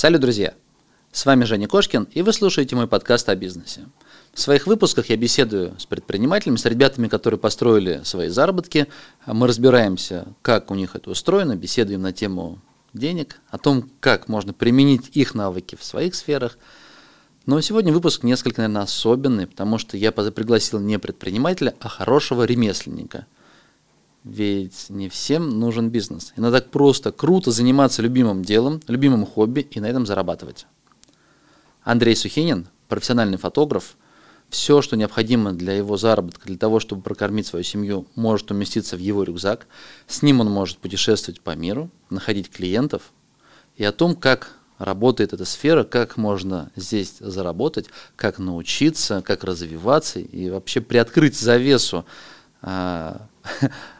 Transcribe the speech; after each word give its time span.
Салют, 0.00 0.22
друзья! 0.22 0.54
С 1.12 1.26
вами 1.26 1.44
Женя 1.44 1.68
Кошкин, 1.68 2.08
и 2.12 2.22
вы 2.22 2.32
слушаете 2.32 2.74
мой 2.74 2.86
подкаст 2.86 3.28
о 3.28 3.36
бизнесе. 3.36 3.82
В 4.32 4.40
своих 4.40 4.66
выпусках 4.66 5.10
я 5.10 5.18
беседую 5.18 5.78
с 5.78 5.84
предпринимателями, 5.84 6.56
с 6.56 6.64
ребятами, 6.64 7.06
которые 7.06 7.38
построили 7.38 8.00
свои 8.04 8.30
заработки. 8.30 8.86
Мы 9.26 9.46
разбираемся, 9.46 10.28
как 10.40 10.70
у 10.70 10.74
них 10.74 10.96
это 10.96 11.10
устроено, 11.10 11.54
беседуем 11.54 12.00
на 12.00 12.14
тему 12.14 12.60
денег, 12.94 13.42
о 13.50 13.58
том, 13.58 13.90
как 14.00 14.26
можно 14.26 14.54
применить 14.54 15.10
их 15.12 15.34
навыки 15.34 15.76
в 15.78 15.84
своих 15.84 16.14
сферах. 16.14 16.56
Но 17.44 17.60
сегодня 17.60 17.92
выпуск 17.92 18.22
несколько, 18.22 18.62
наверное, 18.62 18.84
особенный, 18.84 19.46
потому 19.46 19.76
что 19.76 19.98
я 19.98 20.12
пригласил 20.12 20.80
не 20.80 20.98
предпринимателя, 20.98 21.74
а 21.78 21.90
хорошего 21.90 22.44
ремесленника– 22.44 23.26
ведь 24.24 24.90
не 24.90 25.08
всем 25.08 25.48
нужен 25.48 25.90
бизнес. 25.90 26.32
Иногда 26.36 26.60
просто 26.60 27.12
круто 27.12 27.50
заниматься 27.50 28.02
любимым 28.02 28.44
делом, 28.44 28.80
любимым 28.86 29.24
хобби 29.24 29.60
и 29.60 29.80
на 29.80 29.86
этом 29.86 30.06
зарабатывать. 30.06 30.66
Андрей 31.82 32.14
Сухинин, 32.14 32.68
профессиональный 32.88 33.38
фотограф, 33.38 33.96
все, 34.50 34.82
что 34.82 34.96
необходимо 34.96 35.52
для 35.52 35.74
его 35.74 35.96
заработка, 35.96 36.46
для 36.46 36.58
того, 36.58 36.80
чтобы 36.80 37.02
прокормить 37.02 37.46
свою 37.46 37.62
семью, 37.62 38.06
может 38.16 38.50
уместиться 38.50 38.96
в 38.96 39.00
его 39.00 39.22
рюкзак. 39.22 39.66
С 40.08 40.22
ним 40.22 40.40
он 40.40 40.50
может 40.50 40.78
путешествовать 40.78 41.40
по 41.40 41.54
миру, 41.54 41.88
находить 42.10 42.50
клиентов. 42.50 43.12
И 43.76 43.84
о 43.84 43.92
том, 43.92 44.16
как 44.16 44.56
работает 44.78 45.32
эта 45.32 45.44
сфера, 45.44 45.84
как 45.84 46.16
можно 46.16 46.72
здесь 46.74 47.16
заработать, 47.20 47.86
как 48.16 48.38
научиться, 48.38 49.22
как 49.22 49.44
развиваться 49.44 50.18
и 50.18 50.50
вообще 50.50 50.80
приоткрыть 50.80 51.38
завесу 51.38 52.04
а, 52.60 53.28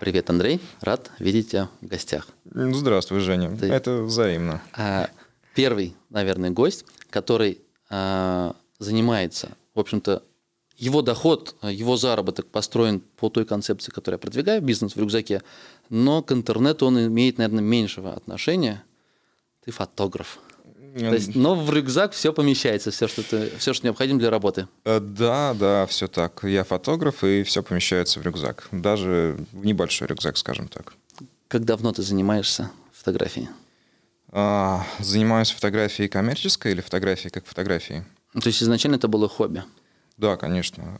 Привет, 0.00 0.30
Андрей. 0.30 0.62
Рад 0.80 1.10
видеть 1.18 1.50
тебя 1.50 1.68
в 1.82 1.86
гостях. 1.86 2.26
Здравствуй, 2.46 3.20
Женя. 3.20 3.54
Ты... 3.54 3.66
Это 3.66 4.00
взаимно. 4.00 4.62
А, 4.72 5.10
первый, 5.54 5.94
наверное, 6.08 6.48
гость, 6.48 6.86
который 7.10 7.60
а, 7.90 8.56
занимается, 8.78 9.50
в 9.74 9.78
общем-то, 9.78 10.22
его 10.78 11.02
доход, 11.02 11.54
его 11.62 11.98
заработок 11.98 12.46
построен 12.46 13.00
по 13.00 13.28
той 13.28 13.44
концепции, 13.44 13.92
которую 13.92 14.14
я 14.14 14.18
продвигаю, 14.18 14.62
бизнес 14.62 14.96
в 14.96 14.98
рюкзаке, 14.98 15.42
но 15.90 16.22
к 16.22 16.32
интернету 16.32 16.86
он 16.86 16.98
имеет, 16.98 17.36
наверное, 17.36 17.62
меньшего 17.62 18.14
отношения. 18.14 18.82
Ты 19.66 19.70
фотограф. 19.70 20.38
То 20.94 21.14
есть, 21.14 21.34
но 21.34 21.54
в 21.54 21.70
рюкзак 21.72 22.12
все 22.12 22.32
помещается, 22.32 22.90
все, 22.90 23.06
что, 23.06 23.22
ты, 23.22 23.50
все, 23.58 23.72
что 23.72 23.86
необходимо 23.86 24.18
для 24.18 24.30
работы. 24.30 24.66
Э, 24.84 24.98
да, 25.00 25.54
да, 25.54 25.86
все 25.86 26.08
так. 26.08 26.40
Я 26.42 26.64
фотограф, 26.64 27.22
и 27.22 27.42
все 27.42 27.62
помещается 27.62 28.18
в 28.18 28.22
рюкзак. 28.22 28.68
Даже 28.72 29.36
в 29.52 29.64
небольшой 29.64 30.08
рюкзак, 30.08 30.36
скажем 30.36 30.68
так. 30.68 30.94
Как 31.48 31.64
давно 31.64 31.92
ты 31.92 32.02
занимаешься 32.02 32.70
фотографией? 32.92 33.48
А, 34.32 34.84
занимаюсь 34.98 35.50
фотографией 35.50 36.08
коммерческой 36.08 36.72
или 36.72 36.80
фотографией 36.80 37.30
как 37.30 37.46
фотографией? 37.46 38.02
То 38.32 38.46
есть 38.46 38.62
изначально 38.62 38.96
это 38.96 39.08
было 39.08 39.28
хобби? 39.28 39.64
Да, 40.16 40.36
конечно. 40.36 40.98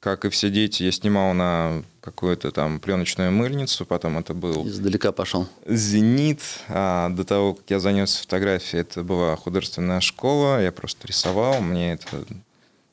Как 0.00 0.24
и 0.24 0.28
все 0.28 0.48
дети, 0.48 0.84
я 0.84 0.92
снимал 0.92 1.34
на 1.34 1.82
какую-то 2.00 2.52
там 2.52 2.78
пленочную 2.78 3.32
мыльницу, 3.32 3.84
потом 3.84 4.16
это 4.16 4.32
был... 4.32 4.66
Издалека 4.68 5.10
пошел. 5.10 5.48
Зенит. 5.66 6.40
А 6.68 7.08
до 7.08 7.24
того, 7.24 7.54
как 7.54 7.64
я 7.68 7.80
занялся 7.80 8.20
фотографией, 8.20 8.82
это 8.82 9.02
была 9.02 9.34
художественная 9.34 10.00
школа, 10.00 10.62
я 10.62 10.70
просто 10.70 11.08
рисовал, 11.08 11.60
мне 11.60 11.94
это 11.94 12.24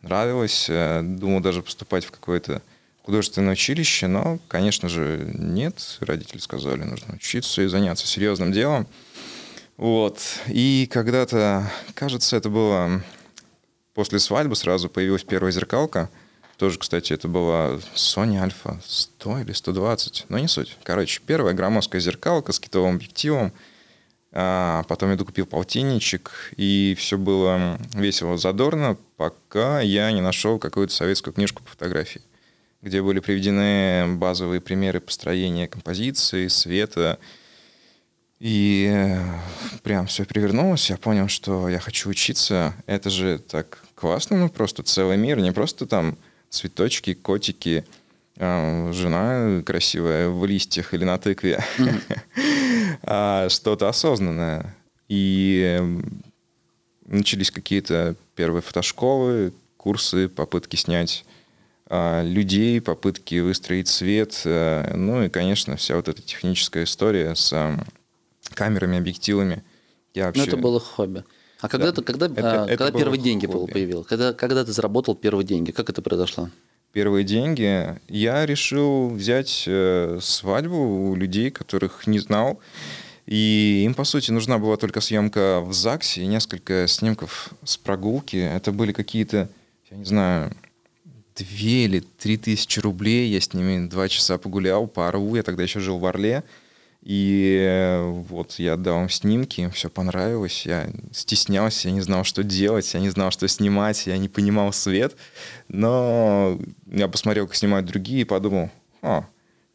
нравилось. 0.02 0.66
Э, 0.68 1.02
думал 1.04 1.42
даже 1.42 1.62
поступать 1.62 2.06
в 2.06 2.12
какое-то 2.12 2.64
художественное 3.04 3.54
училище, 3.54 4.08
но, 4.08 4.40
конечно 4.48 4.90
же, 4.90 5.30
нет. 5.32 5.98
Родители 6.00 6.40
сказали, 6.40 6.82
нужно 6.82 7.14
учиться 7.14 7.62
и 7.62 7.68
заняться 7.68 8.08
серьезным 8.08 8.52
делом. 8.52 8.88
Вот. 9.78 10.20
И 10.48 10.90
когда-то, 10.92 11.72
кажется, 11.94 12.36
это 12.36 12.50
было 12.50 13.04
после 13.94 14.18
свадьбы 14.18 14.56
сразу 14.56 14.90
появилась 14.90 15.24
первая 15.24 15.52
зеркалка– 15.52 16.10
тоже, 16.58 16.80
кстати, 16.80 17.12
это 17.12 17.28
была 17.28 17.76
Sony 17.96 18.42
Alpha 18.42 18.80
100 18.86 19.40
или 19.40 19.52
120, 19.52 20.26
но 20.30 20.40
не 20.40 20.48
суть. 20.48 20.78
Короче, 20.84 21.22
первая 21.26 21.54
громоздкая 21.54 22.02
зеркалка 22.02 22.54
с 22.54 22.60
китовым 22.60 22.96
объективом. 22.96 23.52
А 24.38 24.84
потом 24.90 25.12
я 25.12 25.16
докупил 25.16 25.46
полтинничек, 25.46 26.52
и 26.58 26.94
все 27.00 27.18
было 27.18 27.80
весело, 27.94 28.38
задорно, 28.38 28.98
пока 29.16 29.80
я 29.80 30.12
не 30.12 30.20
нашел 30.20 30.60
какую-то 30.60 30.94
советскую 30.94 31.34
книжку 31.34 31.64
по 31.64 31.70
фотографии, 31.70 32.22
где 32.82 33.02
были 33.02 33.22
приведены 33.22 34.18
базовые 34.18 34.60
примеры 34.60 35.00
построения 35.00 35.70
композиции, 35.70 36.50
света. 36.50 37.18
И 38.40 38.92
э, 38.94 39.80
прям 39.84 40.08
все 40.08 40.26
перевернулось, 40.26 40.90
я 40.90 40.98
понял, 40.98 41.30
что 41.30 41.70
я 41.70 41.80
хочу 41.80 42.10
учиться. 42.10 42.74
Это 42.88 43.10
же 43.10 43.40
так 43.40 43.86
классно, 43.96 44.36
ну 44.36 44.50
просто 44.50 44.84
целый 44.84 45.16
мир, 45.16 45.40
не 45.40 45.54
просто 45.54 45.86
там 45.86 46.18
цветочки, 46.50 47.14
котики, 47.14 47.86
а, 48.38 48.92
жена 48.92 49.62
красивая 49.64 50.30
в 50.30 50.46
листьях 50.46 50.94
или 50.94 51.04
на 51.04 51.18
тыкве, 51.18 51.64
а 53.04 53.50
что-то 53.50 53.90
осознанное. 53.90 54.76
И 55.08 55.82
начались 57.06 57.52
какие-то 57.52 58.16
первые 58.36 58.62
фотошколы, 58.62 59.54
курсы, 59.78 60.28
попытки 60.28 60.76
снять 60.76 61.26
а, 61.88 62.24
людей, 62.24 62.82
попытки 62.82 63.40
выстроить 63.40 63.88
свет. 63.88 64.42
Э, 64.46 64.96
ну 64.96 65.24
и, 65.24 65.30
конечно, 65.30 65.76
вся 65.78 65.96
вот 65.96 66.08
эта 66.08 66.22
техническая 66.22 66.86
история 66.86 67.36
с 67.36 67.54
камерами, 68.54 68.98
объективами. 68.98 69.64
Я 70.14 70.26
вообще... 70.26 70.42
Ну, 70.42 70.48
это 70.48 70.58
было 70.58 70.80
хобби. 70.80 71.24
А 71.62 71.68
когда, 71.68 71.88
да. 71.88 71.94
ты, 71.94 72.02
когда, 72.02 72.26
это, 72.28 72.64
а, 72.64 72.68
когда 72.68 72.90
это 72.90 72.98
первые 72.98 73.22
деньги 73.22 73.46
хобби. 73.46 73.72
появились? 73.72 74.06
Когда, 74.06 74.34
когда 74.34 74.66
ты 74.66 74.72
заработал 74.72 75.16
первые 75.16 75.46
деньги? 75.46 75.72
Как 75.72 75.90
это 75.90 76.02
произошло? 76.02 76.50
Первые 76.92 77.24
деньги 77.24 78.00
я 78.08 78.46
решил 78.46 79.10
взять 79.10 79.66
э, 79.68 80.20
свадьбу 80.22 81.10
у 81.10 81.16
людей, 81.16 81.52
которых 81.52 82.08
не 82.08 82.20
знал. 82.20 82.60
И 83.26 83.84
им, 83.86 83.94
по 83.96 84.04
сути, 84.04 84.32
нужна 84.32 84.60
была 84.60 84.78
только 84.78 85.02
съемка 85.02 85.62
в 85.62 85.74
ЗАГСе 85.74 86.22
и 86.22 86.28
несколько 86.28 86.88
снимков 86.88 87.50
с 87.64 87.76
прогулки. 87.76 88.38
Это 88.38 88.72
были 88.72 88.92
какие-то, 88.92 89.50
я 89.90 89.98
не 89.98 90.06
знаю, 90.06 90.56
две 91.36 91.86
или 91.86 92.00
три 92.00 92.38
тысячи 92.38 92.80
рублей. 92.80 93.30
Я 93.30 93.42
с 93.42 93.54
ними 93.54 93.88
два 93.88 94.08
часа 94.08 94.38
погулял 94.38 94.88
по 94.88 95.08
Орлу. 95.08 95.36
Я 95.36 95.44
тогда 95.44 95.64
еще 95.64 95.80
жил 95.80 95.98
в 95.98 96.06
Орле. 96.06 96.44
И 97.06 97.60
э, 97.62 98.02
вот 98.02 98.54
я 98.54 98.74
отдал 98.74 99.04
им 99.04 99.10
снимки, 99.10 99.62
им 99.62 99.70
все 99.70 99.92
понравилось. 99.92 100.66
Я 100.66 100.90
стеснялся, 101.12 101.88
я 101.88 101.94
не 101.94 102.02
знал, 102.02 102.24
что 102.24 102.44
делать, 102.44 102.92
я 102.96 103.00
не 103.00 103.12
знал, 103.12 103.30
что 103.30 103.48
снимать, 103.48 104.08
я 104.08 104.18
не 104.18 104.28
понимал 104.28 104.74
свет. 104.74 105.16
Но 105.68 106.60
я 106.88 107.08
посмотрел, 107.08 107.46
как 107.46 107.56
снимают 107.56 107.86
другие, 107.86 108.22
и 108.22 108.26
подумал, 108.26 108.72
о, 109.04 109.24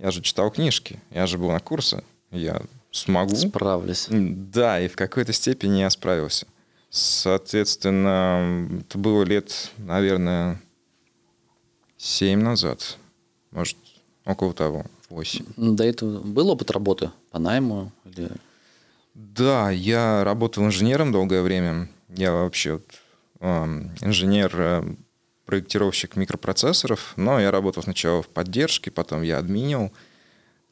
я 0.01 0.11
же 0.11 0.23
читал 0.23 0.51
книжки, 0.51 0.99
я 1.13 1.29
же 1.29 1.39
был 1.39 1.53
на 1.53 1.61
курсе, 1.61 2.03
я 2.33 2.63
смогу. 2.91 3.37
Справлюсь. 3.37 4.09
Да, 4.11 4.81
и 4.81 4.89
в 4.89 4.97
какой-то 4.97 5.33
степени 5.33 5.79
я 5.79 5.91
справился. 5.91 6.49
Соответственно, 6.91 8.69
это 8.81 8.99
было 8.99 9.23
лет, 9.23 9.71
наверное, 9.79 10.61
семь 11.97 12.41
назад, 12.41 12.99
может, 13.53 13.77
около 14.25 14.53
того. 14.53 14.85
8. 15.11 15.45
До 15.57 15.85
этого 15.85 16.21
был 16.21 16.51
опыт 16.51 16.71
работы 16.71 17.11
по 17.31 17.39
найму? 17.39 17.93
Или... 18.05 18.31
Да, 19.15 19.71
я 19.71 20.25
работал 20.25 20.65
инженером 20.65 21.13
долгое 21.13 21.43
время. 21.43 21.89
Я 22.09 22.33
вообще 22.33 22.81
э, 23.41 23.65
инженер, 24.03 24.53
э, 24.55 24.95
проектировщик 25.47 26.17
микропроцессоров, 26.17 27.13
но 27.17 27.41
я 27.41 27.51
работал 27.51 27.83
сначала 27.83 28.23
в 28.23 28.29
поддержке, 28.29 28.91
потом 28.91 29.23
я 29.23 29.39
админил. 29.39 29.93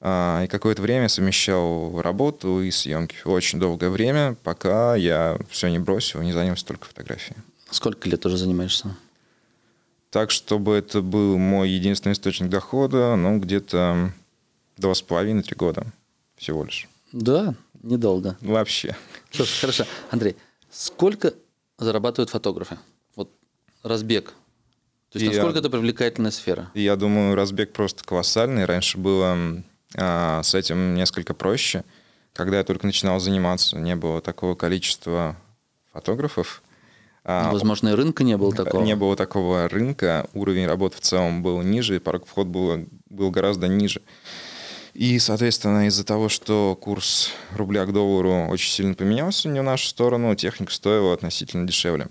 Э, 0.01 0.45
и 0.45 0.49
какое-то 0.49 0.83
время 0.83 1.09
совмещал 1.09 2.01
работу 2.01 2.61
и 2.61 2.71
съемки. 2.71 3.17
Очень 3.25 3.61
долгое 3.61 3.91
время, 3.91 4.37
пока 4.43 4.97
я 4.97 5.39
все 5.51 5.69
не 5.69 5.79
бросил, 5.79 6.23
не 6.23 6.33
занялся 6.33 6.65
только 6.67 6.87
фотографией. 6.87 7.37
Сколько 7.71 8.09
лет 8.09 8.25
уже 8.25 8.37
занимаешься? 8.37 8.97
Так, 10.11 10.31
чтобы 10.31 10.75
это 10.75 11.03
был 11.03 11.37
мой 11.37 11.69
единственный 11.69 12.15
источник 12.15 12.49
дохода, 12.49 13.15
ну, 13.17 13.39
где-то 13.39 14.13
Два 14.79 14.95
с 14.95 15.03
половиной, 15.03 15.43
три 15.43 15.57
года 15.57 15.93
всего 16.39 16.65
лишь. 16.65 16.89
Да, 17.13 17.55
Недолго. 17.83 18.37
Вообще. 18.41 18.97
Слушай, 19.31 19.61
хорошо. 19.61 19.85
Андрей, 20.11 20.37
сколько 20.71 21.35
зарабатывают 21.79 22.31
фотографы? 22.31 22.79
Вот 23.15 23.31
разбег. 23.83 24.35
То 25.11 25.19
есть 25.19 25.33
Я- 25.33 25.43
насколько 25.43 25.61
это 25.61 25.71
привлекательная 25.71 26.31
сфера? 26.31 26.71
Я 26.75 26.97
думаю, 26.97 27.35
разбег 27.35 27.73
просто 27.73 28.05
колоссальный. 28.05 28.65
Раньше 28.65 28.99
было 28.99 29.63
а, 29.97 30.43
с 30.43 30.55
этим 30.55 30.95
несколько 30.95 31.35
проще. 31.35 31.85
Когда 32.33 32.59
я 32.59 32.65
только 32.65 32.87
начинал 32.87 33.21
заниматься, 33.21 33.79
не 33.79 33.97
было 33.97 34.21
такого 34.21 34.55
количества 34.55 35.37
фотографов. 35.93 36.63
А, 37.25 37.51
Возможно, 37.53 37.89
и 37.91 37.93
рынка 37.93 38.25
не 38.25 38.37
было 38.37 38.55
такого. 38.55 38.83
Не 38.83 38.97
было 38.97 39.17
такого 39.17 39.69
рынка, 39.69 40.29
уровень 40.35 40.67
работы 40.67 40.97
в 40.97 41.01
целом 41.01 41.43
был 41.43 41.63
ниже, 41.63 41.97
и 41.97 41.99
порог 41.99 42.27
вход 42.27 42.47
был, 42.47 42.87
был 43.09 43.31
гораздо 43.31 43.69
ниже. 43.69 44.03
И, 44.99 45.21
соответственно, 45.21 45.87
из-за 45.87 46.05
того, 46.05 46.29
что 46.29 46.77
курс 46.81 47.31
рубля 47.53 47.87
к 47.87 47.93
доллару 47.93 48.49
очень 48.49 48.73
сильно 48.73 48.95
поменялся 48.95 49.49
не 49.49 49.61
в 49.61 49.63
нашу 49.63 49.87
сторону, 49.87 50.35
техника 50.35 50.73
стоила 50.73 51.15
относительно 51.15 51.69
дешевле. 51.69 52.09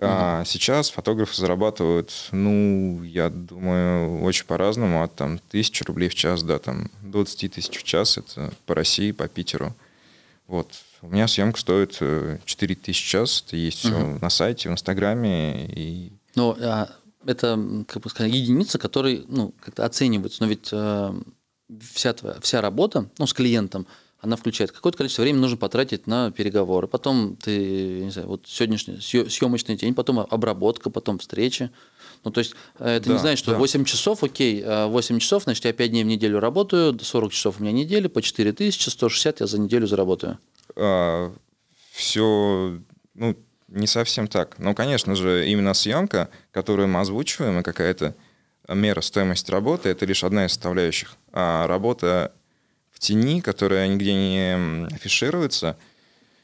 А 0.00 0.42
сейчас 0.44 0.90
фотографы 0.90 1.36
зарабатывают, 1.36 2.12
ну, 2.32 3.04
я 3.04 3.30
думаю, 3.30 4.20
очень 4.24 4.46
по-разному, 4.46 5.04
от 5.04 5.14
там 5.14 5.38
тысячи 5.48 5.84
рублей 5.84 6.08
в 6.08 6.16
час 6.16 6.42
до 6.42 6.58
там 6.58 6.90
20 7.02 7.52
тысяч 7.52 7.78
в 7.78 7.84
час, 7.84 8.18
это 8.18 8.52
по 8.66 8.74
России, 8.74 9.12
по 9.12 9.28
Питеру. 9.28 9.72
Вот. 10.48 10.72
У 11.02 11.06
меня 11.06 11.28
съемка 11.28 11.60
стоит 11.60 11.98
э, 12.00 12.38
4 12.44 12.74
тысячи 12.74 13.04
в 13.04 13.08
час, 13.08 13.44
это 13.46 13.56
есть 13.56 13.78
все 13.78 14.18
на 14.20 14.28
сайте, 14.28 14.70
в 14.70 14.72
Инстаграме, 14.72 15.66
и 15.66 16.10
Но 16.34 16.56
а, 16.60 16.88
это, 17.24 17.84
как 17.86 18.02
бы 18.02 18.10
сказать, 18.10 18.32
единица, 18.32 18.80
которой 18.80 19.24
ну, 19.28 19.54
как-то 19.60 19.84
оценивается. 19.84 20.42
Но 20.42 20.48
ведь 20.48 20.68
э, 20.72 21.14
вся, 21.92 22.12
твоя, 22.12 22.40
вся 22.40 22.60
работа 22.60 23.08
ну, 23.18 23.26
с 23.26 23.32
клиентом, 23.32 23.86
она 24.24 24.36
включает 24.36 24.72
какое-то 24.72 24.96
количество 24.96 25.22
времени 25.22 25.42
нужно 25.42 25.58
потратить 25.58 26.06
на 26.06 26.30
переговоры. 26.30 26.86
Потом 26.86 27.36
ты, 27.36 28.00
не 28.04 28.10
знаю, 28.10 28.28
вот 28.28 28.46
сегодняшний 28.46 28.98
съемочный 28.98 29.76
день, 29.76 29.94
потом 29.94 30.20
обработка, 30.20 30.88
потом 30.88 31.18
встречи. 31.18 31.70
Ну, 32.24 32.30
то 32.30 32.38
есть, 32.38 32.54
э, 32.78 32.96
это 32.96 33.08
не 33.10 33.16
Да, 33.16 33.20
значит, 33.20 33.40
что 33.40 33.52
да. 33.52 33.58
8 33.58 33.84
часов, 33.84 34.24
окей, 34.24 34.62
э, 34.62 34.86
8 34.86 35.18
часов, 35.18 35.42
значит, 35.42 35.66
я 35.66 35.74
5 35.74 35.90
дней 35.90 36.04
в 36.04 36.06
неделю 36.06 36.40
работаю, 36.40 36.98
40 36.98 37.32
часов 37.32 37.56
у 37.58 37.62
меня 37.62 37.72
неделя, 37.72 38.08
по 38.08 38.22
4 38.22 38.52
тысячи, 38.52 38.88
160 38.88 39.40
я 39.40 39.46
за 39.46 39.58
неделю 39.58 39.86
заработаю. 39.86 40.38
все, 41.92 42.80
ну, 43.14 43.36
не 43.68 43.86
совсем 43.86 44.26
так. 44.26 44.58
Но, 44.58 44.74
конечно 44.74 45.14
же, 45.14 45.46
именно 45.48 45.74
съемка, 45.74 46.30
которую 46.50 46.88
мы 46.88 47.00
озвучиваем, 47.00 47.60
и 47.60 47.62
какая-то 47.62 48.14
мера 48.68 49.00
стоимости 49.00 49.50
работы, 49.50 49.88
это 49.88 50.06
лишь 50.06 50.24
одна 50.24 50.46
из 50.46 50.50
составляющих. 50.50 51.16
А 51.32 51.66
работа 51.66 52.32
в 52.90 52.98
тени, 52.98 53.40
которая 53.40 53.88
нигде 53.88 54.14
не 54.14 54.86
афишируется 54.94 55.76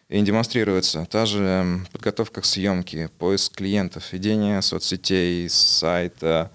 и 0.09 0.19
не 0.19 0.27
демонстрируется, 0.27 1.07
та 1.09 1.25
же 1.25 1.81
подготовка 1.93 2.41
к 2.41 2.45
съемке, 2.45 3.09
поиск 3.19 3.57
клиентов, 3.57 4.13
ведение 4.13 4.61
соцсетей, 4.61 5.49
сайта, 5.49 6.51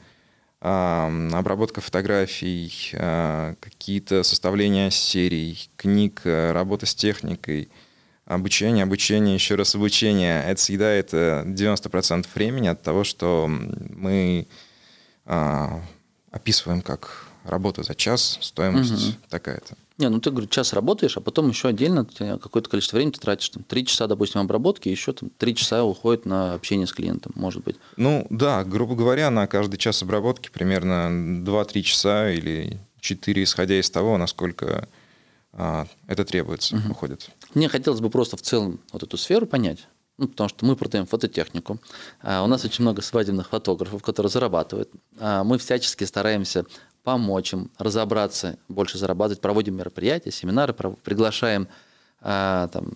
ам, 0.59 1.33
обработка 1.33 1.79
фотографий, 1.79 2.91
а, 2.93 3.55
какие-то 3.61 4.23
составления 4.23 4.89
серий, 4.89 5.69
книг, 5.77 6.21
а, 6.25 6.51
работа 6.51 6.85
с 6.85 6.93
техникой, 6.93 7.69
обучение, 8.25 8.83
обучение, 8.83 9.35
еще 9.35 9.55
раз 9.55 9.75
обучение. 9.75 10.43
Это 10.43 10.61
съедает 10.61 11.13
э, 11.13 11.43
90% 11.45 12.27
времени 12.33 12.67
от 12.67 12.81
того, 12.81 13.03
что 13.03 13.47
мы 13.47 14.47
а, 14.49 14.64
описываем 15.25 16.81
как 16.81 17.27
работа 17.43 17.83
за 17.83 17.95
час, 17.95 18.37
стоимость 18.41 19.17
такая-то. 19.29 19.75
Не, 19.97 20.09
ну 20.09 20.19
ты, 20.19 20.29
говорю, 20.29 20.47
час 20.47 20.73
работаешь, 20.73 21.15
а 21.15 21.21
потом 21.21 21.49
еще 21.49 21.69
отдельно 21.69 22.05
какое-то 22.05 22.69
количество 22.69 22.97
времени 22.97 23.13
ты 23.13 23.21
тратишь. 23.21 23.47
Там, 23.49 23.63
три 23.63 23.85
часа, 23.85 24.07
допустим, 24.07 24.41
обработки, 24.41 24.89
еще 24.89 25.13
там 25.13 25.29
три 25.37 25.55
часа 25.55 25.85
уходит 25.85 26.25
на 26.25 26.53
общение 26.53 26.85
с 26.85 26.91
клиентом, 26.91 27.31
может 27.35 27.63
быть. 27.63 27.77
Ну 27.95 28.27
да, 28.29 28.65
грубо 28.65 28.95
говоря, 28.95 29.29
на 29.29 29.47
каждый 29.47 29.77
час 29.77 30.03
обработки 30.03 30.49
примерно 30.49 31.43
2-3 31.45 31.81
часа 31.83 32.29
или 32.29 32.77
4, 32.99 33.43
исходя 33.43 33.79
из 33.79 33.89
того, 33.89 34.17
насколько 34.17 34.89
а, 35.53 35.87
это 36.07 36.25
требуется, 36.25 36.77
уходит. 36.89 37.29
Мне 37.53 37.69
хотелось 37.69 38.01
бы 38.01 38.09
просто 38.09 38.35
в 38.35 38.41
целом 38.41 38.81
вот 38.91 39.03
эту 39.03 39.17
сферу 39.17 39.47
понять. 39.47 39.87
Ну, 40.17 40.27
потому 40.27 40.47
что 40.47 40.65
мы 40.65 40.75
продаем 40.75 41.05
фототехнику. 41.05 41.79
А 42.21 42.43
у 42.43 42.47
нас 42.47 42.63
очень 42.63 42.83
много 42.83 43.01
свадебных 43.01 43.49
фотографов, 43.49 44.01
которые 44.01 44.29
зарабатывают. 44.29 44.89
А 45.19 45.43
мы 45.43 45.57
всячески 45.57 46.05
стараемся 46.05 46.65
помочь 47.03 47.53
им 47.53 47.69
разобраться, 47.77 48.57
больше 48.69 48.97
зарабатывать. 48.97 49.41
Проводим 49.41 49.75
мероприятия, 49.75 50.31
семинары, 50.31 50.73
приглашаем 50.73 51.67
а, 52.21 52.67
там, 52.69 52.93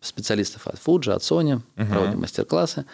специалистов 0.00 0.66
от 0.66 0.74
Fuji, 0.74 1.12
от 1.12 1.22
Sony, 1.22 1.60
проводим 1.76 2.20
мастер-классы. 2.20 2.86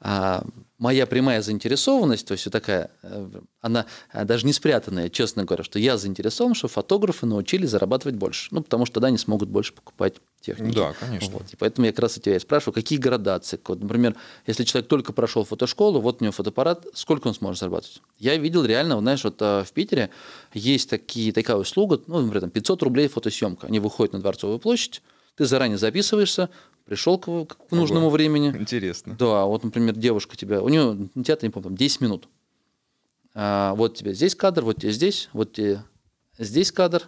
А 0.00 0.44
моя 0.78 1.06
прямая 1.06 1.42
заинтересованность, 1.42 2.26
то 2.26 2.32
есть 2.32 2.48
такая, 2.50 2.90
э, 3.02 3.28
она 3.60 3.86
э, 4.12 4.24
даже 4.24 4.46
не 4.46 4.52
спрятанная, 4.52 5.08
честно 5.08 5.44
говоря, 5.44 5.64
что 5.64 5.78
я 5.80 5.96
заинтересован, 5.96 6.54
что 6.54 6.68
фотографы 6.68 7.26
научились 7.26 7.70
зарабатывать 7.70 8.14
больше. 8.14 8.48
Ну, 8.52 8.62
потому 8.62 8.86
что 8.86 8.94
тогда 8.94 9.08
они 9.08 9.18
смогут 9.18 9.48
больше 9.48 9.72
покупать 9.72 10.14
техники. 10.40 10.76
Да, 10.76 10.94
конечно. 11.00 11.30
Вот. 11.32 11.52
И 11.52 11.56
поэтому 11.56 11.86
я 11.86 11.92
как 11.92 12.02
раз 12.02 12.16
у 12.16 12.20
тебя 12.20 12.36
и 12.36 12.38
спрашиваю, 12.38 12.74
какие 12.74 12.98
градации? 12.98 13.58
Вот, 13.66 13.80
например, 13.80 14.14
если 14.46 14.62
человек 14.62 14.88
только 14.88 15.12
прошел 15.12 15.44
фотошколу, 15.44 16.00
вот 16.00 16.20
у 16.20 16.24
него 16.24 16.32
фотоаппарат, 16.32 16.86
сколько 16.94 17.26
он 17.26 17.34
сможет 17.34 17.58
зарабатывать? 17.58 18.00
Я 18.18 18.36
видел 18.36 18.64
реально, 18.64 19.00
знаешь, 19.00 19.24
вот 19.24 19.42
э, 19.42 19.64
в 19.64 19.72
Питере 19.72 20.10
есть 20.54 20.88
такие, 20.88 21.32
такая 21.32 21.56
услуга, 21.56 22.00
ну, 22.06 22.20
например, 22.20 22.42
там 22.42 22.50
500 22.50 22.82
рублей 22.84 23.08
фотосъемка. 23.08 23.66
Они 23.66 23.80
выходят 23.80 24.12
на 24.12 24.20
Дворцовую 24.20 24.60
площадь, 24.60 25.02
ты 25.34 25.44
заранее 25.44 25.78
записываешься, 25.78 26.50
пришел 26.88 27.18
к, 27.18 27.26
к 27.46 27.70
нужному 27.70 28.08
времени. 28.08 28.48
Интересно. 28.48 29.14
Да, 29.18 29.44
вот, 29.44 29.62
например, 29.62 29.94
девушка 29.94 30.36
тебя, 30.36 30.62
у 30.62 30.68
нее 30.70 31.08
театре, 31.24 31.48
не 31.48 31.52
помню, 31.52 31.68
там 31.68 31.76
10 31.76 32.00
минут. 32.00 32.28
А, 33.34 33.74
вот 33.74 33.94
тебе 33.96 34.14
здесь 34.14 34.34
кадр, 34.34 34.64
вот 34.64 34.80
тебе 34.80 34.90
здесь, 34.92 35.28
вот 35.32 35.52
тебе 35.52 35.82
здесь 36.38 36.72
кадр. 36.72 37.04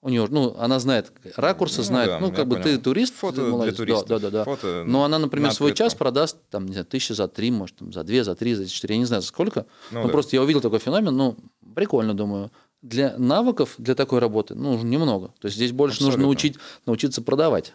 У 0.00 0.10
нее, 0.10 0.28
ну, 0.30 0.54
она 0.58 0.78
знает 0.78 1.10
ракурсы, 1.34 1.78
Ну 1.78 1.82
знает, 1.84 2.08
да, 2.10 2.20
ну, 2.20 2.28
я 2.28 2.32
как 2.32 2.46
бы 2.46 2.56
ты 2.56 2.62
понял. 2.62 2.80
турист, 2.80 3.14
Фото 3.16 3.36
ты 3.36 3.42
для 3.42 3.50
молодец. 3.50 3.76
туристов. 3.76 4.08
Да, 4.08 4.18
да, 4.20 4.30
да. 4.30 4.44
Фото 4.44 4.84
Но 4.86 5.02
она, 5.02 5.18
например, 5.18 5.48
на 5.48 5.54
свой 5.54 5.74
час 5.74 5.96
продаст, 5.96 6.36
там, 6.50 6.66
не 6.66 6.72
знаю, 6.72 6.86
тысячи 6.86 7.12
за 7.12 7.26
три, 7.26 7.50
может, 7.50 7.76
там, 7.76 7.92
за 7.92 8.04
две, 8.04 8.22
за 8.22 8.36
три, 8.36 8.54
за 8.54 8.68
четыре, 8.68 8.94
я 8.94 8.98
не 9.00 9.06
знаю, 9.06 9.22
за 9.22 9.28
сколько. 9.28 9.66
Ну 9.90 10.00
Ну, 10.02 10.06
да. 10.06 10.12
просто 10.12 10.36
я 10.36 10.42
увидел 10.42 10.60
такой 10.60 10.78
феномен, 10.78 11.16
ну, 11.16 11.36
прикольно, 11.74 12.14
думаю. 12.14 12.52
Для 12.80 13.18
навыков, 13.18 13.74
для 13.78 13.96
такой 13.96 14.20
работы, 14.20 14.54
ну, 14.54 14.80
немного. 14.84 15.32
То 15.40 15.46
есть 15.46 15.56
здесь 15.56 15.72
больше 15.72 15.96
нужно 16.04 16.10
Абсолютно. 16.10 16.26
научить, 16.26 16.58
научиться 16.86 17.20
продавать 17.20 17.74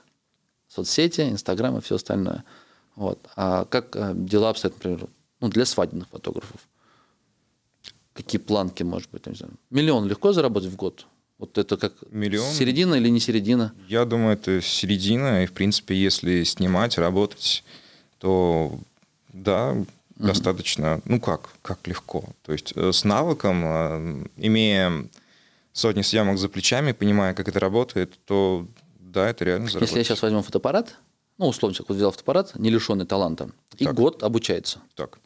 соцсети, 0.73 1.21
Инстаграм 1.21 1.77
и 1.77 1.81
все 1.81 1.95
остальное. 1.95 2.43
Вот. 2.95 3.19
А 3.35 3.65
как 3.65 3.95
э, 3.95 4.13
дела 4.15 4.49
обстоят, 4.49 4.75
например, 4.75 5.07
ну, 5.41 5.49
для 5.49 5.65
свадебных 5.65 6.07
фотографов? 6.09 6.61
Какие 8.13 8.39
планки, 8.39 8.83
может 8.83 9.09
быть, 9.11 9.25
не 9.25 9.35
знаю. 9.35 9.53
Миллион 9.69 10.07
легко 10.07 10.33
заработать 10.33 10.69
в 10.69 10.75
год? 10.75 11.05
Вот 11.39 11.57
это 11.57 11.77
как 11.77 11.93
Миллион? 12.11 12.51
середина 12.51 12.95
или 12.95 13.09
не 13.09 13.19
середина? 13.19 13.73
Я 13.87 14.05
думаю, 14.05 14.33
это 14.33 14.61
середина, 14.61 15.43
и, 15.43 15.45
в 15.45 15.51
принципе, 15.51 15.95
если 15.95 16.43
снимать, 16.43 16.97
работать, 16.97 17.63
то 18.19 18.79
да, 19.33 19.75
достаточно, 20.15 21.01
ну 21.05 21.19
как, 21.19 21.49
как 21.61 21.87
легко. 21.87 22.23
То 22.43 22.53
есть 22.53 22.73
э, 22.75 22.91
с 22.91 23.03
навыком, 23.03 23.63
э, 23.65 24.25
имея 24.37 25.05
сотни 25.73 26.03
съемок 26.03 26.37
за 26.37 26.49
плечами, 26.49 26.91
понимая, 26.91 27.33
как 27.33 27.47
это 27.47 27.59
работает, 27.59 28.13
то 28.25 28.67
да, 29.13 29.29
это 29.29 29.45
реально 29.45 29.67
заработать. 29.67 29.89
Если 29.89 29.99
я 29.99 30.03
сейчас 30.03 30.21
возьму 30.21 30.41
фотоаппарат, 30.41 30.95
ну, 31.37 31.47
условно, 31.47 31.73
человек 31.75 31.89
вот 31.89 31.95
взял 31.97 32.11
фотоаппарат, 32.11 32.55
не 32.59 32.69
лишенный 32.69 33.05
таланта, 33.05 33.49
и 33.77 33.85
Так. 33.85 33.95
год 33.95 34.23
обучается. 34.23 34.79
Так, 34.95 35.19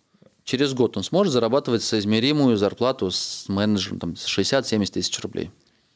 Через 0.43 0.73
год 0.73 0.95
он 0.95 1.03
сможет 1.03 1.33
зарабатывать 1.33 1.83
соизмеримую 1.83 2.55
зарплату 2.55 3.11
с 3.11 3.49
менеджером 3.49 3.99
там, 3.99 4.15
с 4.15 4.25
60-70 4.25 4.91
тысяч 4.93 5.19
рублей. 5.19 5.51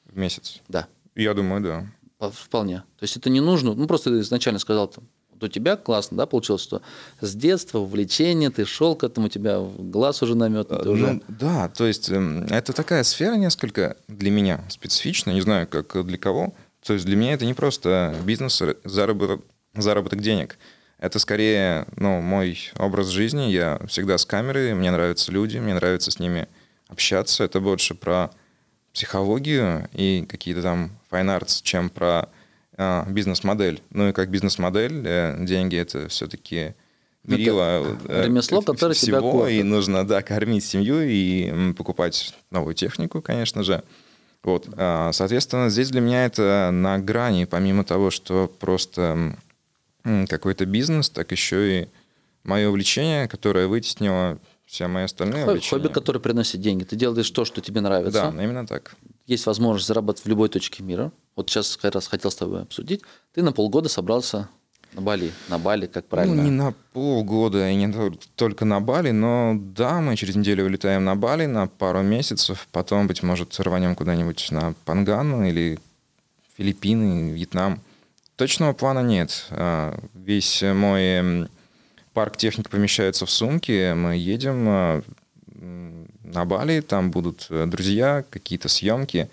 в 0.05 0.17
месяц. 0.17 0.60
Да. 0.67 0.88
Я 1.15 1.33
думаю, 1.33 1.62
да. 1.62 1.88
По- 2.17 2.29
Вполне. 2.31 2.79
То 3.00 3.03
есть 3.03 3.15
это 3.15 3.29
не 3.29 3.39
нужно. 3.39 3.74
Ну, 3.74 3.88
просто 3.88 4.10
ты 4.10 4.19
изначально 4.19 4.60
сказал, 4.60 4.89
там, 4.89 5.05
вот 5.31 5.41
у 5.45 5.48
тебя 5.48 5.77
классно, 5.77 6.17
да, 6.17 6.25
получилось, 6.25 6.62
что 6.62 6.81
с 7.21 7.33
детства 7.33 7.79
увлечение, 7.79 8.50
ты 8.50 8.65
шел 8.65 8.95
к 8.98 9.05
этому, 9.05 9.27
у 9.27 9.29
тебя 9.29 9.60
глаз 9.62 10.21
уже 10.21 10.36
наметан, 10.36 10.83
ты 10.83 10.89
уже... 10.89 11.13
Ну, 11.13 11.21
да, 11.29 11.69
то 11.69 11.86
есть 11.88 12.10
эм, 12.10 12.43
это 12.50 12.74
такая 12.74 13.03
сфера 13.05 13.36
несколько 13.36 13.95
для 14.10 14.31
меня 14.31 14.65
специфичная, 14.69 15.33
не 15.33 15.41
знаю, 15.41 15.65
как 15.65 16.05
для 16.05 16.17
кого. 16.17 16.53
То 16.85 16.93
есть 16.93 17.05
для 17.05 17.15
меня 17.15 17.33
это 17.33 17.45
не 17.45 17.53
просто 17.53 18.15
бизнес, 18.23 18.61
заработок, 18.83 19.41
заработок 19.73 20.21
денег. 20.21 20.57
Это 20.97 21.19
скорее 21.19 21.88
ну, 21.95 22.21
мой 22.21 22.59
образ 22.77 23.07
жизни. 23.07 23.50
Я 23.51 23.79
всегда 23.88 24.17
с 24.17 24.25
камерой, 24.25 24.73
мне 24.73 24.91
нравятся 24.91 25.31
люди, 25.31 25.57
мне 25.57 25.73
нравится 25.73 26.11
с 26.11 26.19
ними 26.19 26.47
общаться. 26.89 27.43
Это 27.43 27.59
больше 27.59 27.95
про 27.95 28.31
психологию 28.93 29.89
и 29.93 30.25
какие-то 30.27 30.61
там 30.61 30.91
fine 31.09 31.39
arts, 31.39 31.61
чем 31.63 31.89
про 31.89 32.29
а, 32.77 33.05
бизнес-модель. 33.07 33.81
Ну 33.89 34.09
и 34.09 34.11
как 34.11 34.29
бизнес-модель 34.29 35.01
э, 35.05 35.38
деньги 35.45 35.77
это 35.77 36.07
все-таки 36.09 36.73
Ну, 37.23 37.35
это 37.35 37.41
мерило 37.41 37.97
э, 38.07 38.25
ремесло, 38.25 38.61
которое 38.61 38.93
тебя 38.93 39.19
всего, 39.19 39.31
кормит. 39.31 39.59
и 39.59 39.63
нужно, 39.63 40.05
да, 40.05 40.21
кормить 40.21 40.65
семью 40.65 41.01
и 41.01 41.73
покупать 41.73 42.33
новую 42.50 42.73
технику, 42.73 43.21
конечно 43.21 43.63
же. 43.63 43.83
Вот, 44.43 44.67
а, 44.75 45.12
соответственно, 45.13 45.69
здесь 45.69 45.89
для 45.89 46.01
меня 46.01 46.25
это 46.25 46.69
на 46.71 46.98
грани, 47.00 47.45
помимо 47.45 47.83
того, 47.83 48.10
что 48.10 48.51
просто 48.60 49.38
какой-то 50.03 50.65
бизнес, 50.65 51.10
так 51.10 51.31
еще 51.31 51.81
и 51.83 51.88
мое 52.43 52.69
увлечение, 52.69 53.27
которое 53.27 53.67
вытеснило 53.67 54.39
все 54.65 54.88
мои 54.88 55.03
остальные 55.03 55.41
Хобби, 55.43 55.51
увлечения. 55.51 55.81
хобби, 55.83 55.93
которое 55.93 56.19
приносит 56.19 56.62
деньги. 56.62 56.83
Ты 56.86 56.95
делаешь 56.95 57.29
то, 57.29 57.45
что 57.45 57.62
тебе 57.62 57.81
нравится. 57.81 58.31
Да, 58.36 58.43
именно 58.43 58.65
так. 58.65 58.95
Есть 59.27 59.45
возможность 59.45 59.88
заработать 59.88 60.24
в 60.24 60.27
любой 60.27 60.50
точке 60.50 60.81
мира. 60.81 61.12
Вот 61.36 61.50
сейчас 61.50 61.77
как 61.77 61.93
раз 61.93 62.07
хотел 62.07 62.31
с 62.31 62.36
тобой 62.36 62.63
обсудить. 62.63 63.01
Ты 63.33 63.43
на 63.43 63.51
полгода 63.51 63.89
собрался 63.89 64.50
на 64.93 65.01
Бали. 65.01 65.31
На 65.50 65.57
Бали, 65.57 65.88
как 65.88 66.05
правильно? 66.05 66.36
Ну, 66.36 66.43
не 66.43 66.51
на 66.51 66.74
полгода 66.93 67.69
и 67.69 67.75
не 67.75 67.88
тол- 67.88 68.19
только 68.36 68.65
на 68.65 68.79
Бали, 68.81 69.12
но 69.12 69.53
да, 69.57 70.01
мы 70.01 70.15
через 70.15 70.36
неделю 70.36 70.65
улетаем 70.65 71.05
на 71.05 71.15
Бали 71.15 71.45
на 71.45 71.67
пару 71.67 72.01
месяцев, 72.01 72.67
потом, 72.71 73.07
быть 73.07 73.24
может, 73.24 73.60
рванем 73.60 73.95
куда-нибудь 73.95 74.51
на 74.51 74.74
Пангану 74.86 75.48
или 75.48 75.79
Филиппины, 76.57 77.31
Вьетнам. 77.31 77.79
Точного 78.36 78.74
плана 78.74 79.00
нет. 79.01 79.48
А, 79.51 79.98
Весь 80.13 80.62
мой 80.62 81.48
парк 82.13 82.38
техники 82.38 82.69
помещается 82.69 83.25
в 83.25 83.31
сумке, 83.31 83.93
мы 83.93 84.17
едем 84.17 84.65
а, 84.67 85.01
на 85.55 86.45
Бали, 86.45 86.81
там 86.81 87.12
будут 87.12 87.48
э, 87.50 87.65
друзья, 87.67 88.24
какие-то 88.29 88.67
съемки. 88.69 89.29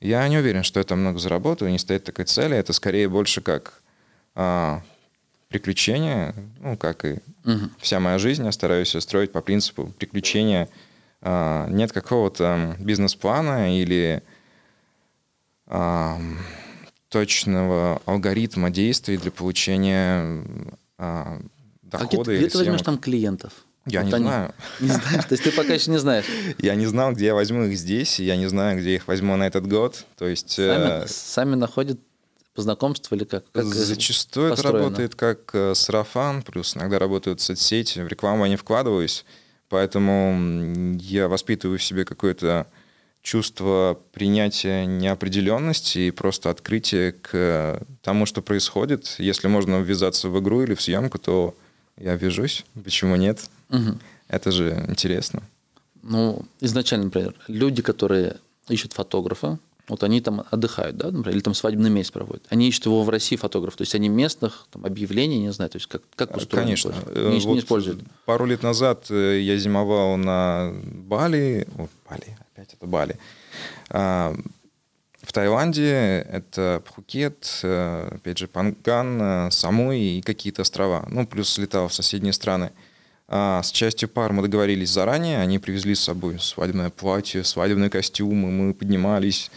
Я 0.00 0.26
не 0.28 0.38
уверен, 0.38 0.62
что 0.62 0.80
это 0.80 0.96
много 0.96 1.18
заработаю, 1.18 1.70
не 1.70 1.78
стоит 1.78 2.04
такой 2.04 2.24
цели, 2.24 2.56
это 2.56 2.72
скорее 2.72 3.08
больше 3.08 3.40
как 3.40 3.82
а, 4.34 4.82
приключения, 5.52 6.34
ну, 6.60 6.76
как 6.76 7.04
и 7.04 7.18
вся 7.78 8.00
моя 8.00 8.18
жизнь, 8.18 8.44
я 8.44 8.52
стараюсь 8.52 8.94
её 8.94 9.00
строить 9.02 9.30
по 9.32 9.40
принципу 9.42 9.92
приключения. 9.98 10.68
А, 11.20 11.68
Нет 11.68 11.92
какого-то 11.92 12.74
бизнес-плана 12.80 13.78
или 13.80 14.22
точного 17.08 18.00
алгоритма 18.06 18.70
действий 18.70 19.16
для 19.18 19.30
получения 19.30 20.44
а, 20.98 21.38
А 21.38 21.38
где, 21.38 21.98
дохода 21.98 22.24
ты- 22.24 22.38
где 22.38 22.48
ты 22.48 22.58
возьмешь 22.58 22.82
там 22.82 22.98
клиентов? 22.98 23.52
Я 23.86 24.02
не 24.02 24.12
они- 24.12 24.24
знаю. 24.24 24.54
Не 24.80 24.88
знаешь, 24.88 25.24
то 25.24 25.32
есть 25.32 25.42
ты 25.44 25.50
пока 25.52 25.74
еще 25.74 25.90
не 25.90 25.98
знаешь. 25.98 26.24
Я 26.58 26.74
не 26.76 26.86
знал, 26.86 27.12
где 27.12 27.26
я 27.26 27.34
возьму 27.34 27.64
их 27.64 27.76
здесь, 27.76 28.20
и 28.20 28.24
я 28.24 28.36
не 28.36 28.46
знаю, 28.48 28.78
где 28.78 28.94
их 28.94 29.08
возьму 29.08 29.34
на 29.36 29.44
этот 29.46 29.66
год. 29.66 30.06
То 30.16 30.26
есть 30.26 30.50
Сами, 30.50 31.04
э, 31.04 31.06
сами 31.08 31.54
находят 31.56 31.98
по 32.54 32.62
знакомству 32.62 33.16
или 33.16 33.24
как? 33.24 33.44
как 33.52 33.64
Зачастую 33.64 34.46
это 34.48 34.56
построено? 34.56 34.84
работает 34.84 35.14
как 35.14 35.50
э, 35.54 35.74
сарафан, 35.74 36.42
плюс 36.42 36.76
иногда 36.76 36.98
работают 36.98 37.40
соцсети. 37.40 38.00
В 38.00 38.08
рекламу 38.08 38.44
я 38.44 38.50
не 38.50 38.56
вкладываюсь, 38.56 39.24
поэтому 39.68 40.96
я 40.98 41.28
воспитываю 41.28 41.78
в 41.78 41.82
себе 41.82 42.04
какое-то 42.04 42.66
чувство 43.22 43.98
принятия 44.12 44.84
неопределенности 44.84 45.98
и 46.00 46.10
просто 46.10 46.50
открытие 46.50 47.12
к 47.12 47.80
тому, 48.02 48.26
что 48.26 48.42
происходит. 48.42 49.14
Если 49.18 49.46
можно 49.48 49.80
ввязаться 49.80 50.28
в 50.28 50.38
игру 50.40 50.62
или 50.62 50.74
в 50.74 50.82
съемку, 50.82 51.18
то 51.18 51.54
я 51.96 52.16
вяжусь. 52.16 52.64
Почему 52.82 53.16
нет? 53.16 53.48
Мгм. 53.68 54.00
Это 54.28 54.50
же 54.50 54.84
интересно. 54.88 55.42
Ну, 56.02 56.44
изначально, 56.60 57.04
например, 57.06 57.34
люди, 57.46 57.80
которые 57.80 58.38
ищут 58.68 58.92
фотографа, 58.92 59.58
вот 59.88 60.02
они 60.04 60.20
там 60.20 60.44
отдыхают, 60.50 60.96
да, 60.96 61.10
например, 61.10 61.36
или 61.36 61.42
там 61.42 61.54
свадебный 61.54 61.90
месяц 61.90 62.10
проводят. 62.10 62.44
Они 62.50 62.68
ищут 62.68 62.86
его 62.86 63.02
в 63.02 63.08
России 63.08 63.36
фотограф, 63.36 63.76
то 63.76 63.82
есть 63.82 63.94
они 63.94 64.08
местных 64.08 64.66
там, 64.70 64.84
объявлений, 64.84 65.40
не 65.40 65.52
знаю, 65.52 65.70
то 65.70 65.76
есть 65.76 65.88
как, 65.88 66.02
как 66.14 66.36
устроено 66.36 66.66
Конечно. 66.66 66.94
Э, 67.06 67.30
Не, 67.30 67.38
не 67.38 67.44
вот 67.44 67.58
используют. 67.58 68.00
Пару 68.24 68.44
лет 68.46 68.62
назад 68.62 69.06
э, 69.10 69.40
я 69.40 69.56
зимовал 69.56 70.16
на 70.16 70.72
Бали. 70.84 71.66
О, 71.78 71.88
Бали, 72.08 72.36
опять 72.52 72.74
это 72.74 72.86
Бали. 72.86 73.18
А, 73.90 74.34
В 75.22 75.32
Таиланде 75.32 76.26
это 76.30 76.82
Пхукет, 76.86 77.60
э, 77.64 78.08
опять 78.12 78.38
же, 78.38 78.46
Панган, 78.46 79.50
Самуи 79.50 80.18
и 80.18 80.22
какие-то 80.22 80.62
острова. 80.62 81.06
Ну, 81.10 81.26
плюс 81.26 81.58
летал 81.58 81.88
в 81.88 81.94
соседние 81.94 82.32
страны. 82.32 82.70
А 83.34 83.62
С 83.62 83.72
частью 83.72 84.08
пар 84.08 84.32
мы 84.32 84.42
договорились 84.42 84.90
заранее. 84.90 85.40
Они 85.40 85.58
привезли 85.58 85.94
с 85.94 86.00
собой 86.00 86.38
свадебное 86.38 86.90
платье, 86.90 87.42
свадебные 87.44 87.90
костюмы. 87.90 88.50
Мы 88.50 88.74
поднимались 88.74 89.50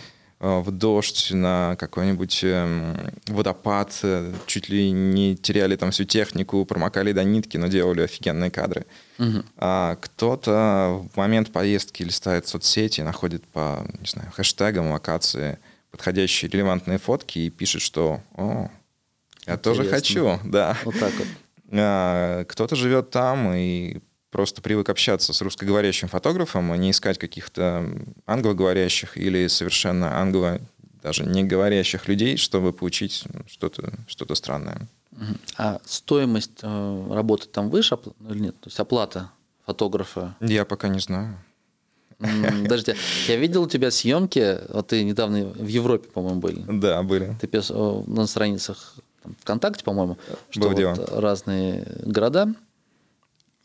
в 0.46 0.72
дождь 0.72 1.32
на 1.32 1.76
какой-нибудь 1.80 2.44
эм, 2.44 2.98
водопад, 3.28 3.98
э, 4.04 4.32
чуть 4.46 4.70
ли 4.70 4.92
не 4.92 5.36
теряли 5.36 5.76
там 5.76 5.92
всю 5.92 6.04
технику, 6.04 6.66
промокали 6.66 7.14
до 7.14 7.24
нитки, 7.24 7.58
но 7.58 7.68
делали 7.68 8.02
офигенные 8.02 8.52
кадры. 8.52 8.86
А 9.58 9.96
кто-то 9.96 11.04
в 11.14 11.18
момент 11.18 11.52
поездки 11.52 12.04
листает 12.04 12.48
соцсети, 12.48 13.02
находит 13.02 13.44
по, 13.48 13.88
не 14.00 14.08
знаю, 14.08 14.32
хэштегам 14.32 14.92
локации 14.92 15.58
подходящие 15.92 16.52
релевантные 16.52 16.98
фотки 16.98 17.40
и 17.40 17.50
пишет, 17.50 17.82
что 17.82 18.22
«О, 18.36 18.70
я 19.48 19.58
тоже 19.58 19.84
Интересно. 19.84 19.98
хочу», 19.98 20.40
да. 20.44 20.78
Вот 20.84 21.00
так 21.00 21.14
вот. 21.18 21.28
А, 21.72 22.44
Кто-то 22.44 22.76
живет 22.76 23.10
там 23.10 23.54
и 23.56 24.00
просто 24.36 24.62
привык 24.62 24.90
общаться 24.90 25.32
с 25.32 25.42
русскоговорящим 25.42 26.10
фотографом, 26.10 26.70
а 26.74 26.76
не 26.76 26.92
искать 26.92 27.18
каких-то 27.18 27.90
англоговорящих 28.26 29.18
или 29.18 29.48
совершенно 29.48 30.20
англо 30.20 30.60
даже 31.02 31.24
не 31.24 31.46
говорящих 31.46 32.10
людей, 32.10 32.36
чтобы 32.36 32.74
получить 32.74 33.24
что-то 33.48 33.94
что 34.08 34.36
странное. 34.36 34.90
А 35.56 35.80
стоимость 35.86 36.60
э, 36.64 37.08
работы 37.14 37.48
там 37.48 37.70
выше 37.70 37.98
ну, 38.20 38.34
или 38.34 38.40
нет? 38.40 38.60
То 38.60 38.68
есть 38.68 38.78
оплата 38.78 39.32
фотографа? 39.66 40.36
Я 40.42 40.66
пока 40.66 40.90
не 40.90 41.00
знаю. 41.00 41.38
Подожди, 42.20 42.94
я 43.30 43.38
видел 43.38 43.64
у 43.64 43.70
тебя 43.70 43.90
съемки, 43.90 44.60
вот 44.68 44.88
ты 44.88 45.06
недавно 45.06 45.46
в 45.46 45.68
Европе, 45.68 46.10
по-моему, 46.10 46.42
были. 46.42 46.62
Да, 46.68 47.02
были. 47.04 47.38
Ты 47.40 47.48
пис- 47.48 47.72
э, 47.74 48.12
на 48.12 48.28
страницах 48.28 48.96
там, 49.24 49.34
ВКонтакте, 49.40 49.86
по-моему, 49.86 50.18
что 50.50 50.60
Было 50.60 50.70
вот 50.72 50.78
дело. 50.78 51.22
разные 51.22 51.88
города, 52.04 52.54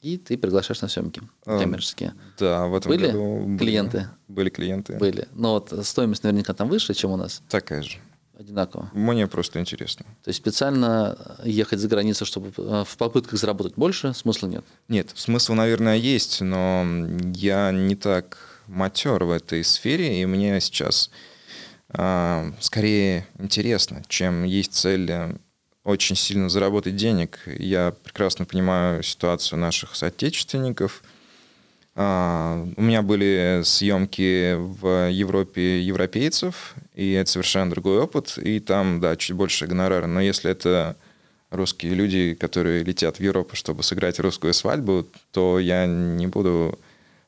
и 0.00 0.16
ты 0.16 0.38
приглашаешь 0.38 0.80
на 0.80 0.88
съемки 0.88 1.22
коммерческие. 1.44 2.14
Да, 2.38 2.66
в 2.66 2.74
этом 2.74 2.90
Были 2.90 3.06
году 3.06 3.56
клиенты? 3.58 4.08
Были 4.28 4.48
клиенты. 4.48 4.96
Были. 4.96 5.28
Но 5.34 5.52
вот 5.54 5.86
стоимость 5.86 6.24
наверняка 6.24 6.54
там 6.54 6.68
выше, 6.68 6.94
чем 6.94 7.10
у 7.10 7.16
нас. 7.16 7.42
Такая 7.48 7.82
же. 7.82 7.98
Одинаково. 8.38 8.88
Мне 8.94 9.26
просто 9.26 9.60
интересно. 9.60 10.06
То 10.24 10.30
есть 10.30 10.38
специально 10.38 11.18
ехать 11.44 11.78
за 11.78 11.88
границу, 11.88 12.24
чтобы 12.24 12.52
э, 12.56 12.84
в 12.86 12.96
попытках 12.96 13.38
заработать 13.38 13.74
больше, 13.74 14.14
смысла 14.14 14.46
нет. 14.46 14.64
Нет, 14.88 15.10
смысл, 15.14 15.52
наверное, 15.52 15.96
есть, 15.96 16.40
но 16.40 16.86
я 17.34 17.70
не 17.70 17.96
так 17.96 18.38
матер 18.66 19.24
в 19.24 19.30
этой 19.30 19.62
сфере, 19.62 20.22
и 20.22 20.24
мне 20.24 20.58
сейчас 20.62 21.10
а, 21.90 22.52
скорее 22.60 23.26
интересно, 23.38 24.02
чем 24.08 24.44
есть 24.44 24.72
цель 24.72 25.10
э, 25.10 25.36
очень 25.90 26.16
сильно 26.16 26.48
заработать 26.48 26.96
денег. 26.96 27.40
Я 27.46 27.94
прекрасно 28.04 28.44
понимаю 28.44 29.02
ситуацию 29.02 29.58
наших 29.58 29.94
соотечественников. 29.96 31.02
А, 31.96 32.66
у 32.76 32.82
меня 32.82 33.02
были 33.02 33.62
съемки 33.64 34.54
в 34.54 35.10
Европе 35.10 35.82
европейцев, 35.82 36.74
и 36.94 37.12
это 37.12 37.30
совершенно 37.30 37.70
другой 37.70 37.98
опыт, 37.98 38.38
и 38.38 38.60
там, 38.60 39.00
да, 39.00 39.16
чуть 39.16 39.36
больше 39.36 39.66
гонорара. 39.66 40.06
Но 40.06 40.20
если 40.20 40.50
это 40.50 40.96
русские 41.50 41.94
люди, 41.94 42.34
которые 42.34 42.84
летят 42.84 43.18
в 43.18 43.20
Европу, 43.20 43.56
чтобы 43.56 43.82
сыграть 43.82 44.20
русскую 44.20 44.54
свадьбу, 44.54 45.06
то 45.32 45.58
я 45.58 45.86
не 45.86 46.26
буду 46.26 46.78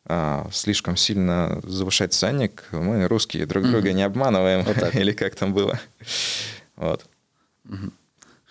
а, 0.04 0.48
слишком 0.52 0.96
сильно 0.96 1.60
завышать 1.64 2.12
ценник. 2.12 2.64
Мы 2.72 3.06
русские 3.08 3.46
друг 3.46 3.64
друга 3.64 3.92
не 3.92 4.02
обманываем, 4.02 4.62
Вот 4.62 4.76
так. 4.76 4.94
или 4.96 5.12
как 5.12 5.34
там 5.34 5.52
было. 5.52 5.80
Вот. 6.76 7.04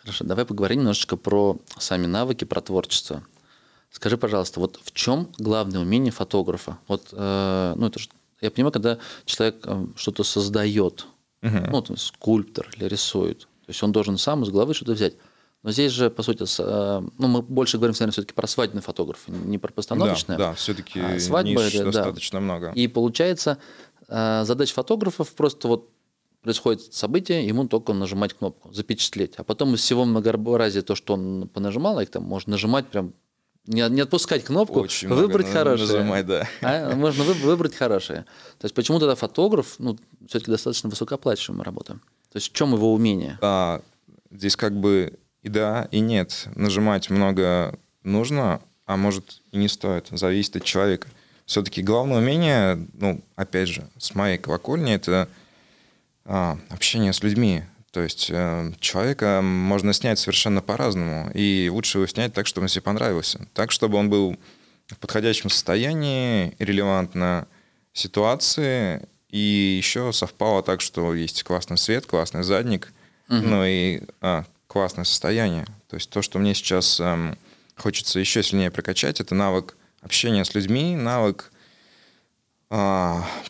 Хорошо, 0.01 0.25
давай 0.25 0.45
поговорим 0.45 0.79
немножечко 0.79 1.15
про 1.15 1.57
сами 1.77 2.07
навыки, 2.07 2.43
про 2.43 2.61
творчество. 2.61 3.23
Скажи, 3.91 4.17
пожалуйста, 4.17 4.59
вот 4.59 4.79
в 4.83 4.91
чем 4.93 5.29
главное 5.37 5.79
умение 5.81 6.11
фотографа? 6.11 6.77
Вот, 6.87 7.09
э, 7.11 7.73
ну, 7.75 7.87
это 7.87 7.99
ж, 7.99 8.09
я 8.39 8.49
понимаю, 8.49 8.71
когда 8.71 8.97
человек 9.25 9.57
э, 9.65 9.85
что-то 9.95 10.23
создает, 10.23 11.05
ну, 11.41 11.81
там, 11.81 11.97
скульптор 11.97 12.69
или 12.77 12.85
рисует, 12.85 13.41
то 13.41 13.69
есть 13.69 13.83
он 13.83 13.91
должен 13.91 14.17
сам 14.17 14.43
из 14.43 14.49
головы 14.49 14.73
что-то 14.73 14.93
взять. 14.93 15.13
Но 15.63 15.71
здесь 15.71 15.91
же, 15.91 16.09
по 16.09 16.23
сути, 16.23 16.43
э, 16.59 17.01
ну, 17.17 17.27
мы 17.27 17.41
больше 17.43 17.77
говорим, 17.77 17.93
наверное, 17.93 18.13
все-таки 18.13 18.33
про 18.33 18.47
свадебный 18.47 18.81
фотограф, 18.81 19.19
не 19.27 19.59
про 19.59 19.71
постановочное. 19.71 20.37
Да, 20.37 20.49
да, 20.49 20.53
все-таки 20.55 20.99
А 20.99 21.19
свадьба 21.19 21.63
ниш 21.63 21.75
это, 21.75 21.85
да. 21.85 21.91
достаточно 21.91 22.39
много. 22.39 22.71
И 22.71 22.87
получается, 22.87 23.59
э, 24.07 24.43
задача 24.45 24.73
фотографов 24.73 25.31
просто 25.33 25.67
вот 25.67 25.89
происходит 26.41 26.93
событие, 26.93 27.45
ему 27.45 27.67
только 27.67 27.93
нажимать 27.93 28.33
кнопку, 28.33 28.73
запечатлеть. 28.73 29.33
А 29.37 29.43
потом 29.43 29.75
из 29.75 29.81
всего 29.81 30.05
многообразия 30.05 30.81
то, 30.81 30.95
что 30.95 31.13
он 31.13 31.47
понажимал, 31.47 31.99
их 31.99 32.09
там 32.09 32.23
можно 32.23 32.51
нажимать 32.51 32.87
прям, 32.87 33.13
не, 33.67 33.87
не 33.89 34.01
отпускать 34.01 34.43
кнопку, 34.43 34.79
Очень 34.81 35.07
много 35.09 35.21
выбрать 35.21 35.47
на- 35.47 35.53
хорошее. 35.53 35.99
нажимать, 35.99 36.25
да. 36.25 36.47
А, 36.61 36.95
можно 36.95 37.23
вы- 37.23 37.33
выбрать 37.35 37.75
хорошее. 37.75 38.25
То 38.59 38.65
есть 38.65 38.73
почему 38.73 38.99
тогда 38.99 39.15
фотограф, 39.15 39.75
ну, 39.77 39.97
все-таки 40.27 40.49
достаточно 40.51 40.89
высокооплачиваемая 40.89 41.63
работа? 41.63 41.93
То 42.31 42.37
есть 42.37 42.49
в 42.49 42.53
чем 42.53 42.73
его 42.73 42.91
умение? 42.93 43.37
А, 43.41 43.81
здесь 44.31 44.55
как 44.55 44.75
бы 44.75 45.13
и 45.43 45.49
да, 45.49 45.87
и 45.91 45.99
нет. 45.99 46.47
Нажимать 46.55 47.09
много 47.11 47.77
нужно, 48.03 48.61
а 48.87 48.97
может 48.97 49.41
и 49.51 49.57
не 49.57 49.67
стоит. 49.67 50.07
Зависит 50.11 50.55
от 50.55 50.63
человека. 50.63 51.07
Все-таки 51.45 51.83
главное 51.83 52.17
умение, 52.19 52.87
ну, 52.93 53.21
опять 53.35 53.67
же, 53.67 53.87
с 53.97 54.15
моей 54.15 54.37
колокольни, 54.37 54.93
это 54.93 55.27
а, 56.25 56.57
общение 56.69 57.13
с 57.13 57.23
людьми. 57.23 57.63
То 57.91 57.99
есть 58.01 58.29
э, 58.31 58.71
человека 58.79 59.41
можно 59.43 59.91
снять 59.91 60.17
совершенно 60.17 60.61
по-разному. 60.61 61.29
И 61.33 61.69
лучше 61.71 61.97
его 61.97 62.07
снять 62.07 62.33
так, 62.33 62.47
чтобы 62.47 62.65
он 62.65 62.69
себе 62.69 62.83
понравился. 62.83 63.47
Так, 63.53 63.71
чтобы 63.71 63.97
он 63.97 64.09
был 64.09 64.37
в 64.87 64.97
подходящем 64.97 65.49
состоянии, 65.49 66.55
релевантно 66.57 67.47
ситуации, 67.93 69.07
и 69.29 69.75
еще 69.77 70.11
совпало 70.13 70.63
так, 70.63 70.81
что 70.81 71.13
есть 71.13 71.43
классный 71.43 71.77
свет, 71.77 72.05
классный 72.05 72.43
задник, 72.43 72.93
угу. 73.29 73.37
ну 73.37 73.65
и 73.65 74.01
а, 74.21 74.45
классное 74.67 75.05
состояние. 75.05 75.65
То 75.89 75.95
есть 75.95 76.09
то, 76.09 76.21
что 76.21 76.39
мне 76.39 76.53
сейчас 76.53 76.99
эм, 76.99 77.37
хочется 77.75 78.19
еще 78.19 78.43
сильнее 78.43 78.71
прокачать, 78.71 79.19
это 79.19 79.35
навык 79.35 79.75
общения 80.01 80.45
с 80.45 80.53
людьми, 80.53 80.95
навык 80.95 81.50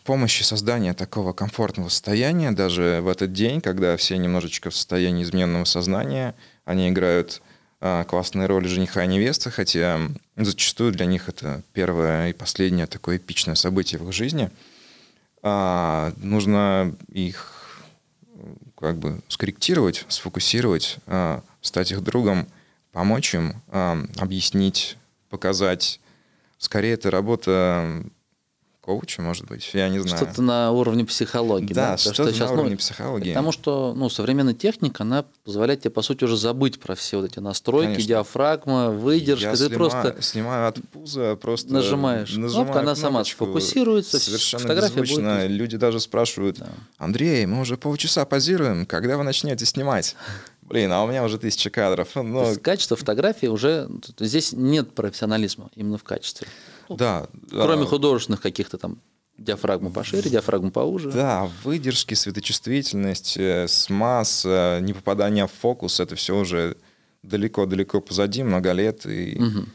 помощи 0.04 0.42
создания 0.42 0.94
такого 0.94 1.32
комфортного 1.32 1.88
состояния 1.88 2.50
даже 2.50 3.00
в 3.02 3.08
этот 3.08 3.32
день, 3.32 3.60
когда 3.60 3.96
все 3.96 4.16
немножечко 4.16 4.70
в 4.70 4.74
состоянии 4.74 5.22
измененного 5.22 5.64
сознания, 5.64 6.34
они 6.64 6.88
играют 6.88 7.40
а, 7.80 8.04
классные 8.04 8.46
роли 8.46 8.66
жениха 8.66 9.04
и 9.04 9.08
невесты, 9.08 9.50
хотя 9.50 10.00
зачастую 10.36 10.92
для 10.92 11.06
них 11.06 11.28
это 11.28 11.62
первое 11.72 12.30
и 12.30 12.32
последнее 12.32 12.86
такое 12.86 13.16
эпичное 13.16 13.54
событие 13.54 14.00
в 14.00 14.08
их 14.08 14.12
жизни. 14.12 14.50
А, 15.42 16.12
нужно 16.16 16.94
их 17.08 17.82
как 18.78 18.98
бы 18.98 19.20
скорректировать, 19.28 20.04
сфокусировать, 20.08 20.98
а, 21.06 21.42
стать 21.60 21.92
их 21.92 22.02
другом, 22.02 22.48
помочь 22.92 23.34
им, 23.34 23.60
а, 23.68 23.98
объяснить, 24.18 24.96
показать. 25.28 26.00
Скорее, 26.58 26.94
это 26.94 27.10
работа 27.10 28.04
коуча, 28.82 29.22
может 29.22 29.46
быть, 29.46 29.70
я 29.74 29.88
не 29.88 30.00
знаю. 30.00 30.16
Что-то 30.16 30.42
на 30.42 30.72
уровне 30.72 31.04
психологии. 31.04 31.72
Да, 31.72 31.92
да? 31.92 31.96
что-то 31.96 32.14
что 32.14 32.32
сейчас, 32.32 32.50
на 32.50 32.54
уровне 32.54 32.72
ну, 32.72 32.76
психологии. 32.78 33.28
Потому 33.30 33.52
что 33.52 33.94
ну, 33.96 34.10
современная 34.10 34.54
техника, 34.54 35.04
она 35.04 35.24
позволяет 35.44 35.80
тебе, 35.80 35.90
по 35.90 36.02
сути, 36.02 36.24
уже 36.24 36.36
забыть 36.36 36.80
про 36.80 36.96
все 36.96 37.18
вот 37.18 37.30
эти 37.30 37.38
настройки, 37.38 37.92
Конечно. 37.92 38.08
диафрагма, 38.08 38.90
выдержка. 38.90 39.46
Я 39.46 39.52
ты 39.52 39.56
снима, 39.58 39.76
просто 39.76 40.16
снимаю 40.20 40.68
от 40.68 40.80
пуза, 40.92 41.36
просто 41.40 41.72
нажимаешь. 41.72 42.30
нажимаю 42.34 42.66
Кнопка, 42.66 42.80
она 42.80 42.96
сама 42.96 43.24
сфокусируется. 43.24 44.18
Совершенно 44.18 44.62
фотография 44.62 45.00
беззвучно. 45.00 45.36
Будет... 45.36 45.50
Люди 45.50 45.76
даже 45.76 46.00
спрашивают, 46.00 46.58
да. 46.58 46.68
Андрей, 46.98 47.46
мы 47.46 47.60
уже 47.60 47.76
полчаса 47.76 48.24
позируем, 48.24 48.84
когда 48.84 49.16
вы 49.16 49.22
начнете 49.22 49.64
снимать? 49.64 50.16
Блин, 50.62 50.90
а 50.90 51.04
у 51.04 51.06
меня 51.06 51.22
уже 51.22 51.38
тысяча 51.38 51.70
кадров. 51.70 52.08
Но... 52.14 52.44
То 52.44 52.48
есть 52.50 52.62
качество 52.62 52.96
фотографии 52.96 53.46
уже... 53.46 53.88
Здесь 54.18 54.52
нет 54.52 54.92
профессионализма 54.92 55.70
именно 55.76 55.98
в 55.98 56.02
качестве. 56.02 56.48
Да. 56.96 57.26
Кроме 57.50 57.84
а... 57.84 57.86
художественных 57.86 58.40
каких-то 58.40 58.78
там 58.78 58.98
диафрагму 59.38 59.90
пошире, 59.90 60.30
диафрагму 60.30 60.70
поуже. 60.70 61.10
Да, 61.10 61.50
выдержки, 61.64 62.14
светочувствительность, 62.14 63.36
э, 63.36 63.66
смаз, 63.68 64.44
непопадание 64.44 65.46
в 65.46 65.52
фокус, 65.52 66.00
это 66.00 66.16
все 66.16 66.38
уже 66.38 66.76
далеко-далеко 67.22 68.00
позади, 68.00 68.42
много 68.42 68.72
лет, 68.72 69.06
и 69.06 69.36
угу. 69.38 69.66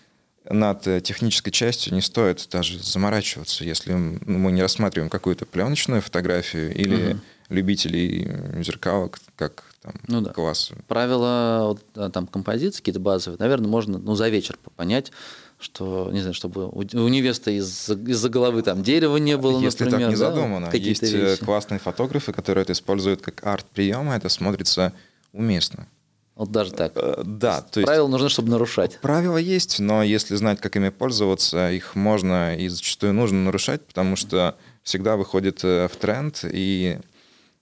над 0.50 0.88
э, 0.88 1.02
технической 1.02 1.52
частью 1.52 1.94
не 1.94 2.02
стоит 2.02 2.48
даже 2.52 2.80
заморачиваться, 2.80 3.64
если 3.64 3.94
мы 3.94 4.52
не 4.52 4.62
рассматриваем 4.62 5.10
какую-то 5.10 5.46
пленочную 5.46 6.02
фотографию 6.02 6.74
или 6.74 7.14
угу. 7.14 7.20
любителей 7.50 8.30
зеркалок, 8.64 9.20
как 9.36 9.64
там, 9.82 9.94
ну, 10.08 10.22
да. 10.22 10.32
класс. 10.34 10.72
Правила 10.88 11.78
вот, 11.96 12.12
там 12.12 12.28
композиции 12.28 12.80
какие-то 12.80 13.00
базовые, 13.00 13.40
наверное, 13.40 13.70
можно 13.70 13.98
ну, 13.98 14.16
за 14.16 14.30
вечер 14.30 14.58
понять, 14.76 15.12
что, 15.60 16.10
не 16.12 16.20
знаю, 16.20 16.34
чтобы 16.34 16.68
у, 16.68 16.80
у 16.80 17.08
невесты 17.08 17.58
из-за, 17.58 17.96
из-за 17.96 18.30
головы 18.30 18.62
там 18.62 18.84
дерева 18.84 19.18
не 19.18 19.38
было, 19.38 19.60
Если 19.60 19.86
например. 19.86 20.10
так 20.10 20.16
не 20.16 20.20
да, 20.20 20.30
задумано. 20.30 20.70
Есть 20.74 21.04
э, 21.04 21.32
вещи. 21.32 21.44
классные 21.44 21.80
фотографы, 21.80 22.32
которые 22.32 22.62
это 22.62 22.74
используют 22.74 23.22
как 23.22 23.46
арт-приемы, 23.46 24.14
это 24.14 24.30
смотрится 24.30 24.94
уместно. 25.34 25.88
Вот 26.36 26.52
даже 26.52 26.72
так. 26.74 26.92
Э, 26.96 27.24
да. 27.26 27.62
То 27.62 27.80
есть 27.80 27.88
правила 27.88 28.08
нужны, 28.08 28.30
чтобы 28.30 28.50
нарушать. 28.50 29.00
Правила 29.02 29.38
есть, 29.38 29.80
но 29.80 30.04
если 30.04 30.36
знать, 30.36 30.62
как 30.62 30.76
ими 30.76 30.90
пользоваться, 30.90 31.72
их 31.72 31.96
можно 31.96 32.56
и 32.56 32.68
зачастую 32.68 33.14
нужно 33.14 33.46
нарушать, 33.46 33.84
потому 33.86 34.16
что 34.16 34.56
всегда 34.84 35.18
выходит 35.18 35.64
э, 35.64 35.88
в 35.92 35.96
тренд 35.96 36.46
и 36.50 37.00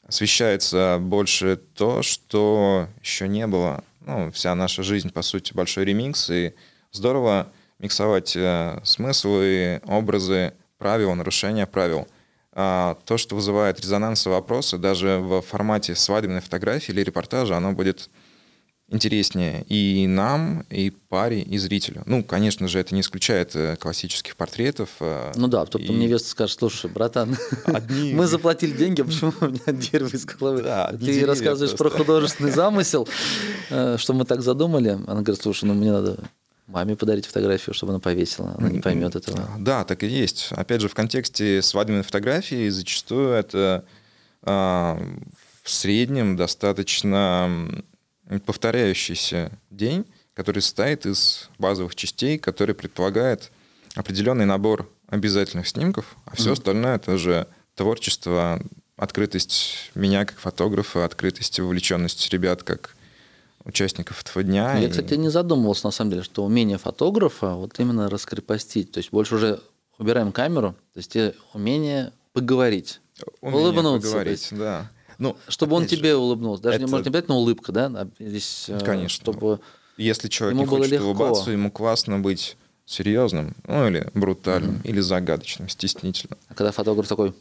освещается 0.06 0.98
больше 1.00 1.62
то, 1.76 2.04
что 2.04 2.90
еще 3.02 3.30
не 3.30 3.48
было. 3.48 3.86
Ну, 4.06 4.32
вся 4.32 4.54
наша 4.54 4.84
жизнь, 4.84 5.10
по 5.12 5.22
сути, 5.22 5.54
большой 5.54 5.86
ремикс, 5.86 6.30
и 6.30 6.54
здорово 6.92 7.48
миксовать 7.80 8.36
э, 8.36 8.80
смыслы, 8.84 9.82
образы, 9.86 10.54
правила, 10.78 11.14
нарушения 11.14 11.66
правил. 11.66 12.08
А 12.52 12.98
то, 13.06 13.18
что 13.18 13.36
вызывает 13.36 13.82
резонанс 13.82 14.26
и 14.26 14.30
вопросы, 14.30 14.78
даже 14.78 15.18
в 15.18 15.42
формате 15.42 15.94
свадебной 15.94 16.40
фотографии 16.40 16.92
или 16.92 17.02
репортажа, 17.02 17.58
оно 17.58 17.74
будет 17.74 18.10
интереснее 18.88 19.64
и 19.64 20.06
нам, 20.08 20.64
и 20.70 20.92
паре, 20.92 21.42
и 21.42 21.58
зрителю. 21.58 22.04
Ну, 22.06 22.24
конечно 22.24 22.68
же, 22.68 22.80
это 22.80 22.94
не 22.94 23.02
исключает 23.02 23.56
э, 23.56 23.76
классических 23.78 24.36
портретов. 24.36 24.90
Э, 25.00 25.34
ну 25.36 25.48
да, 25.48 25.66
тут 25.66 25.82
и... 25.82 25.92
невеста 25.92 26.30
скажет, 26.30 26.60
слушай, 26.60 26.90
братан, 26.90 27.36
Одни... 27.66 28.14
мы 28.16 28.28
заплатили 28.28 28.72
деньги, 28.72 29.02
а 29.02 29.06
почему 29.06 29.34
у 29.42 29.48
меня 29.48 29.60
дерево 29.68 30.10
из 30.10 30.24
головы? 30.26 30.62
Да, 30.62 30.94
Ты 30.98 31.26
рассказываешь 31.26 31.76
просто. 31.76 31.98
про 31.98 32.04
художественный 32.06 32.52
замысел, 32.52 33.08
что 33.68 34.14
мы 34.14 34.24
так 34.24 34.42
задумали. 34.42 34.90
Она 34.90 35.22
говорит, 35.22 35.42
слушай, 35.42 35.66
ну 35.66 35.74
мне 35.74 35.92
надо 35.92 36.20
маме 36.68 36.96
подарить 36.96 37.26
фотографию, 37.26 37.74
чтобы 37.74 37.94
она 37.94 38.00
повесила, 38.00 38.56
она 38.58 38.70
не 38.70 38.80
поймет 38.80 39.16
этого. 39.16 39.50
Да, 39.60 39.84
так 39.84 40.04
и 40.04 40.08
есть. 40.08 40.50
Опять 40.52 40.82
же, 40.82 40.90
в 40.90 40.96
контексте 40.96 41.62
свадебной 41.62 42.04
фотографии 42.04 42.70
зачастую 42.70 43.30
это 43.30 43.86
э, 44.44 44.48
в 44.50 45.70
среднем 45.70 46.36
достаточно 46.36 47.84
повторяющийся 48.46 49.52
день, 49.70 50.06
который 50.34 50.62
состоит 50.62 51.06
из 51.06 51.50
базовых 51.60 51.96
частей, 51.96 52.38
который 52.38 52.76
предполагает 52.76 53.52
определенный 53.96 54.46
набор 54.46 54.90
обязательных 55.08 55.68
снимков, 55.68 56.16
а 56.26 56.36
все 56.36 56.50
mm. 56.50 56.54
остальное 56.54 56.96
это 56.96 57.18
же 57.18 57.48
творчество, 57.76 58.60
открытость 58.98 59.92
меня 59.94 60.26
как 60.26 60.40
фотографа, 60.40 61.06
открытость 61.06 61.60
и 61.60 61.62
вовлеченность 61.62 62.30
ребят 62.32 62.64
как 62.64 62.96
участников 63.66 64.22
этого 64.22 64.44
дня. 64.44 64.78
Я, 64.78 64.88
и... 64.88 64.90
кстати, 64.90 65.16
не 65.16 65.30
задумывался, 65.30 65.88
на 65.88 65.92
самом 65.92 66.12
деле, 66.12 66.24
что 66.24 66.46
умение 66.46 66.78
фотографа 66.78 67.56
вот 67.56 67.80
именно 67.80 68.10
раскрепостить. 68.10 68.92
То 68.92 69.00
есть 69.00 69.12
больше 69.12 69.36
уже 69.36 69.60
убираем 69.98 70.32
камеру, 70.32 70.76
то 70.94 70.98
есть 70.98 71.16
умение 71.54 72.14
поговорить, 72.34 73.02
умение 73.42 73.62
улыбнуться. 73.62 74.08
Поговорить, 74.10 74.42
есть, 74.52 74.58
да. 74.58 74.90
Ну, 75.18 75.38
может 75.48 75.64
он 75.64 75.84
же, 75.84 75.90
тебе 75.90 76.16
улыбнулся. 76.16 76.64
Даже 76.64 76.76
это... 76.76 76.86
не 76.86 76.92
может 76.92 77.06
не 77.06 77.10
обязательно 77.10 77.38
улыбка, 77.38 77.72
да? 77.72 77.86
А 77.86 78.08
здесь, 78.20 78.66
э, 78.68 78.80
Конечно. 78.82 79.24
Чтобы 79.24 79.60
Если 79.98 80.28
человек 80.28 80.56
ему 80.56 80.64
не 80.64 80.70
хочет 80.70 80.92
легко. 80.92 81.06
улыбаться, 81.08 81.52
ему 81.52 81.72
классно 81.72 82.20
быть 82.20 82.58
серьезным, 82.86 83.56
ну 83.66 83.88
или 83.88 84.10
брутальным, 84.14 84.76
mm-hmm. 84.76 84.88
или 84.90 85.00
загадочным, 85.00 85.70
стеснительным. 85.70 86.38
А 86.50 86.54
когда 86.54 86.72
фотограф 86.72 87.08
такой, 87.08 87.34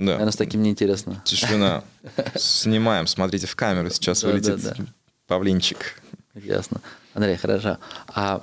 да. 0.00 0.12
Наверное, 0.12 0.32
с 0.32 0.36
таким 0.36 0.62
неинтересно. 0.62 1.22
Тишина. 1.26 1.84
Снимаем, 2.34 3.06
смотрите 3.06 3.46
в 3.46 3.54
камеру, 3.54 3.90
сейчас 3.90 4.22
вылетит 4.22 4.58
павлинчик. 5.26 6.00
Ясно. 6.34 6.80
Андрей, 7.12 7.36
хорошо. 7.36 7.76
А 8.08 8.42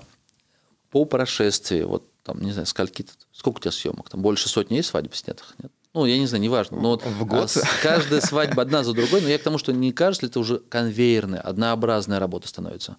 по 0.91 1.05
прошествии, 1.05 1.81
вот 1.81 2.03
там, 2.21 2.41
не 2.41 2.51
знаю, 2.51 2.67
скольки, 2.67 3.07
сколько 3.31 3.57
у 3.57 3.59
тебя 3.61 3.71
съемок? 3.71 4.07
Там 4.07 4.21
больше 4.21 4.49
сотни 4.49 4.75
есть 4.75 4.89
свадеб 4.89 5.15
снятых? 5.15 5.55
Нет? 5.57 5.71
Ну, 5.95 6.05
я 6.05 6.19
не 6.19 6.27
знаю, 6.27 6.43
неважно. 6.43 6.79
Но 6.79 6.89
вот 6.89 7.03
в 7.03 7.25
год. 7.25 7.51
А 7.57 7.65
каждая 7.81 8.21
свадьба 8.21 8.61
одна 8.61 8.83
за 8.83 8.93
другой, 8.93 9.21
но 9.21 9.27
я 9.27 9.39
к 9.39 9.43
тому, 9.43 9.57
что 9.57 9.73
не 9.73 9.91
кажется 9.91 10.27
ли 10.27 10.29
это 10.29 10.39
уже 10.39 10.59
конвейерная, 10.59 11.41
однообразная 11.41 12.19
работа 12.19 12.47
становится? 12.47 12.97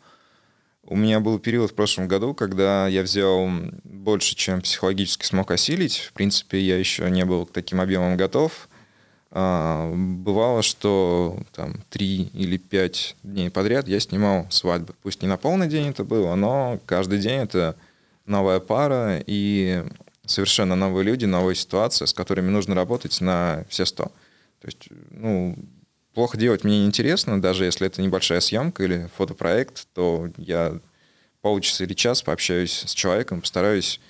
У 0.84 0.96
меня 0.96 1.20
был 1.20 1.38
период 1.38 1.70
в 1.70 1.74
прошлом 1.74 2.08
году, 2.08 2.34
когда 2.34 2.88
я 2.88 3.02
взял 3.02 3.48
больше, 3.84 4.34
чем 4.34 4.62
психологически 4.62 5.24
смог 5.24 5.50
осилить. 5.50 5.98
В 5.98 6.12
принципе, 6.12 6.60
я 6.60 6.78
еще 6.78 7.10
не 7.10 7.24
был 7.24 7.44
к 7.46 7.52
таким 7.52 7.80
объемам 7.80 8.16
готов. 8.16 8.68
А, 9.30 9.92
бывало, 9.92 10.62
что 10.62 11.38
там 11.52 11.82
три 11.90 12.30
или 12.32 12.56
пять 12.56 13.16
дней 13.22 13.50
подряд 13.50 13.86
я 13.86 14.00
снимал 14.00 14.46
свадьбы. 14.50 14.94
Пусть 15.02 15.20
не 15.20 15.28
на 15.28 15.36
полный 15.36 15.68
день 15.68 15.88
это 15.88 16.04
было, 16.04 16.34
но 16.34 16.80
каждый 16.86 17.18
день 17.18 17.40
это 17.40 17.76
новая 18.24 18.60
пара 18.60 19.22
и 19.26 19.84
совершенно 20.24 20.76
новые 20.76 21.04
люди, 21.04 21.26
новая 21.26 21.54
ситуация, 21.54 22.06
с 22.06 22.14
которыми 22.14 22.48
нужно 22.48 22.74
работать 22.74 23.20
на 23.20 23.64
все 23.68 23.84
сто. 23.84 24.04
То 24.60 24.66
есть, 24.66 24.88
ну, 25.10 25.56
плохо 26.18 26.36
делать 26.36 26.64
мне 26.64 26.80
неинтересно, 26.80 27.40
даже 27.40 27.64
если 27.64 27.86
это 27.86 28.02
небольшая 28.02 28.40
съемка 28.40 28.82
или 28.82 29.08
фотопроект, 29.16 29.86
то 29.94 30.28
я 30.36 30.80
полчаса 31.42 31.84
или 31.84 31.94
час 31.94 32.22
пообщаюсь 32.22 32.82
с 32.88 32.92
человеком, 32.92 33.40
постараюсь 33.40 34.00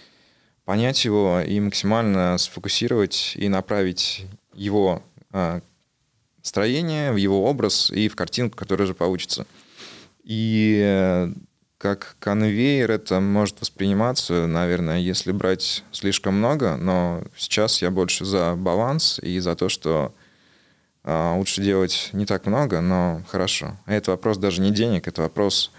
понять 0.64 1.04
его 1.04 1.42
и 1.46 1.60
максимально 1.60 2.38
сфокусировать 2.38 3.34
и 3.36 3.50
направить 3.50 4.24
его 4.54 5.02
а, 5.32 5.60
строение, 6.40 7.12
в 7.12 7.16
его 7.16 7.44
образ 7.44 7.90
и 7.90 8.08
в 8.08 8.16
картинку, 8.16 8.56
которая 8.56 8.86
же 8.86 8.94
получится. 8.94 9.46
И 10.24 11.28
как 11.76 12.16
конвейер 12.20 12.90
это 12.90 13.20
может 13.20 13.60
восприниматься, 13.60 14.46
наверное, 14.46 14.98
если 14.98 15.30
брать 15.30 15.84
слишком 15.92 16.38
много, 16.38 16.78
но 16.78 17.22
сейчас 17.36 17.82
я 17.82 17.90
больше 17.90 18.24
за 18.24 18.54
баланс 18.56 19.18
и 19.22 19.40
за 19.40 19.54
то, 19.56 19.68
что 19.68 20.14
лучше 21.08 21.62
делать 21.62 22.10
не 22.12 22.26
так 22.26 22.44
много, 22.44 22.80
но 22.82 23.22
хорошо. 23.28 23.76
А 23.86 23.94
это 23.94 24.10
вопрос 24.10 24.36
даже 24.36 24.60
не 24.60 24.70
денег, 24.70 25.08
это 25.08 25.22
вопрос 25.22 25.72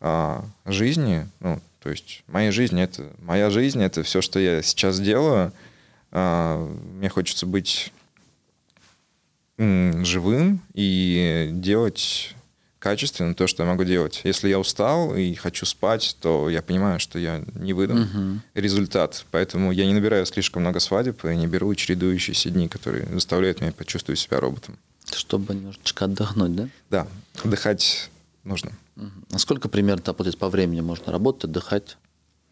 а, 0.00 0.44
жизни. 0.64 1.28
Ну, 1.40 1.60
то 1.80 1.90
есть 1.90 2.22
моя 2.26 2.50
жизнь 2.50 2.80
это 2.80 3.10
моя 3.20 3.50
жизнь, 3.50 3.82
это 3.82 4.02
все, 4.02 4.22
что 4.22 4.38
я 4.38 4.62
сейчас 4.62 4.98
делаю. 4.98 5.52
А, 6.12 6.56
мне 6.94 7.08
хочется 7.08 7.46
быть 7.46 7.92
живым 9.58 10.62
и 10.72 11.50
делать 11.52 12.34
качественно 12.80 13.34
то, 13.34 13.46
что 13.46 13.62
я 13.62 13.68
могу 13.68 13.84
делать. 13.84 14.22
Если 14.24 14.48
я 14.48 14.58
устал 14.58 15.14
и 15.14 15.34
хочу 15.34 15.66
спать, 15.66 16.16
то 16.20 16.48
я 16.48 16.62
понимаю, 16.62 16.98
что 16.98 17.18
я 17.18 17.44
не 17.54 17.72
выдам 17.74 18.00
Мгм. 18.00 18.42
результат. 18.54 19.24
Поэтому 19.30 19.70
я 19.70 19.86
не 19.86 19.92
набираю 19.92 20.26
слишком 20.26 20.62
много 20.62 20.80
свадеб 20.80 21.24
и 21.26 21.36
не 21.36 21.46
беру 21.46 21.72
чередующиеся 21.74 22.50
дни, 22.50 22.68
которые 22.68 23.06
заставляют 23.06 23.60
меня 23.60 23.72
почувствовать 23.72 24.18
себя 24.18 24.40
роботом. 24.40 24.78
Чтобы 25.14 25.54
немножечко 25.54 26.06
отдохнуть, 26.06 26.56
да? 26.56 26.68
Да, 26.88 27.06
отдыхать 27.44 28.10
нужно. 28.44 28.72
А 29.32 29.38
сколько 29.38 29.68
примерно 29.68 30.02
если 30.18 30.36
по 30.38 30.48
времени 30.48 30.80
можно 30.80 31.12
работать, 31.12 31.44
отдыхать? 31.44 31.96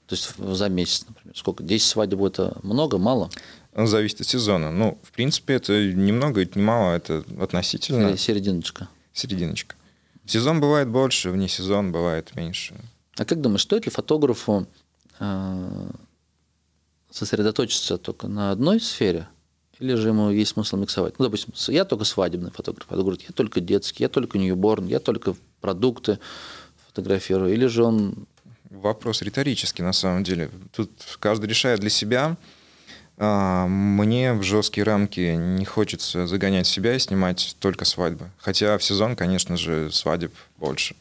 То 0.06 0.14
есть 0.14 0.34
за 0.38 0.68
месяц, 0.68 1.04
например. 1.08 1.36
Сколько? 1.36 1.62
10 1.62 1.86
свадеб 1.86 2.22
это 2.22 2.56
много, 2.62 2.98
мало? 2.98 3.30
Зависит 3.74 4.20
от 4.20 4.26
сезона. 4.26 4.70
Ну, 4.72 4.98
в 5.02 5.12
принципе, 5.12 5.54
это 5.54 5.92
немного, 5.92 6.42
это 6.42 6.58
немало, 6.58 6.94
это 6.96 7.24
относительно 7.40 8.16
серединочка? 8.16 8.88
серединочка. 9.12 9.74
В 10.28 10.30
сезон 10.30 10.60
бывает 10.60 10.88
больше, 10.88 11.30
вне 11.30 11.48
сезон 11.48 11.90
бывает 11.90 12.36
меньше. 12.36 12.74
А 13.16 13.24
как 13.24 13.40
думаешь, 13.40 13.62
стоит 13.62 13.86
ли 13.86 13.90
фотографу 13.90 14.66
э, 15.20 15.90
сосредоточиться 17.10 17.96
только 17.96 18.28
на 18.28 18.50
одной 18.50 18.78
сфере? 18.78 19.26
Или 19.78 19.94
же 19.94 20.08
ему 20.08 20.28
есть 20.28 20.50
смысл 20.50 20.76
миксовать? 20.76 21.18
Ну, 21.18 21.24
допустим, 21.24 21.54
я 21.68 21.86
только 21.86 22.04
свадебный 22.04 22.50
фотограф, 22.50 22.86
а 22.90 22.96
говорит, 22.96 23.22
я 23.22 23.32
только 23.32 23.62
детский, 23.62 24.02
я 24.02 24.10
только 24.10 24.36
ньюборн, 24.36 24.86
я 24.86 25.00
только 25.00 25.34
продукты 25.62 26.18
фотографирую. 26.88 27.50
Или 27.50 27.64
же 27.64 27.84
он... 27.84 28.26
Вопрос 28.68 29.22
риторический, 29.22 29.82
на 29.82 29.94
самом 29.94 30.24
деле. 30.24 30.50
Тут 30.76 30.90
каждый 31.20 31.48
решает 31.48 31.80
для 31.80 31.88
себя. 31.88 32.36
А, 33.20 33.66
Мне 33.66 34.32
в 34.34 34.42
жесткие 34.42 34.84
рамки 34.84 35.34
не 35.34 35.64
хочется 35.64 36.26
загонять 36.26 36.66
себя 36.66 36.94
и 36.94 36.98
снимать 36.98 37.56
только 37.58 37.84
свадьбы. 37.84 38.30
Хотя 38.38 38.78
в 38.78 38.84
сезон, 38.84 39.16
конечно 39.16 39.56
же, 39.56 39.90
свадеб 39.90 40.32
больше. 40.56 40.94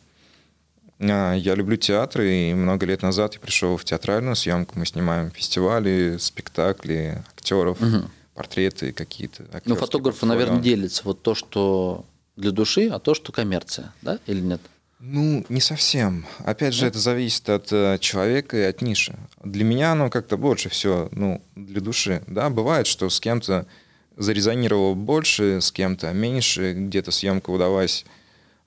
А, 1.00 1.34
Я 1.36 1.54
люблю 1.56 1.78
театры, 1.78 2.50
и 2.50 2.54
много 2.54 2.86
лет 2.88 3.04
назад 3.04 3.36
я 3.36 3.40
пришел 3.40 3.78
в 3.78 3.84
театральную 3.86 4.36
съемку. 4.36 4.80
Мы 4.80 4.86
снимаем 4.88 5.30
фестивали, 5.32 6.18
спектакли, 6.20 7.24
актеров, 7.36 7.80
Мгм. 7.80 8.10
портреты 8.34 8.92
какие-то. 8.94 9.46
Ну, 9.66 9.76
фотографы, 9.76 10.26
наверное, 10.26 10.60
делятся 10.62 11.04
вот 11.06 11.22
то, 11.22 11.36
что 11.36 12.06
для 12.36 12.52
души, 12.52 12.88
а 12.90 13.00
то, 13.00 13.14
что 13.14 13.32
коммерция, 13.32 13.94
да, 14.02 14.20
или 14.26 14.40
нет? 14.42 14.62
Ну, 15.00 15.46
не 15.50 15.62
совсем. 15.62 16.26
Опять 16.44 16.74
же, 16.74 16.88
это 16.88 16.98
зависит 16.98 17.48
от 17.50 17.72
э, 17.72 18.00
человека 18.00 18.58
и 18.58 18.62
от 18.62 18.82
ниши. 18.82 19.16
Для 19.44 19.64
меня 19.64 19.92
оно 19.92 20.10
как-то 20.10 20.38
больше 20.38 20.70
все, 20.70 21.08
ну, 21.12 21.42
для 21.56 21.82
души. 21.82 22.24
Да, 22.26 22.50
бывает, 22.50 22.88
что 22.88 23.10
с 23.10 23.20
кем-то 23.20 23.68
зарезонировало 24.16 24.96
больше, 24.96 25.62
с 25.62 25.72
кем-то 25.72 26.12
меньше, 26.14 26.74
где-то 26.74 27.12
съемка 27.12 27.52
удалась 27.52 28.06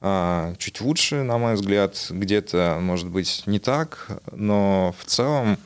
а, 0.01 0.55
чуть 0.59 0.81
лучше, 0.81 1.25
на 1.25 1.37
мой 1.37 1.55
взгляд, 1.55 2.07
где-то, 2.11 2.79
может 2.81 3.09
быть, 3.09 3.43
не 3.47 3.59
так, 3.59 4.07
но 4.31 4.95
в 4.99 5.05
целом 5.07 5.59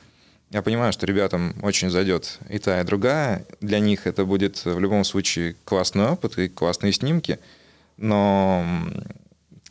я 0.50 0.62
понимаю, 0.62 0.92
что 0.94 1.04
ребятам 1.04 1.54
очень 1.62 1.90
зайдет 1.90 2.38
и 2.48 2.58
та, 2.58 2.80
и 2.80 2.84
другая. 2.84 3.44
Для 3.60 3.80
них 3.80 4.06
это 4.06 4.24
будет 4.24 4.64
в 4.64 4.78
любом 4.78 5.04
случае 5.04 5.56
классный 5.64 6.06
опыт 6.06 6.38
и 6.38 6.48
классные 6.48 6.92
снимки, 6.92 7.38
но 7.98 8.64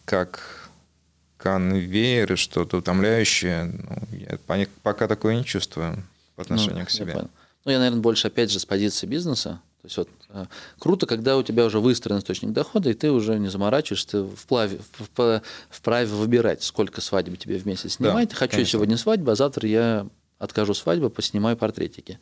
как 0.06 0.63
конвейер 1.44 2.34
и 2.34 2.36
что-то 2.38 2.78
утомляющее, 2.78 3.66
ну, 3.66 3.98
я 4.18 4.66
пока 4.82 5.08
такое 5.08 5.36
не 5.36 5.44
чувствую 5.44 6.02
по 6.36 6.42
отношению 6.44 6.80
Ну, 6.80 6.86
к 6.86 6.90
я 6.90 6.96
себе. 6.96 7.14
понял. 7.14 7.30
Ну, 7.66 7.72
я, 7.72 7.78
наверное, 7.80 8.02
больше, 8.02 8.28
опять 8.28 8.50
же, 8.52 8.60
с 8.60 8.66
позиции 8.66 9.06
бизнеса. 9.08 9.60
То 9.82 9.86
есть 9.88 9.98
вот 9.98 10.10
э, 10.30 10.46
круто, 10.80 11.06
когда 11.06 11.36
у 11.38 11.44
тебя 11.44 11.66
уже 11.66 11.80
выстроен 11.80 12.20
источник 12.20 12.52
дохода, 12.54 12.90
и 12.90 12.94
ты 12.94 13.12
уже 13.12 13.38
не 13.38 13.50
заморачиваешься, 13.50 14.08
ты 14.10 14.24
вплаве, 14.24 14.80
в- 15.18 15.42
вправе 15.70 16.08
выбирать, 16.08 16.64
сколько 16.64 17.02
свадеб 17.02 17.38
тебе 17.38 17.58
в 17.58 17.66
месяц 17.66 17.84
Да, 17.84 17.90
снимать. 18.10 18.34
Хочу 18.34 18.52
конечно. 18.52 18.72
сегодня 18.72 18.98
свадьбу, 18.98 19.32
а 19.32 19.36
завтра 19.36 19.68
я 19.68 20.08
откажу 20.40 20.74
свадьбу, 20.74 21.10
поснимаю 21.10 21.58
портретики. 21.58 22.20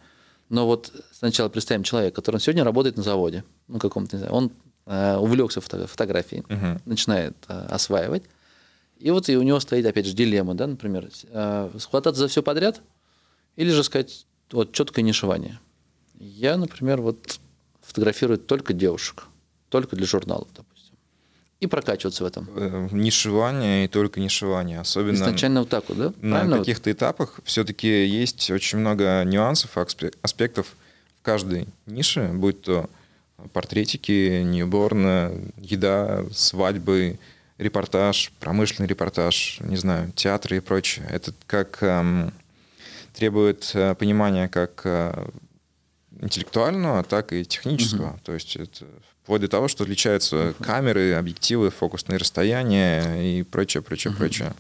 Но 0.50 0.66
вот 0.66 0.92
сначала 1.14 1.50
представим 1.50 1.84
человека, 1.84 2.16
который 2.16 2.40
сегодня 2.42 2.64
работает 2.64 2.98
на 2.98 3.04
заводе, 3.04 3.44
ну, 3.68 3.78
каком-то, 3.78 4.16
не 4.16 4.22
знаю, 4.22 4.34
он 4.34 4.52
э, 4.88 5.16
увлекся 5.18 5.62
фото- 5.62 5.86
фотографией, 5.88 6.44
Мгм. 6.50 6.82
начинает 6.86 7.36
э, 7.48 7.66
осваивать. 7.70 8.24
И 9.02 9.10
вот 9.10 9.30
и 9.30 9.36
у 9.36 9.42
него 9.42 9.60
стоит, 9.60 9.86
опять 9.86 10.06
же, 10.06 10.14
дилемма, 10.14 10.54
да, 10.54 10.68
например, 10.68 11.10
э, 11.32 11.70
схвататься 11.80 12.22
за 12.22 12.28
все 12.28 12.44
подряд 12.44 12.82
или 13.56 13.70
же 13.72 13.84
сказать 13.84 14.26
вот 14.52 14.74
четкое 14.74 15.04
нишевание. 15.04 15.60
Я, 16.20 16.56
например, 16.58 17.02
вот 17.02 17.40
фотографирую 17.82 18.38
только 18.38 18.74
девушек, 18.74 19.24
только 19.70 19.96
для 19.96 20.06
журналов, 20.06 20.48
допустим. 20.56 20.96
И 21.60 21.68
прокачиваться 21.68 22.24
в 22.24 22.28
этом. 22.28 22.48
Э, 22.56 22.90
Нишевание 22.92 23.86
и 23.86 23.88
только 23.88 24.20
нишевание. 24.20 24.80
Особенно 24.80 25.16
Изначально 25.16 25.62
вот 25.62 25.70
так 25.70 25.90
вот, 25.90 25.98
да? 25.98 26.14
на 26.22 26.36
Правильно? 26.36 26.58
вот? 26.58 26.60
каких-то 26.66 26.92
этапах 26.92 27.40
все-таки 27.44 28.06
есть 28.06 28.52
очень 28.52 28.78
много 28.78 29.24
нюансов, 29.26 29.78
аспе- 29.78 30.14
аспектов 30.22 30.76
в 31.20 31.24
каждой 31.24 31.68
нише, 31.88 32.30
будь 32.34 32.62
то 32.62 32.88
портретики, 33.54 34.42
ньюборн, 34.44 35.52
еда, 35.58 36.24
свадьбы, 36.32 37.18
репортаж, 37.62 38.32
промышленный 38.40 38.88
репортаж, 38.88 39.60
не 39.62 39.78
знаю, 39.78 40.12
театры 40.14 40.58
и 40.58 40.60
прочее. 40.60 41.08
Это 41.10 41.34
как 41.46 41.82
эм, 41.84 42.34
требует 43.14 43.72
э, 43.74 43.96
понимания 43.96 44.48
как 44.48 44.82
э, 44.84 45.30
интеллектуального, 46.20 47.04
так 47.04 47.34
и 47.34 47.46
технического. 47.46 48.20
То 48.24 48.34
есть 48.34 48.56
это 48.56 48.86
вплоть 49.24 49.42
до 49.42 49.48
того, 49.48 49.68
что 49.68 49.84
отличаются 49.84 50.54
камеры, 50.60 51.14
объективы, 51.14 51.70
фокусные 51.70 52.18
расстояния 52.18 53.22
и 53.22 53.44
прочее, 53.44 53.84
прочее, 53.84 54.14
прочее. 54.14 54.54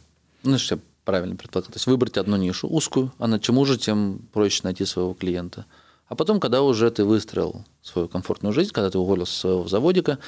Ну, 0.43 0.57
что 0.57 0.79
правильно 1.03 1.35
предполагаю. 1.35 1.73
То 1.73 1.77
есть 1.77 1.87
выбрать 1.87 2.17
одну 2.17 2.37
нишу 2.37 2.67
узкую, 2.67 3.11
а 3.17 3.27
на 3.27 3.39
чем 3.39 3.57
уже, 3.57 3.77
тем 3.77 4.21
проще 4.31 4.61
найти 4.63 4.85
своего 4.85 5.13
клиента. 5.13 5.65
А 6.07 6.15
потом, 6.15 6.39
когда 6.39 6.61
уже 6.61 6.91
ты 6.91 7.03
выстроил 7.03 7.65
свою 7.81 8.07
комфортную 8.07 8.53
жизнь, 8.53 8.71
когда 8.71 8.89
ты 8.89 8.99
уволился 8.99 9.33
с 9.33 9.37
своего 9.37 9.67
заводика, 9.67 10.19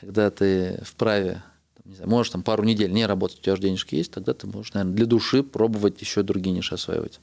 когда 0.00 0.30
ты 0.30 0.80
вправе, 0.84 1.42
не 1.88 1.94
знаю, 1.94 2.10
можешь 2.10 2.30
там 2.30 2.42
пару 2.42 2.64
недель 2.64 2.92
не 2.92 3.06
работать, 3.06 3.38
у 3.38 3.42
тебя 3.42 3.54
уже 3.54 3.62
денежки 3.62 3.94
есть, 3.94 4.12
тогда 4.12 4.34
ты 4.34 4.46
можешь, 4.46 4.74
наверное, 4.74 4.94
для 4.94 5.06
души 5.06 5.42
пробовать 5.42 6.00
еще 6.00 6.22
другие 6.22 6.54
ниши 6.54 6.74
осваивать. 6.74 7.18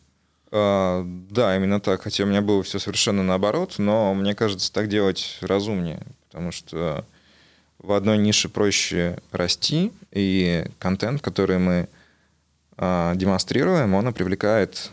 А, 0.51 1.03
Да, 1.29 1.55
именно 1.55 1.79
так. 1.79 2.01
Хотя 2.01 2.23
у 2.23 2.27
меня 2.27 2.41
было 2.41 2.63
все 2.63 2.79
совершенно 2.79 3.23
наоборот, 3.23 3.75
но 3.77 4.13
мне 4.13 4.33
кажется, 4.33 4.73
так 4.73 4.89
делать 4.89 5.37
разумнее, 5.41 6.01
потому 6.27 6.51
что 6.51 7.05
в 7.77 7.91
одной 7.91 8.17
нише 8.17 8.49
проще 8.49 9.19
расти, 9.31 9.91
и 10.11 10.65
контент, 10.79 11.21
который 11.21 11.59
мы 11.59 11.87
а, 12.77 13.13
демонстрируем, 13.15 13.93
он 13.93 14.11
привлекает 14.13 14.91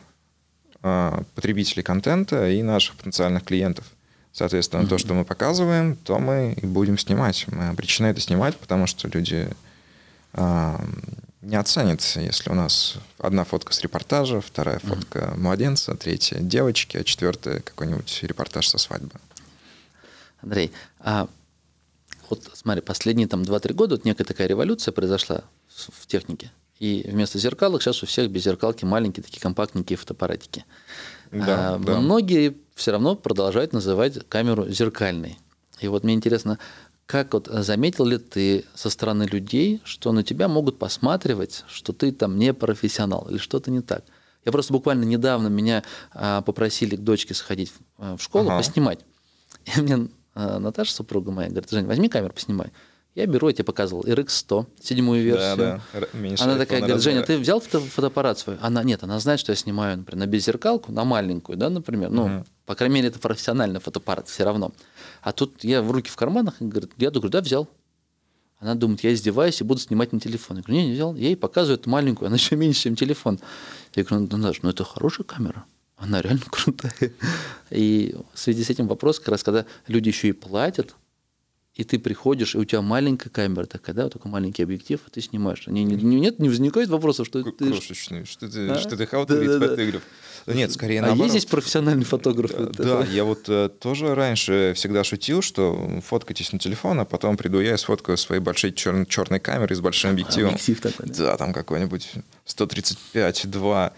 а, 0.83 1.23
потребителей 1.35 1.83
контента 1.83 2.51
и 2.51 2.63
наших 2.63 2.97
потенциальных 2.97 3.45
клиентов. 3.45 3.87
Соответственно, 4.33 4.87
то, 4.87 4.97
что 4.99 5.15
мы 5.15 5.25
показываем, 5.25 5.97
то 5.97 6.19
мы 6.19 6.55
и 6.61 6.67
будем 6.67 6.97
снимать. 6.97 7.47
Мы 7.49 7.69
обречены 7.69 8.07
это 8.07 8.21
снимать, 8.21 8.57
потому 8.57 8.87
что 8.87 9.09
люди 9.09 9.49
а, 10.33 10.83
не 11.43 11.57
оценят, 11.57 12.01
если 12.17 12.51
у 12.51 12.55
нас 12.55 12.97
одна 13.19 13.45
фотка 13.45 13.73
с 13.75 13.81
репортажа, 13.83 14.41
вторая 14.41 14.79
фотка 14.79 15.35
младенца, 15.37 15.95
третья 15.97 16.39
девочки, 16.39 16.97
а 16.97 17.05
четвертая 17.05 17.61
какой-нибудь 17.61 18.21
репортаж 18.23 18.69
со 18.69 18.79
свадьбы. 18.79 19.21
Андрей, 20.41 20.73
а 20.99 21.29
вот 22.31 22.49
смотри, 22.55 22.81
последние 22.81 23.29
там 23.29 23.43
2-3 23.43 23.75
года 23.75 23.97
вот 23.97 24.05
некая 24.05 24.25
такая 24.25 24.47
революция 24.47 24.93
произошла 24.93 25.43
в 25.69 26.07
технике. 26.07 26.51
И 26.79 27.05
вместо 27.07 27.39
зеркалок 27.39 27.83
сейчас 27.83 28.03
у 28.03 28.07
всех 28.07 28.31
без 28.31 28.45
зеркалки 28.45 28.85
маленькие 28.85 29.23
такие 29.23 29.41
компактненькие 29.41 29.97
фотоаппаратики. 29.97 30.65
Да, 31.33 31.77
А, 31.77 31.79
да. 31.79 32.01
Многие 32.01 32.57
все 32.75 32.93
равно 32.93 33.17
продолжают 33.17 33.73
называть 33.73 34.29
камеру 34.29 34.69
зеркальной. 34.69 35.39
И 35.81 35.89
вот 35.89 36.05
мне 36.05 36.15
интересно, 36.15 36.59
как 37.07 37.33
вот 37.35 37.49
заметил 37.51 38.05
ли 38.05 38.19
ты 38.19 38.65
со 38.75 38.91
стороны 38.91 39.25
людей, 39.25 39.81
что 39.85 40.13
на 40.13 40.23
тебя 40.23 40.47
могут 40.49 40.79
посматривать, 40.79 41.65
что 41.69 41.93
ты 41.93 42.13
там 42.13 42.39
не 42.39 42.55
профессионал 42.55 43.27
или 43.31 43.39
что-то 43.39 43.71
не 43.71 43.81
так? 43.81 44.05
Я 44.45 44.53
просто 44.53 44.73
буквально 44.73 45.05
недавно 45.05 45.49
меня 45.49 45.85
а, 46.13 46.43
попросили 46.43 46.97
к 46.97 47.01
дочке 47.01 47.35
сходить 47.35 47.71
в, 47.71 47.79
а, 47.99 48.17
в 48.17 48.23
школу 48.23 48.49
Ага. 48.49 48.59
поснимать. 48.59 49.01
И 49.77 49.81
мне 49.81 50.09
а, 50.35 50.59
Наташа, 50.59 50.93
супруга 50.93 51.31
моя, 51.31 51.49
говорит, 51.49 51.71
Жень, 51.71 51.87
возьми 51.87 52.09
камеру, 52.09 52.33
поснимай. 52.35 52.73
Я 53.15 53.27
беру, 53.27 53.49
я 53.49 53.53
тебе 53.53 53.65
показывал, 53.65 54.05
RX100, 54.05 54.67
седьмую 54.81 55.23
версию. 55.23 55.57
Да, 55.57 55.83
да. 55.93 56.07
Меньше 56.15 56.45
она 56.45 56.57
такая 56.57 56.81
говорит, 56.81 57.03
Женя, 57.03 57.23
ты 57.23 57.37
взял 57.37 57.61
фото- 57.61 57.81
фотоаппарат 57.81 58.39
свой? 58.39 58.57
Она, 58.63 58.83
нет, 58.83 59.03
она 59.03 59.19
знает, 59.21 59.39
что 59.39 59.53
я 59.53 59.57
снимаю, 59.57 59.99
например, 59.99 60.27
на 60.27 60.31
беззеркалку, 60.31 60.93
на 60.93 61.05
маленькую, 61.05 61.59
да, 61.59 61.69
например. 61.69 62.09
Ну, 62.11 62.45
по 62.65 62.75
крайней 62.75 62.95
мере, 62.97 63.09
это 63.09 63.19
профессиональный 63.19 63.81
фотоаппарат 63.81 64.29
все 64.29 64.45
равно. 64.45 64.73
А 65.21 65.33
тут 65.33 65.63
я 65.63 65.83
в 65.83 65.91
руки 65.91 66.11
в 66.11 66.17
карманах, 66.17 66.63
и 66.63 66.65
говорит, 66.65 66.93
я 66.97 67.11
говорю, 67.11 67.29
да, 67.29 67.43
взял. 67.43 67.69
Она 68.59 68.77
думает, 68.77 69.03
я 69.05 69.13
издеваюсь 69.13 69.61
и 69.61 69.65
буду 69.65 69.81
снимать 69.81 70.13
на 70.13 70.21
телефон. 70.21 70.59
Я 70.59 70.63
говорю, 70.63 70.81
не, 70.81 70.87
не 70.89 70.95
взял. 70.95 71.15
Я 71.15 71.27
ей 71.27 71.37
показываю 71.37 71.79
эту 71.79 71.91
маленькую, 71.91 72.29
она 72.29 72.37
еще 72.43 72.57
меньше, 72.57 72.83
чем 72.85 72.97
телефон. 72.97 73.41
Я 73.95 74.05
говорю, 74.05 74.29
ну, 74.31 74.39
Даш, 74.39 74.63
ну 74.63 74.71
это 74.71 74.85
хорошая 74.85 75.27
камера. 75.27 75.65
Она 75.97 76.23
реально 76.23 76.45
крутая. 76.51 76.95
И 77.71 78.17
в 78.33 78.39
связи 78.39 78.65
с 78.65 78.71
этим 78.71 78.89
вопрос, 78.89 79.19
как 79.19 79.29
раз, 79.29 79.43
когда 79.43 79.67
люди 79.87 80.09
еще 80.09 80.29
и 80.29 80.33
платят, 80.33 80.95
и 81.75 81.85
ты 81.85 81.99
приходишь, 81.99 82.55
и 82.55 82.59
у 82.59 82.65
тебя 82.67 82.83
маленькая 82.83 83.31
камера 83.31 83.65
такая, 83.65 83.97
да, 83.97 84.05
вот 84.05 84.13
такой 84.13 84.31
маленький 84.31 84.63
объектив, 84.63 85.01
а 85.07 85.11
ты 85.11 85.23
снимаешь. 85.23 85.67
Не, 85.67 85.85
не, 85.85 85.95
не- 85.97 86.21
нет, 86.21 86.39
не 86.39 86.51
возникает 86.51 86.91
вопросов, 86.91 87.27
что 87.27 87.43
К- 87.43 87.57
ты... 87.57 87.69
Крошечный. 87.71 88.27
Что 88.27 88.47
ты, 88.51 88.69
А? 88.69 88.79
что 88.79 88.95
ты 88.97 89.07
халтурит 89.07 89.47
Да-да-да. 89.49 89.69
фотограф? 89.77 90.03
Да 90.45 90.55
Нет, 90.55 90.71
скорее 90.73 90.99
а 90.99 91.03
наоборот. 91.03 91.25
есть 91.33 91.33
здесь 91.39 91.47
профессиональный 91.51 92.05
фотограф? 92.05 92.51
Да, 92.73 93.05
я 93.07 93.25
вот 93.25 93.49
э, 93.49 93.71
тоже 93.81 94.15
раньше 94.15 94.73
всегда 94.77 95.03
шутил, 95.05 95.41
что 95.41 96.01
фоткайтесь 96.05 96.53
на 96.53 96.59
телефон, 96.59 97.01
а 97.01 97.05
потом 97.07 97.37
приду 97.39 97.61
я 97.61 97.75
и 97.75 97.77
сфоткаю 97.79 98.19
своей 98.19 98.43
большой 98.43 98.73
чер- 98.73 99.07
черной 99.07 99.41
камерой 99.41 99.75
с 99.77 99.81
большим 99.81 100.11
объективом. 100.11 100.51
Объектив 100.51 100.81
такой, 100.81 101.07
да. 101.07 101.15
Да, 101.15 101.37
там 101.39 101.53
какой-нибудь 101.55 102.11
135-2. 102.47 103.93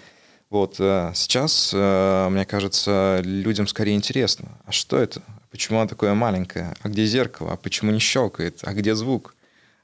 Вот 0.51 0.77
э, 0.79 1.13
сейчас, 1.15 1.73
э, 1.75 2.29
мне 2.31 2.45
кажется, 2.45 3.21
людям 3.25 3.67
скорее 3.67 3.95
интересно. 3.95 4.49
А 4.65 4.73
что 4.73 4.99
это? 4.99 5.23
Почему 5.51 5.79
она 5.79 5.89
такое 5.89 6.15
маленькое? 6.15 6.75
А 6.83 6.89
где 6.89 7.07
зеркало? 7.07 7.53
А 7.53 7.57
почему 7.57 7.91
не 7.91 7.99
щелкает? 7.99 8.61
А 8.63 8.73
где 8.73 8.95
звук? 8.95 9.35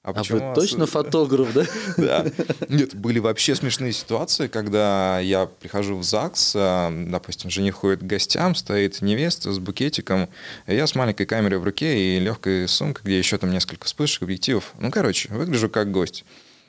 А 0.03 0.15
почему 0.15 0.49
вы 0.49 0.55
точно 0.55 0.87
фотограф, 0.87 1.53
да? 1.53 1.67
да. 1.99 2.27
Нет, 2.69 2.95
были 2.95 3.19
вообще 3.19 3.55
смешные 3.55 3.93
ситуации, 3.93 4.49
когда 4.49 5.21
я 5.21 5.45
прихожу 5.47 5.97
в 5.97 6.03
ЗАГС, 6.03 6.53
а, 6.57 6.91
допустим, 6.91 7.51
жених 7.51 7.75
ходит 7.75 8.01
к 8.01 8.05
гостям, 8.05 8.55
стоит 8.55 9.03
невеста 9.03 9.53
с 9.53 9.59
букетиком, 9.59 10.31
я 10.67 10.87
с 10.87 10.95
маленькой 10.95 11.27
камерой 11.27 11.59
в 11.59 11.65
руке 11.65 12.17
и 12.17 12.19
легкой 12.19 12.67
сумкой, 12.67 13.05
где 13.05 13.19
еще 13.19 13.37
там 13.37 13.51
несколько 13.51 13.85
вспышек, 13.85 14.23
объективов. 14.23 14.73
Ну, 14.79 14.91
короче, 14.91 15.29
выгляжу 15.33 15.69
как 15.69 15.91
гость. 15.91 16.25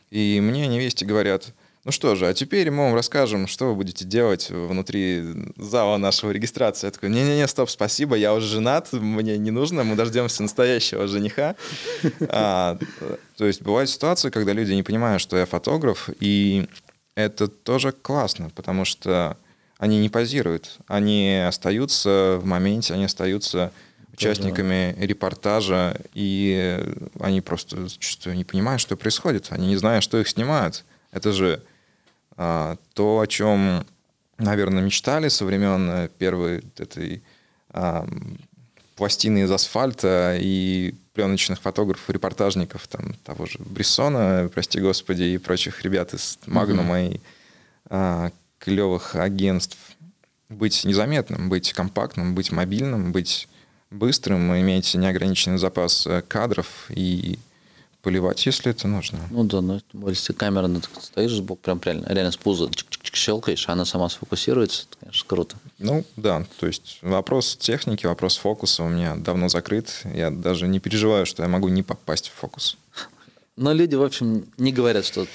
И 0.10 0.40
мне 0.42 0.68
невесте 0.68 1.06
говорят, 1.06 1.54
ну 1.84 1.92
что 1.92 2.16
же, 2.16 2.28
а 2.28 2.34
теперь 2.34 2.70
мы 2.70 2.86
вам 2.86 2.96
расскажем, 2.96 3.48
что 3.48 3.70
вы 3.70 3.76
будете 3.76 4.06
делать 4.06 4.50
внутри 4.50 5.24
зала 5.58 5.98
нашего 5.98 6.32
регистрации. 6.32 6.88
Я 6.88 6.92
такой, 6.92 7.10
не-не-не, 7.10 7.48
стоп, 7.48 7.70
спасибо, 7.70 8.16
я 8.16 8.36
уже 8.36 8.48
женат, 8.48 8.94
мне 8.94 9.38
не 9.38 9.50
нужно, 9.50 9.84
мы 9.84 9.96
дождемся 9.96 10.44
настоящего 10.44 11.08
жениха. 11.08 11.56
А, 12.30 12.78
то 13.38 13.46
есть 13.46 13.62
бывают 13.62 13.90
ситуации, 13.90 14.30
когда 14.30 14.54
люди 14.54 14.74
не 14.74 14.84
понимают, 14.84 15.22
что 15.22 15.38
я 15.38 15.46
фотограф, 15.46 16.10
и 16.20 16.68
это 17.16 17.48
тоже 17.48 17.92
классно, 17.92 18.52
потому 18.52 18.86
что 18.86 19.38
они 19.78 20.00
не 20.00 20.10
позируют, 20.10 20.78
они 20.88 21.44
остаются 21.48 22.38
в 22.40 22.46
моменте, 22.46 22.94
они 22.94 23.06
остаются 23.06 23.72
участниками 24.14 24.96
репортажа, 25.00 25.98
и 26.14 26.80
они 27.20 27.42
просто 27.42 27.88
зачастую 27.88 28.36
не 28.36 28.44
понимают, 28.44 28.82
что 28.82 28.96
происходит, 28.96 29.48
они 29.50 29.68
не 29.68 29.78
знают, 29.78 30.04
что 30.04 30.20
их 30.20 30.28
снимают. 30.28 30.86
Это 31.12 31.34
же 31.34 31.64
то, 32.36 33.20
о 33.20 33.28
чем, 33.28 33.86
наверное, 34.38 34.84
мечтали 34.84 35.28
со 35.28 35.46
времен 35.46 35.90
э, 35.90 36.10
первой 36.18 36.64
этой 36.78 37.22
а, 37.70 38.08
пластины 38.96 39.44
из 39.44 39.52
асфальта 39.52 40.38
и 40.40 40.94
пленочных 41.14 41.62
фотографов, 41.62 42.10
репортажников, 42.10 42.88
там, 42.88 43.14
того 43.24 43.46
же 43.46 43.60
Брессона, 43.60 44.50
прости 44.54 44.80
господи, 44.80 45.24
и 45.24 45.38
прочих 45.38 45.82
ребят 45.84 46.14
из 46.14 46.40
Магнума 46.46 47.02
и 47.02 47.20
а, 47.90 48.32
клевых 48.60 49.16
агентств. 49.16 49.78
Быть 50.50 50.84
незаметным, 50.84 51.50
быть 51.50 51.72
компактным, 51.74 52.36
быть 52.36 52.52
мобильным, 52.52 53.12
быть 53.12 53.48
быстрым, 53.90 54.54
иметь 54.60 54.94
неограниченный 54.94 55.58
запас 55.58 56.06
э, 56.08 56.22
кадров 56.28 56.68
и 56.90 57.40
поливать, 58.02 58.46
если 58.46 58.72
это 58.72 58.88
нужно. 58.88 59.20
Ну 59.30 59.44
да, 59.44 59.62
ну, 59.62 59.80
если 60.08 60.34
камера, 60.34 60.68
ну, 60.68 60.80
ты 60.82 60.88
стоишь 61.02 61.34
сбоку, 61.34 61.62
прям 61.62 61.80
реально, 61.84 62.06
реально 62.08 62.32
с 62.32 62.38
пуза 62.38 62.66
чик-чик-чик 62.66 63.16
щелкаешь, 63.16 63.68
а 63.70 63.74
она 63.74 63.86
сама 63.86 64.10
сфокусируется, 64.10 64.86
это, 64.90 64.98
конечно, 65.00 65.26
круто. 65.28 65.56
Ну, 65.80 66.04
да, 66.16 66.46
то 66.60 66.68
есть 66.68 67.00
вопрос 67.02 67.56
техники, 67.58 68.06
вопрос 68.06 68.38
фокуса 68.38 68.84
у 68.84 68.90
меня 68.90 69.16
давно 69.16 69.50
закрыт. 69.50 70.02
Я 70.14 70.32
даже 70.32 70.68
не 70.68 70.80
переживаю, 70.80 71.26
что 71.26 71.44
я 71.44 71.50
могу 71.50 71.68
не 71.70 71.84
попасть 71.84 72.30
в 72.30 72.34
фокус. 72.34 72.78
Но 73.58 73.74
люди, 73.74 73.96
в 73.96 74.04
общем, 74.04 74.46
не 74.58 74.72
говорят, 74.72 75.06
что 75.06 75.28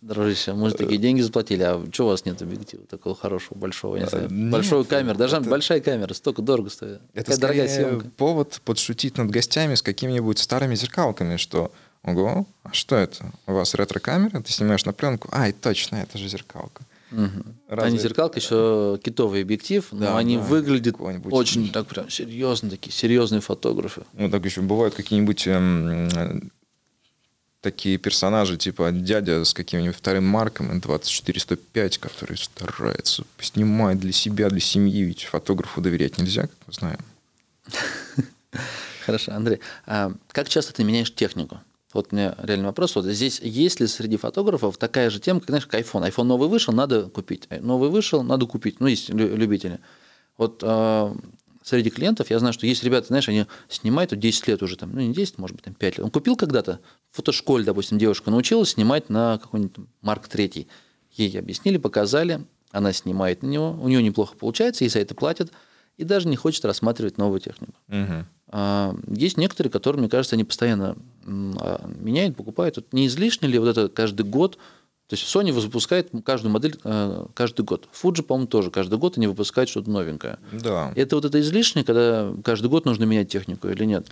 Дружище, 0.00 0.52
мы 0.52 0.68
же 0.70 0.76
такие 0.76 0.98
деньги 1.00 1.20
заплатили, 1.22 1.62
а 1.64 1.84
что 1.92 2.04
у 2.04 2.08
вас 2.10 2.24
нет 2.24 2.40
объектива 2.40 2.84
такого 2.86 3.16
хорошего, 3.16 3.58
большого, 3.58 3.96
не 3.96 4.06
знаю, 4.06 4.28
нет, 4.30 4.52
большой 4.52 4.84
камеры, 4.84 5.18
даже 5.18 5.36
это- 5.38 5.50
большая 5.50 5.80
камера, 5.80 6.14
столько 6.14 6.40
дорого 6.40 6.70
стоит. 6.70 7.00
Это 7.14 7.32
Такая 7.32 7.38
дорогая 7.40 7.68
съемка. 7.68 8.06
повод 8.16 8.60
подшутить 8.64 9.16
над 9.18 9.28
гостями 9.30 9.74
с 9.74 9.82
какими-нибудь 9.82 10.38
старыми 10.38 10.76
зеркалками, 10.76 11.36
что 11.36 11.72
Ого, 12.12 12.46
а 12.62 12.72
что 12.72 12.96
это? 12.96 13.32
У 13.46 13.52
вас 13.52 13.74
ретро-камера? 13.74 14.40
Ты 14.40 14.52
снимаешь 14.52 14.84
на 14.84 14.92
пленку? 14.92 15.28
Ай, 15.32 15.52
точно, 15.52 15.96
это 15.96 16.16
же 16.18 16.28
зеркалка. 16.28 16.84
Мгм. 17.10 17.54
Разве- 17.68 17.92
не 17.92 17.98
зеркалка, 17.98 18.38
еще 18.38 18.98
китовый 19.02 19.42
объектив, 19.42 19.86
но 19.92 19.98
Да, 20.00 20.18
они 20.18 20.36
да, 20.36 20.42
выглядят 20.42 20.96
очень 21.30 21.70
так 21.72 21.86
прям 21.86 22.10
серьезно, 22.10 22.70
такие 22.70 22.92
серьезные 22.92 23.40
фотографы. 23.40 24.02
Ну, 24.12 24.30
так 24.30 24.44
еще 24.44 24.60
бывают 24.60 24.94
какие-нибудь 24.94 25.46
эм, 25.46 26.50
такие 27.60 27.98
персонажи, 27.98 28.56
типа 28.56 28.90
дядя 28.92 29.44
с 29.44 29.54
каким-нибудь 29.54 29.96
вторым 29.96 30.26
марком 30.26 30.80
2405, 30.80 31.98
который 31.98 32.36
старается 32.36 33.24
снимать 33.40 33.98
для 33.98 34.12
себя, 34.12 34.48
для 34.48 34.60
семьи, 34.60 35.02
ведь 35.02 35.24
фотографу 35.24 35.80
доверять 35.80 36.18
нельзя, 36.18 36.42
как 36.42 36.56
мы 36.66 36.72
знаем. 36.72 37.00
Хорошо, 39.06 39.32
Андрей, 39.32 39.60
а 39.86 40.12
как 40.32 40.48
часто 40.48 40.74
ты 40.74 40.84
меняешь 40.84 41.14
технику? 41.14 41.60
Вот 41.92 42.12
меня 42.12 42.34
реальный 42.42 42.66
вопрос. 42.66 42.94
Вот 42.96 43.06
здесь 43.06 43.40
есть 43.40 43.80
ли 43.80 43.86
среди 43.86 44.16
фотографов 44.16 44.76
такая 44.76 45.08
же 45.08 45.20
тема, 45.20 45.40
как, 45.40 45.48
знаешь, 45.48 45.66
как 45.66 45.80
iPhone? 45.80 46.06
iPhone 46.08 46.24
новый 46.24 46.48
вышел, 46.48 46.74
надо 46.74 47.04
купить. 47.08 47.48
Новый 47.50 47.88
вышел, 47.88 48.22
надо 48.22 48.46
купить. 48.46 48.78
Ну, 48.80 48.86
есть 48.86 49.08
лю- 49.08 49.34
любители. 49.34 49.80
Вот 50.36 50.62
а, 50.62 51.16
среди 51.62 51.88
клиентов 51.88 52.30
я 52.30 52.38
знаю, 52.38 52.52
что 52.52 52.66
есть 52.66 52.82
ребята, 52.84 53.06
знаешь, 53.08 53.28
они 53.28 53.46
снимают 53.68 54.10
вот 54.10 54.20
10 54.20 54.46
лет 54.48 54.62
уже, 54.62 54.76
там, 54.76 54.92
ну, 54.92 55.00
не 55.00 55.14
10, 55.14 55.38
может 55.38 55.56
быть, 55.56 55.64
там 55.64 55.74
5 55.74 55.96
лет. 55.98 56.04
Он 56.04 56.10
купил 56.10 56.36
когда-то, 56.36 56.80
в 57.10 57.16
фотошколе, 57.16 57.64
допустим, 57.64 57.98
девушка 57.98 58.30
научилась 58.30 58.70
снимать 58.70 59.08
на 59.08 59.38
какой-нибудь 59.38 59.86
Марк 60.02 60.28
3. 60.28 60.68
Ей 61.12 61.38
объяснили, 61.38 61.78
показали, 61.78 62.44
она 62.70 62.92
снимает 62.92 63.42
на 63.42 63.46
него, 63.46 63.70
у 63.80 63.88
нее 63.88 64.02
неплохо 64.02 64.36
получается, 64.36 64.84
ей 64.84 64.90
за 64.90 64.98
это 65.00 65.14
платят, 65.14 65.50
и 65.96 66.04
даже 66.04 66.28
не 66.28 66.36
хочет 66.36 66.64
рассматривать 66.66 67.16
новую 67.18 67.40
технику. 67.40 67.72
Мгм. 67.88 68.26
А, 68.50 68.94
Есть 69.08 69.36
некоторые, 69.36 69.70
которые, 69.70 70.00
мне 70.00 70.08
кажется, 70.10 70.36
они 70.36 70.44
постоянно 70.44 70.96
а, 71.26 71.86
меняют, 72.00 72.36
покупают. 72.36 72.76
Вот 72.76 72.92
не 72.92 73.06
излишне 73.06 73.48
ли 73.48 73.58
вот 73.58 73.68
это 73.68 73.88
каждый 73.88 74.22
год? 74.24 74.58
То 75.08 75.16
есть 75.16 75.24
Sony 75.34 75.52
выпускает 75.52 76.10
каждую 76.22 76.52
модель 76.52 76.78
э, 76.84 77.26
каждый 77.32 77.62
год. 77.64 77.88
Fuji, 77.94 78.22
по-моему, 78.22 78.46
тоже 78.46 78.70
каждый 78.70 78.98
год 78.98 79.16
они 79.16 79.26
выпускают 79.26 79.70
что-то 79.70 79.90
новенькое. 79.90 80.38
Да. 80.52 80.92
Это 80.96 81.16
вот 81.16 81.24
это 81.24 81.40
излишне, 81.40 81.82
когда 81.82 82.30
каждый 82.44 82.66
год 82.68 82.84
нужно 82.84 83.04
менять 83.04 83.30
технику 83.30 83.68
или 83.68 83.84
нет? 83.86 84.06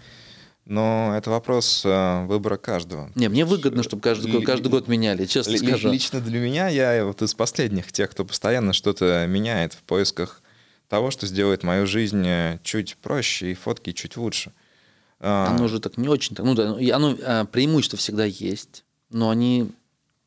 Но 0.65 1.15
это 1.15 1.29
вопрос 1.31 1.83
э, 1.85 2.25
выбора 2.27 2.57
каждого. 2.57 3.11
Не, 3.15 3.29
мне 3.29 3.45
выгодно, 3.45 3.83
чтобы 3.83 4.01
каждый, 4.01 4.33
год- 4.33 4.45
каждый 4.47 4.69
год 4.69 4.89
меняли, 4.89 5.27
честно 5.27 5.51
Ли- 5.53 5.59
скажу. 5.59 5.91
Лично 5.91 6.21
для 6.23 6.41
меня 6.41 6.69
я 6.69 7.05
вот 7.05 7.21
из 7.21 7.35
последних 7.35 7.93
тех, 7.93 8.11
кто 8.11 8.25
постоянно 8.25 8.73
что-то 8.73 9.27
меняет 9.29 9.75
в 9.75 9.83
поисках 9.83 10.41
того, 10.89 11.11
что 11.11 11.27
сделает 11.27 11.63
мою 11.63 11.87
жизнь 11.87 12.27
э, 12.27 12.59
чуть 12.63 12.97
проще 12.97 13.53
и 13.53 13.55
фотки 13.55 13.93
чуть 13.93 14.17
лучше. 14.17 14.53
А, 15.21 15.49
Оно 15.49 15.69
же 15.69 15.81
так 15.81 15.97
не 15.97 16.09
очень. 16.09 16.37
Так, 16.37 16.45
ну 16.45 16.55
да, 16.55 16.77
и 16.79 16.91
оно 16.91 17.17
а, 17.25 17.45
преимущества 17.45 17.99
всегда 17.99 18.25
есть, 18.25 18.85
но 19.11 19.31
они, 19.31 19.71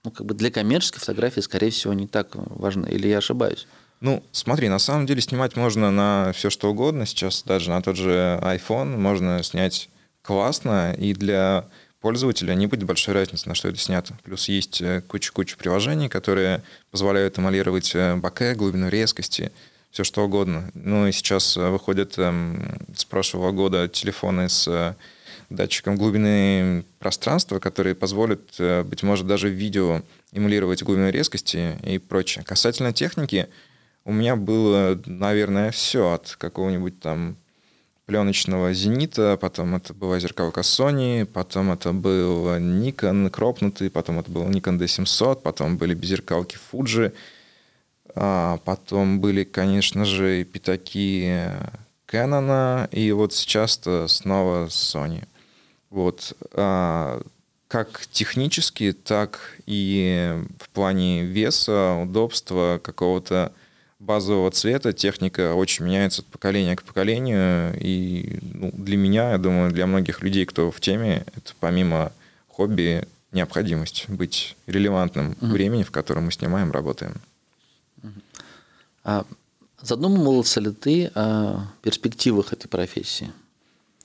ну 0.03 0.11
как 0.11 0.25
бы 0.25 0.33
для 0.33 0.51
коммерческой 0.51 0.99
фотографии, 0.99 1.41
скорее 1.41 1.69
всего, 1.69 1.93
не 1.93 2.07
так 2.07 2.29
важны. 2.33 2.87
Или 2.87 3.07
я 3.07 3.19
ошибаюсь? 3.19 3.67
Ну, 4.01 4.23
смотри, 4.31 4.69
на 4.69 4.79
самом 4.79 5.05
деле 5.05 5.21
снимать 5.21 5.55
можно 5.55 5.91
на 5.91 6.31
все 6.33 6.49
что 6.49 6.71
угодно. 6.71 7.05
Сейчас 7.05 7.43
даже 7.43 7.69
на 7.69 7.81
тот 7.81 7.97
же 7.97 8.39
iPhone 8.41 8.97
можно 8.97 9.43
снять 9.43 9.89
классно, 10.21 10.93
и 10.97 11.13
для 11.13 11.67
пользователя 11.99 12.53
не 12.53 12.67
будет 12.67 12.85
большой 12.85 13.13
разницы, 13.13 13.49
на 13.49 13.55
что 13.55 13.67
это 13.67 13.77
снято. 13.77 14.17
Плюс 14.23 14.47
есть 14.47 14.81
э, 14.81 15.01
куча-куча 15.01 15.57
приложений, 15.57 16.07
которые 16.09 16.63
позволяют 16.91 17.37
эмалировать 17.37 17.93
э, 17.93 18.15
боке, 18.15 18.55
глубину 18.55 18.87
резкости, 18.87 19.51
все 19.91 20.03
что 20.03 20.25
угодно. 20.25 20.69
Ну 20.73 21.07
и 21.07 21.11
сейчас 21.11 21.57
э, 21.57 21.69
выходят 21.69 22.17
эм, 22.17 22.79
с 22.95 23.05
прошлого 23.05 23.51
года 23.51 23.87
телефоны 23.87 24.49
с 24.49 24.67
э, 24.67 24.93
датчиком 25.49 25.97
глубины 25.97 26.83
пространства, 26.99 27.59
которые 27.59 27.95
позволят, 27.95 28.41
э, 28.59 28.83
быть 28.83 29.03
может, 29.03 29.25
даже 29.25 29.49
видео 29.49 30.01
эмулировать 30.31 30.83
глубину 30.83 31.09
резкости 31.09 31.77
и 31.83 31.97
прочее. 31.97 32.43
Касательно 32.45 32.93
техники, 32.93 33.47
у 34.05 34.13
меня 34.13 34.35
было, 34.35 34.99
наверное, 35.05 35.71
все 35.71 36.13
от 36.13 36.35
какого-нибудь 36.37 36.99
там 36.99 37.35
пленочного 38.05 38.73
«Зенита», 38.73 39.37
потом 39.39 39.75
это 39.75 39.93
была 39.93 40.19
зеркалка 40.19 40.61
Sony, 40.61 41.25
потом 41.25 41.71
это 41.71 41.93
был 41.93 42.47
Nikon 42.55 43.29
кропнутый, 43.29 43.91
потом 43.91 44.19
это 44.19 44.31
был 44.31 44.45
Nikon 44.49 44.79
D700, 44.79 45.41
потом 45.43 45.77
были 45.77 45.93
беззеркалки 45.93 46.57
Fuji, 46.71 47.13
потом 48.13 49.19
были, 49.19 49.43
конечно 49.43 50.05
же, 50.05 50.43
пятаки 50.43 51.51
Canon, 52.07 52.89
и 52.91 53.11
вот 53.11 53.33
сейчас-то 53.33 54.07
снова 54.07 54.65
Sony. 54.67 55.23
Вот. 55.89 56.35
А, 56.53 57.21
как 57.67 58.01
технически, 58.11 58.93
так 58.93 59.57
и 59.65 60.35
в 60.59 60.69
плане 60.69 61.23
веса, 61.23 61.93
удобства, 62.01 62.79
какого-то 62.83 63.51
базового 63.99 64.49
цвета 64.49 64.93
техника 64.93 65.53
очень 65.53 65.85
меняется 65.85 66.21
от 66.21 66.27
поколения 66.27 66.75
к 66.75 66.83
поколению. 66.83 67.77
И 67.79 68.39
ну, 68.41 68.71
для 68.73 68.97
меня, 68.97 69.31
я 69.31 69.37
думаю, 69.37 69.71
для 69.71 69.85
многих 69.85 70.23
людей, 70.23 70.45
кто 70.45 70.71
в 70.71 70.79
теме, 70.79 71.25
это 71.35 71.53
помимо 71.59 72.11
хобби 72.47 73.03
необходимость 73.31 74.05
быть 74.07 74.55
релевантным 74.65 75.35
угу. 75.39 75.51
времени, 75.51 75.83
в 75.83 75.91
котором 75.91 76.25
мы 76.25 76.31
снимаем, 76.31 76.71
работаем. 76.71 77.13
А 79.03 79.25
задумывался 79.81 80.59
ли 80.59 80.71
ты 80.71 81.11
о 81.15 81.67
перспективах 81.81 82.53
этой 82.53 82.67
профессии? 82.67 83.31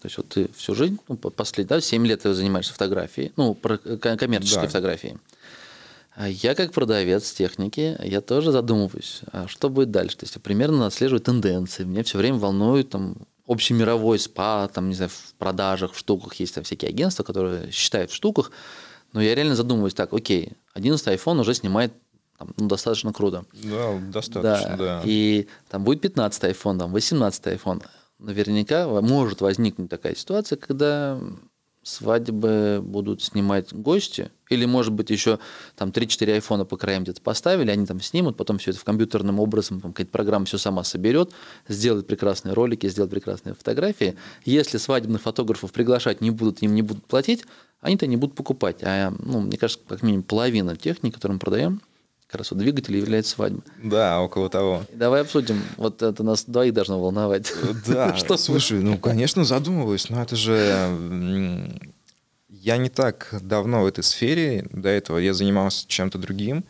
То 0.00 0.07
есть 0.07 0.18
вот 0.18 0.28
ты 0.28 0.50
всю 0.57 0.74
жизнь, 0.74 0.98
ну, 1.09 1.16
последние, 1.16 1.68
да, 1.68 1.80
7 1.80 2.07
лет 2.07 2.22
ты 2.22 2.35
занимаешься 2.35 2.74
фотографией, 2.74 3.33
ну, 3.37 3.54
коммерческой 3.54 4.62
да. 4.62 4.66
фотографией. 4.66 5.16
А 6.14 6.28
я 6.28 6.54
как 6.54 6.72
продавец 6.72 7.33
техники, 7.33 7.96
я 8.00 8.20
тоже 8.20 8.52
задумываюсь, 8.52 9.22
а 9.33 9.48
что 9.48 9.68
будет 9.68 9.90
дальше. 9.90 10.16
То 10.18 10.24
есть 10.24 10.37
я 10.37 10.40
примерно 10.40 10.87
отслеживаю 10.87 11.20
тенденции. 11.20 11.85
Меня 11.85 12.04
все 12.04 12.18
время 12.18 12.38
волнует 12.38 12.90
там 12.90 13.16
общемировой 13.48 14.18
спа, 14.18 14.68
там, 14.68 14.88
не 14.88 14.94
знаю, 14.94 15.11
в 15.11 15.35
продажах, 15.38 15.92
в 15.92 15.98
штуках 15.98 16.35
есть 16.35 16.54
там 16.54 16.64
всякие 16.64 16.90
агентства, 16.90 17.24
которые 17.24 17.70
считают 17.72 18.11
в 18.11 18.14
штуках. 18.14 18.52
Но 19.12 19.20
я 19.22 19.35
реально 19.35 19.57
задумываюсь, 19.57 19.94
так, 19.94 20.12
окей, 20.12 20.52
11 20.74 21.07
iPhone 21.09 21.40
уже 21.40 21.54
снимает 21.54 21.92
там, 22.38 22.53
ну, 22.57 22.66
достаточно 22.68 23.12
круто. 23.12 23.44
Да, 23.53 23.99
достаточно, 24.12 24.77
да. 24.77 24.77
да. 24.77 25.03
И 25.05 25.47
там 25.68 25.85
будет 25.85 26.01
15 26.01 26.44
iPhone, 26.44 26.79
там 26.79 26.92
18 26.92 27.47
iPhone 27.47 27.83
наверняка 28.18 28.88
может 29.01 29.40
возникнуть 29.40 29.90
такая 29.90 30.14
ситуация, 30.14 30.57
когда 30.57 31.18
свадьбы 31.85 32.81
будут 32.83 33.23
снимать 33.23 33.73
гости, 33.73 34.31
или, 34.49 34.64
может 34.64 34.92
быть, 34.92 35.11
еще 35.11 35.38
там 35.77 35.90
3-4 35.90 36.35
айфона 36.35 36.64
по 36.64 36.77
краям 36.77 37.03
где-то 37.03 37.20
поставили, 37.20 37.70
они 37.70 37.87
там 37.87 38.01
снимут, 38.01 38.37
потом 38.37 38.59
все 38.59 38.70
это 38.70 38.81
в 38.81 38.85
компьютерным 38.85 39.38
образом, 39.38 39.81
там 39.81 39.92
какая-то 39.92 40.11
программа 40.11 40.47
все 40.47 40.59
сама 40.59 40.83
соберет, 40.83 41.31
сделает 41.68 42.07
прекрасные 42.07 42.55
ролики, 42.55 42.88
сделает 42.88 43.11
прекрасные 43.11 43.55
фотографии. 43.55 44.16
Если 44.44 44.79
свадебных 44.79 45.23
фотографов 45.23 45.73
приглашать 45.73 46.20
не 46.20 46.31
будут, 46.31 46.62
им 46.62 46.75
не 46.75 46.83
будут 46.83 47.07
платить, 47.07 47.44
они-то 47.81 48.07
не 48.07 48.16
будут 48.16 48.35
покупать. 48.35 48.79
А, 48.83 49.12
ну, 49.18 49.40
мне 49.40 49.59
кажется, 49.59 49.85
как 49.87 50.03
минимум 50.03 50.23
половина 50.23 50.77
техники, 50.77 51.14
которую 51.14 51.37
мы 51.37 51.40
продаем, 51.40 51.83
как 52.35 52.40
раз 52.40 52.51
вот 52.51 52.59
двигатель 52.59 52.97
является 52.97 53.31
свадьбой. 53.31 53.62
Да, 53.81 54.20
около 54.20 54.51
того. 54.51 54.83
Давай 54.92 55.20
обсудим. 55.20 55.62
Вот 55.77 56.03
это 56.03 56.25
нас 56.25 56.44
двоих 56.44 56.75
должно 56.75 57.01
волновать. 57.01 57.53
Да, 57.87 58.16
что 58.16 58.37
слушай, 58.37 58.81
ну, 58.81 58.99
конечно, 58.99 59.44
задумываюсь, 59.44 60.11
но 60.11 60.20
это 60.20 60.35
же... 60.35 61.70
Я 62.49 62.77
не 62.77 62.88
так 62.88 63.29
давно 63.40 63.83
в 63.83 63.87
этой 63.87 64.03
сфере, 64.03 64.66
до 64.73 64.88
этого 64.88 65.18
я 65.18 65.33
занимался 65.33 65.87
чем-то 65.87 66.18
другим, 66.18 66.64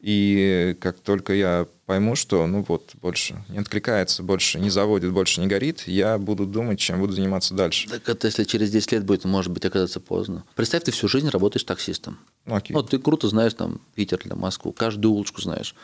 и 0.00 0.76
как 0.80 1.00
только 1.00 1.32
я 1.32 1.66
пойму, 1.86 2.16
что, 2.16 2.46
ну 2.46 2.64
вот, 2.66 2.92
больше 3.00 3.42
не 3.48 3.58
откликается, 3.58 4.22
больше 4.22 4.58
не 4.60 4.70
заводит, 4.70 5.12
больше 5.12 5.40
не 5.40 5.46
горит, 5.46 5.84
я 5.86 6.18
буду 6.18 6.46
думать, 6.46 6.78
чем 6.78 7.00
буду 7.00 7.12
заниматься 7.12 7.54
дальше. 7.54 7.88
Так 7.88 8.08
это 8.08 8.26
если 8.26 8.44
через 8.44 8.70
10 8.70 8.92
лет 8.92 9.04
будет, 9.04 9.24
может 9.24 9.52
быть, 9.52 9.64
оказаться 9.64 10.00
поздно. 10.00 10.44
Представь, 10.54 10.84
ты 10.84 10.92
всю 10.92 11.08
жизнь 11.08 11.28
работаешь 11.28 11.64
таксистом. 11.64 12.18
Окей. 12.44 12.74
Ну, 12.74 12.82
ты 12.82 12.98
круто 12.98 13.28
знаешь 13.28 13.54
там 13.54 13.80
Питер 13.94 14.20
или 14.24 14.34
Москву, 14.34 14.72
каждую 14.72 15.14
улочку 15.14 15.40
знаешь. 15.40 15.74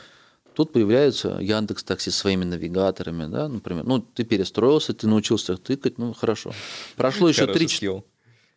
Тут 0.55 0.73
появляются 0.73 1.39
Яндекс 1.41 1.83
Такси 1.83 2.11
со 2.11 2.19
своими 2.19 2.45
навигаторами, 2.45 3.27
да, 3.27 3.49
например. 3.49 3.85
Ну, 3.85 4.01
ты 4.01 4.25
перестроился, 4.25 4.93
ты 4.93 5.07
научился 5.07 5.57
тыкать, 5.57 5.97
ну, 5.99 6.13
хорошо. 6.13 6.53
Прошло 6.97 7.29
еще 7.31 7.47
три... 7.47 7.69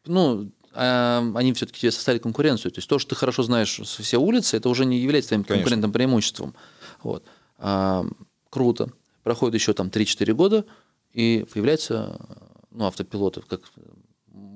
Ну, 0.05 0.51
они 0.75 1.53
все-таки 1.53 1.79
тебе 1.81 1.91
составили 1.91 2.21
конкуренцию. 2.21 2.71
То 2.71 2.79
есть 2.79 2.89
то, 2.89 2.99
что 2.99 3.09
ты 3.09 3.15
хорошо 3.15 3.43
знаешь 3.43 3.79
все 3.83 4.17
улицы, 4.17 4.57
это 4.57 4.69
уже 4.69 4.85
не 4.85 4.99
является 4.99 5.29
твоим 5.29 5.43
Конечно. 5.43 5.63
конкурентным 5.63 5.91
преимуществом. 5.91 6.55
Вот. 7.01 7.23
А, 7.57 8.05
круто. 8.49 8.91
Проходит 9.23 9.55
еще 9.55 9.73
там 9.73 9.87
3-4 9.87 10.33
года, 10.33 10.65
и 11.13 11.45
появляются 11.51 12.19
ну, 12.71 12.85
автопилоты, 12.85 13.41
как 13.41 13.61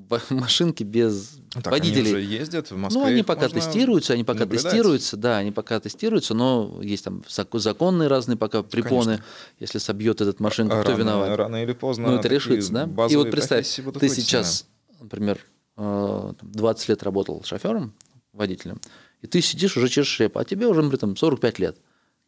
машинки 0.29 0.83
без 0.83 1.39
так, 1.53 1.67
водителей. 1.71 2.11
Они 2.11 2.11
уже 2.11 2.21
ездят 2.21 2.71
в 2.71 2.77
Москве. 2.77 3.01
Ну, 3.01 3.07
они 3.07 3.23
пока 3.23 3.47
тестируются, 3.47 4.13
они 4.13 4.23
пока 4.23 4.41
наблюдать. 4.41 4.63
тестируются, 4.63 5.17
да, 5.17 5.37
они 5.37 5.51
пока 5.51 5.79
тестируются, 5.79 6.33
но 6.33 6.79
есть 6.81 7.03
там 7.03 7.23
законные 7.27 8.07
разные 8.09 8.37
пока 8.37 8.63
препоны. 8.63 9.17
Конечно. 9.17 9.25
Если 9.59 9.77
собьет 9.77 10.21
этот 10.21 10.39
машинку, 10.39 10.73
рано, 10.73 10.83
кто 10.83 10.93
виноват? 10.93 11.37
Рано 11.37 11.63
или 11.63 11.73
поздно. 11.73 12.09
Ну, 12.09 12.15
это 12.17 12.27
решится, 12.27 12.71
да? 12.73 13.07
И 13.09 13.15
вот 13.15 13.31
представь, 13.31 13.67
ты 13.99 14.09
сейчас, 14.09 14.65
например, 14.99 15.39
20 15.79 16.89
э, 16.89 16.91
лет 16.91 17.03
работал 17.03 17.43
шофером, 17.43 17.93
водителем, 18.33 18.79
и 19.21 19.27
ты 19.27 19.41
сидишь 19.41 19.77
уже 19.77 19.89
через 19.89 20.07
шреп, 20.07 20.37
а 20.37 20.45
тебе 20.45 20.67
уже, 20.67 20.81
например, 20.81 20.99
там 20.99 21.15
45 21.15 21.59
лет. 21.59 21.77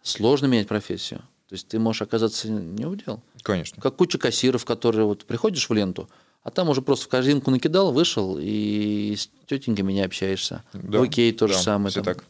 Сложно 0.01 0.47
менять 0.47 0.67
профессию. 0.67 1.19
То 1.47 1.55
есть 1.55 1.67
ты 1.67 1.79
можешь 1.79 2.01
оказаться 2.01 2.49
не 2.49 2.85
удел. 2.85 3.21
Конечно. 3.43 3.81
Как 3.81 3.97
куча 3.97 4.17
кассиров, 4.17 4.65
которые 4.65 5.05
вот 5.05 5.25
приходишь 5.25 5.69
в 5.69 5.73
ленту, 5.73 6.09
а 6.43 6.49
там 6.49 6.69
уже 6.69 6.81
просто 6.81 7.05
в 7.05 7.09
корзинку 7.09 7.51
накидал, 7.51 7.91
вышел 7.91 8.37
и 8.39 9.15
с 9.17 9.29
тетеньками 9.47 9.91
не 9.91 10.01
общаешься. 10.01 10.63
Да, 10.73 11.01
Окей, 11.01 11.31
то 11.33 11.47
да, 11.47 11.53
же 11.53 11.59
самое. 11.59 11.91
Все 11.91 12.01
там. 12.01 12.15
так. 12.15 12.23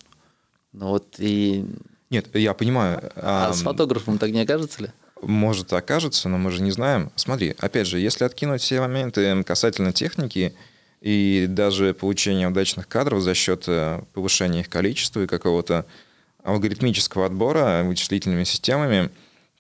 Ну 0.74 0.88
вот 0.88 1.16
и... 1.20 1.66
Нет, 2.10 2.36
я 2.36 2.54
понимаю. 2.54 3.12
А, 3.16 3.50
а 3.50 3.54
с 3.54 3.62
фотографом 3.62 4.18
так 4.18 4.32
не 4.32 4.42
окажется 4.42 4.84
ли? 4.84 4.90
Может, 5.22 5.72
окажется, 5.72 6.28
но 6.28 6.38
мы 6.38 6.52
же 6.52 6.62
не 6.62 6.72
знаем. 6.72 7.12
Смотри, 7.16 7.56
опять 7.60 7.88
же, 7.88 8.00
если 8.00 8.26
откинуть 8.26 8.62
все 8.62 8.82
моменты 8.82 9.44
касательно 9.44 9.94
техники, 9.94 10.56
и 11.02 11.48
даже 11.50 11.94
получение 11.94 12.48
удачных 12.48 12.88
кадров 12.88 13.22
за 13.22 13.34
счет 13.34 13.66
э, 13.68 14.02
повышения 14.14 14.62
их 14.62 14.70
количества 14.70 15.22
и 15.22 15.28
какого-то 15.28 15.86
алгоритмического 16.44 17.26
отбора 17.26 17.84
вычислительными 17.84 18.44
системами, 18.44 19.10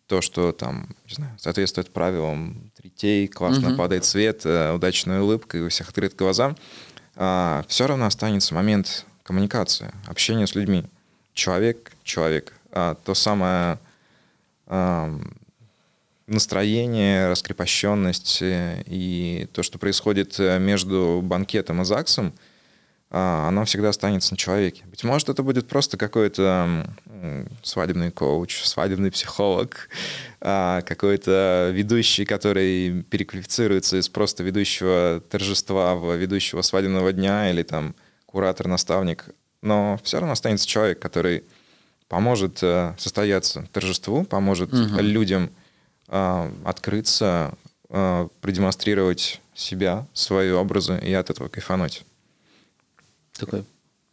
то, 0.05 0.21
что 0.21 0.51
там, 0.51 0.95
не 1.07 1.15
знаю, 1.15 1.33
соответствует 1.39 1.91
правилам 1.91 2.71
третей, 2.75 3.27
классно 3.27 3.69
угу. 3.69 3.77
падает 3.77 4.05
свет, 4.05 4.41
э, 4.45 4.71
удачная 4.71 5.21
улыбка 5.21 5.57
и 5.57 5.61
у 5.61 5.69
всех 5.69 5.89
открыт 5.89 6.15
глаза, 6.15 6.55
а, 7.15 7.65
все 7.67 7.87
равно 7.87 8.05
останется 8.05 8.53
момент 8.53 9.05
коммуникации, 9.23 9.91
общения 10.07 10.45
с 10.45 10.53
людьми. 10.55 10.85
Человек, 11.33 11.91
человек. 12.03 12.53
А, 12.71 12.95
то 13.03 13.13
самое 13.13 13.79
настроение, 16.31 17.29
раскрепощенность 17.29 18.41
э, 18.41 18.83
и 18.85 19.47
то, 19.53 19.63
что 19.63 19.77
происходит 19.77 20.39
э, 20.39 20.59
между 20.59 21.21
банкетом 21.23 21.81
и 21.81 21.85
ЗАГСом, 21.85 22.33
а, 23.13 23.49
оно 23.49 23.65
всегда 23.65 23.89
останется 23.89 24.33
на 24.33 24.37
человеке. 24.37 24.83
Быть 24.85 25.03
может, 25.03 25.27
это 25.27 25.43
будет 25.43 25.67
просто 25.67 25.97
какой-то 25.97 26.87
свадебный 27.61 28.09
коуч, 28.09 28.63
свадебный 28.63 29.11
психолог, 29.11 29.89
а, 30.41 30.81
какой-то 30.83 31.71
ведущий, 31.73 32.23
который 32.23 33.03
переквалифицируется 33.03 33.97
из 33.97 34.07
просто 34.07 34.43
ведущего 34.43 35.21
торжества 35.29 35.95
в 35.95 36.15
ведущего 36.15 36.61
свадебного 36.61 37.11
дня 37.11 37.51
или 37.51 37.63
там 37.63 37.95
куратор-наставник. 38.27 39.25
Но 39.61 39.99
все 40.03 40.19
равно 40.19 40.31
останется 40.31 40.65
человек, 40.65 40.99
который 40.99 41.43
поможет 42.07 42.59
э, 42.63 42.95
состояться 42.97 43.67
торжеству, 43.71 44.23
поможет 44.23 44.73
угу. 44.73 44.99
людям 44.99 45.51
открыться, 46.11 47.53
а, 47.89 48.27
продемонстрировать 48.41 49.41
себя, 49.55 50.07
свои 50.13 50.51
образы 50.51 50.99
и 51.01 51.13
от 51.13 51.29
этого 51.29 51.47
кайфануть. 51.47 52.03
Такой 53.37 53.63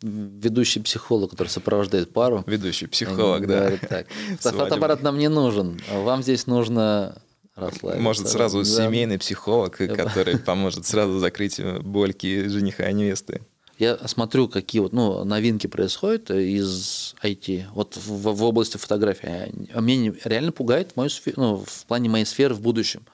ведущий 0.00 0.80
психолог, 0.80 1.30
который 1.30 1.48
сопровождает 1.48 2.12
пару. 2.12 2.44
Ведущий 2.46 2.86
психолог, 2.86 3.46
да. 3.46 3.58
Говорит 3.60 3.80
так, 3.88 4.06
фотоаппарат 4.40 5.02
нам 5.02 5.18
не 5.18 5.28
нужен, 5.28 5.80
вам 5.90 6.22
здесь 6.22 6.46
нужно 6.46 7.20
расслабиться. 7.56 8.02
Может, 8.02 8.28
сразу 8.28 8.58
да. 8.58 8.64
семейный 8.64 9.18
психолог, 9.18 9.76
который 9.76 10.38
поможет 10.38 10.86
сразу 10.86 11.18
закрыть 11.18 11.60
больки 11.80 12.46
жениха 12.46 12.88
и 12.88 12.94
невесты 12.94 13.40
я 13.78 13.96
смотрю, 14.08 14.48
какие 14.48 14.80
вот, 14.80 14.92
ну, 14.92 15.24
новинки 15.24 15.68
происходят 15.68 16.30
из 16.30 17.14
IT, 17.22 17.66
вот 17.72 17.96
в, 17.96 18.32
в 18.32 18.42
области 18.42 18.76
фотографии. 18.76 19.70
А 19.72 19.80
меня 19.80 20.12
реально 20.24 20.50
пугает 20.50 20.96
мою 20.96 21.10
сферу, 21.10 21.40
ну, 21.40 21.64
в 21.64 21.86
плане 21.86 22.08
моей 22.08 22.24
сферы 22.24 22.54
в 22.54 22.60
будущем. 22.60 23.06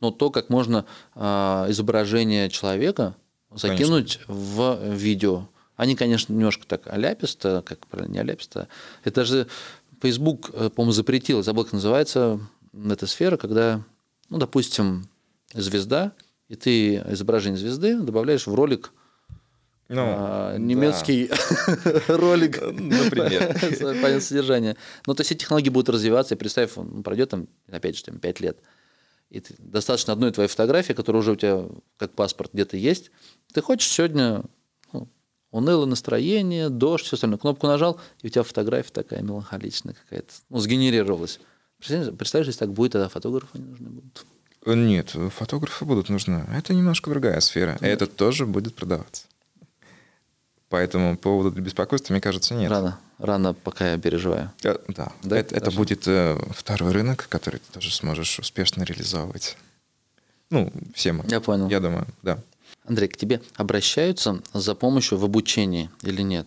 Но 0.00 0.10
то, 0.10 0.30
как 0.30 0.50
можно 0.50 0.84
э, 1.14 1.20
изображение 1.68 2.50
человека 2.50 3.16
закинуть 3.50 4.20
конечно. 4.26 4.34
в 4.34 4.94
видео. 4.94 5.48
Они, 5.76 5.96
конечно, 5.96 6.34
немножко 6.34 6.66
так 6.66 6.86
аляписто, 6.86 7.62
как 7.64 7.86
правильно, 7.86 8.12
не 8.12 8.18
аляписто. 8.18 8.68
Это 9.04 9.24
же 9.24 9.46
Facebook, 10.02 10.50
э, 10.52 10.68
по-моему, 10.68 10.92
запретил, 10.92 11.42
забыл, 11.42 11.64
как 11.64 11.72
называется 11.72 12.40
эта 12.74 13.06
сфера, 13.06 13.38
когда, 13.38 13.82
ну, 14.28 14.36
допустим, 14.36 15.08
звезда, 15.54 16.12
и 16.48 16.56
ты 16.56 16.96
изображение 16.96 17.58
звезды 17.58 17.98
добавляешь 17.98 18.46
в 18.46 18.54
ролик 18.54 18.92
Ну, 19.92 20.04
а, 20.06 20.52
да. 20.52 20.58
немецкий 20.58 21.28
ролик 22.08 22.60
Например. 22.62 23.56
понятно 24.00 24.20
содержание. 24.20 24.76
Ну, 25.04 25.14
то 25.14 25.22
есть 25.22 25.32
эти 25.32 25.40
технологии 25.40 25.68
будут 25.68 25.88
развиваться, 25.88 26.34
и 26.36 26.38
представь, 26.38 26.76
он 26.78 27.02
пройдет 27.02 27.30
там, 27.30 27.48
опять 27.68 27.96
же, 27.96 28.04
там, 28.04 28.20
5 28.20 28.38
лет, 28.40 28.58
и 29.30 29.40
ты- 29.40 29.56
достаточно 29.58 30.12
одной 30.12 30.30
твоей 30.30 30.48
фотографии, 30.48 30.92
которая 30.92 31.20
уже 31.22 31.32
у 31.32 31.36
тебя 31.36 31.64
как 31.96 32.12
паспорт 32.12 32.50
где-то 32.52 32.76
есть. 32.76 33.10
Ты 33.52 33.62
хочешь 33.62 33.88
сегодня 33.88 34.44
ну, 34.92 35.08
унылое 35.50 35.86
настроение, 35.86 36.68
дождь, 36.68 37.06
все 37.06 37.16
остальное. 37.16 37.38
Кнопку 37.38 37.66
нажал, 37.66 38.00
и 38.22 38.28
у 38.28 38.30
тебя 38.30 38.44
фотография 38.44 38.92
такая 38.92 39.22
меланхоличная 39.22 39.94
какая-то, 39.94 40.32
ну, 40.50 40.58
сгенерировалась. 40.60 41.40
Представляешь, 41.78 42.16
представляешь, 42.16 42.46
если 42.46 42.60
так 42.60 42.72
будет, 42.72 42.92
тогда 42.92 43.08
фотографы 43.08 43.58
не 43.58 43.64
нужны 43.64 43.88
будут. 43.90 44.24
Нет, 44.66 45.16
фотографы 45.34 45.84
будут 45.84 46.10
нужны. 46.10 46.46
Это 46.54 46.74
немножко 46.74 47.10
другая 47.10 47.40
сфера. 47.40 47.76
Это 47.80 48.06
тоже 48.06 48.46
будет 48.46 48.76
продаваться. 48.76 49.24
Поэтому 50.70 51.16
по 51.16 51.22
поводу 51.30 51.60
беспокойства, 51.60 52.12
мне 52.14 52.20
кажется, 52.20 52.54
нет. 52.54 52.70
Рано, 52.70 52.98
рано, 53.18 53.54
пока 53.54 53.90
я 53.92 53.98
переживаю. 53.98 54.52
Э, 54.62 54.76
Да, 54.88 55.12
Да? 55.24 55.36
это, 55.36 55.54
это 55.56 55.70
будет 55.72 56.06
э, 56.06 56.38
второй 56.50 56.92
рынок, 56.92 57.26
который 57.28 57.58
ты 57.58 57.72
тоже 57.72 57.92
сможешь 57.92 58.38
успешно 58.38 58.84
реализовывать. 58.84 59.56
Ну, 60.48 60.72
все 60.94 61.12
мы. 61.12 61.24
Я 61.28 61.40
понял. 61.40 61.68
Я 61.68 61.80
думаю, 61.80 62.06
да. 62.22 62.38
Андрей, 62.86 63.08
к 63.08 63.16
тебе 63.16 63.42
обращаются 63.56 64.40
за 64.54 64.74
помощью 64.76 65.18
в 65.18 65.24
обучении 65.24 65.90
или 66.02 66.22
нет? 66.22 66.46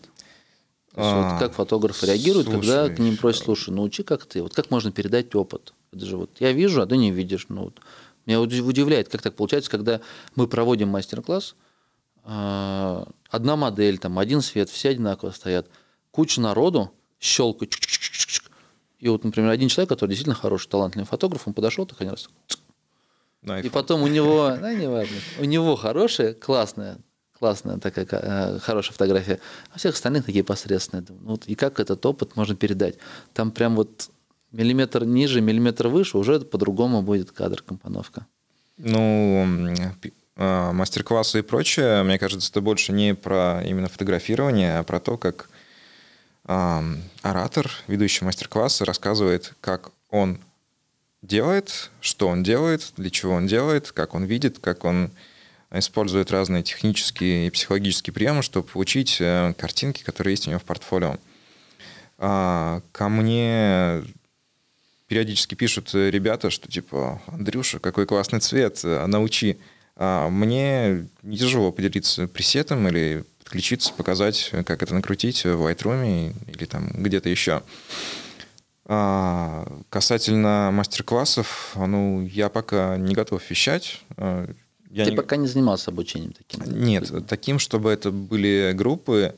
А, 0.95 1.31
вот 1.33 1.39
как 1.39 1.53
фотографы 1.55 2.05
реагируют, 2.05 2.49
когда 2.49 2.87
к 2.87 2.99
ним 2.99 3.17
просят, 3.17 3.43
слушай, 3.43 3.71
научи 3.71 4.03
как 4.03 4.25
ты, 4.25 4.41
вот 4.41 4.53
как 4.53 4.71
можно 4.71 4.91
передать 4.91 5.35
опыт? 5.35 5.73
Это 5.91 6.05
же 6.05 6.15
вот 6.15 6.29
я 6.39 6.53
вижу, 6.53 6.81
а 6.81 6.85
ты 6.85 6.95
не 6.95 7.11
видишь. 7.11 7.47
Ну, 7.49 7.63
вот. 7.65 7.79
Меня 8.25 8.39
уди- 8.39 8.61
удивляет, 8.61 9.09
как 9.09 9.21
так 9.21 9.35
получается, 9.35 9.69
когда 9.69 9.99
мы 10.35 10.47
проводим 10.47 10.87
мастер-класс, 10.89 11.55
а, 11.55 11.62
одна 12.23 13.55
модель, 13.55 13.97
там, 13.97 14.17
один 14.19 14.41
свет, 14.41 14.69
все 14.69 14.89
одинаково 14.89 15.31
стоят, 15.31 15.67
куча 16.11 16.39
народу, 16.41 16.91
чик-чик-чик-чик. 17.19 18.43
и 18.99 19.09
вот, 19.09 19.23
например, 19.23 19.51
один 19.51 19.69
человек, 19.69 19.89
который 19.89 20.11
действительно 20.11 20.35
хороший, 20.35 20.69
талантливый 20.69 21.07
фотограф, 21.07 21.47
он 21.47 21.53
подошел, 21.53 21.85
так 21.85 21.99
один 22.01 22.11
раз, 22.11 22.29
На 23.41 23.59
и 23.59 23.69
потом 23.69 24.03
у 24.03 24.07
него, 24.07 24.55
да, 24.59 24.73
не 24.73 24.87
важно, 24.87 25.17
у 25.39 25.43
него 25.43 25.75
хорошая, 25.75 26.33
классная, 26.33 26.97
классная 27.37 27.77
такая 27.77 28.07
э, 28.09 28.59
хорошая 28.59 28.93
фотография, 28.93 29.39
а 29.71 29.77
всех 29.77 29.95
остальных 29.95 30.25
такие 30.25 30.45
посредственные. 30.45 31.05
Ну 31.09 31.31
вот 31.31 31.45
и 31.47 31.55
как 31.55 31.81
этот 31.81 32.05
опыт 32.05 32.37
можно 32.37 32.55
передать? 32.55 32.95
Там 33.33 33.51
прям 33.51 33.75
вот 33.75 34.09
миллиметр 34.53 35.03
ниже, 35.03 35.41
миллиметр 35.41 35.89
выше, 35.89 36.17
уже 36.17 36.39
по-другому 36.39 37.01
будет 37.01 37.31
кадр, 37.31 37.61
компоновка. 37.61 38.27
Ну, 38.77 39.45
а, 39.77 39.93
мастер-классы 40.35 41.39
и 41.39 41.41
прочее, 41.43 42.03
мне 42.03 42.17
кажется, 42.17 42.49
это 42.49 42.61
больше 42.61 42.91
не 42.91 43.13
про 43.13 43.61
именно 43.63 43.87
фотографирование, 43.87 44.79
а 44.79 44.83
про 44.83 44.99
то, 44.99 45.17
как 45.17 45.49
оратор, 46.45 47.71
ведущий 47.87 48.25
мастер-класса, 48.25 48.83
рассказывает, 48.83 49.53
как 49.61 49.91
он 50.09 50.39
делает, 51.21 51.91
что 52.01 52.27
он 52.27 52.43
делает, 52.43 52.93
для 52.97 53.09
чего 53.09 53.33
он 53.33 53.47
делает, 53.47 53.91
как 53.91 54.13
он 54.13 54.25
видит, 54.25 54.59
как 54.59 54.83
он 54.83 55.11
использует 55.73 56.31
разные 56.31 56.63
технические 56.63 57.47
и 57.47 57.49
психологические 57.49 58.13
приемы, 58.13 58.43
чтобы 58.43 58.67
получить 58.67 59.17
э, 59.19 59.53
картинки, 59.57 60.03
которые 60.03 60.33
есть 60.33 60.47
у 60.47 60.51
него 60.51 60.59
в 60.59 60.63
портфолио. 60.63 61.17
А, 62.19 62.81
ко 62.91 63.09
мне 63.09 64.03
периодически 65.07 65.55
пишут 65.55 65.93
э, 65.95 66.11
ребята, 66.11 66.51
что 66.51 66.69
типа, 66.69 67.21
Андрюша, 67.25 67.79
какой 67.79 68.05
классный 68.05 68.39
цвет, 68.39 68.81
э, 68.83 69.05
научи. 69.07 69.57
А 69.95 70.29
мне 70.29 71.07
не 71.21 71.37
тяжело 71.37 71.71
поделиться 71.71 72.27
пресетом 72.27 72.87
или 72.87 73.23
подключиться, 73.43 73.93
показать, 73.93 74.51
как 74.65 74.81
это 74.81 74.93
накрутить 74.93 75.43
в 75.45 75.67
Lightroom 75.67 76.33
или 76.47 76.65
там 76.65 76.89
где-то 76.93 77.29
еще. 77.29 77.61
А, 78.85 79.65
касательно 79.89 80.69
мастер-классов, 80.73 81.73
ну, 81.75 82.25
я 82.25 82.49
пока 82.49 82.97
не 82.97 83.13
готов 83.13 83.47
вещать. 83.49 84.01
А, 84.17 84.49
Я 84.89 85.05
Ты 85.05 85.11
не- 85.11 85.17
пока 85.17 85.37
не 85.37 85.47
занимался 85.47 85.89
обучением 85.89 86.33
таким? 86.33 86.61
нет, 86.85 87.11
таким, 87.27 87.57
чтобы 87.57 87.89
это 87.89 88.11
были 88.11 88.73
группы, 88.75 89.35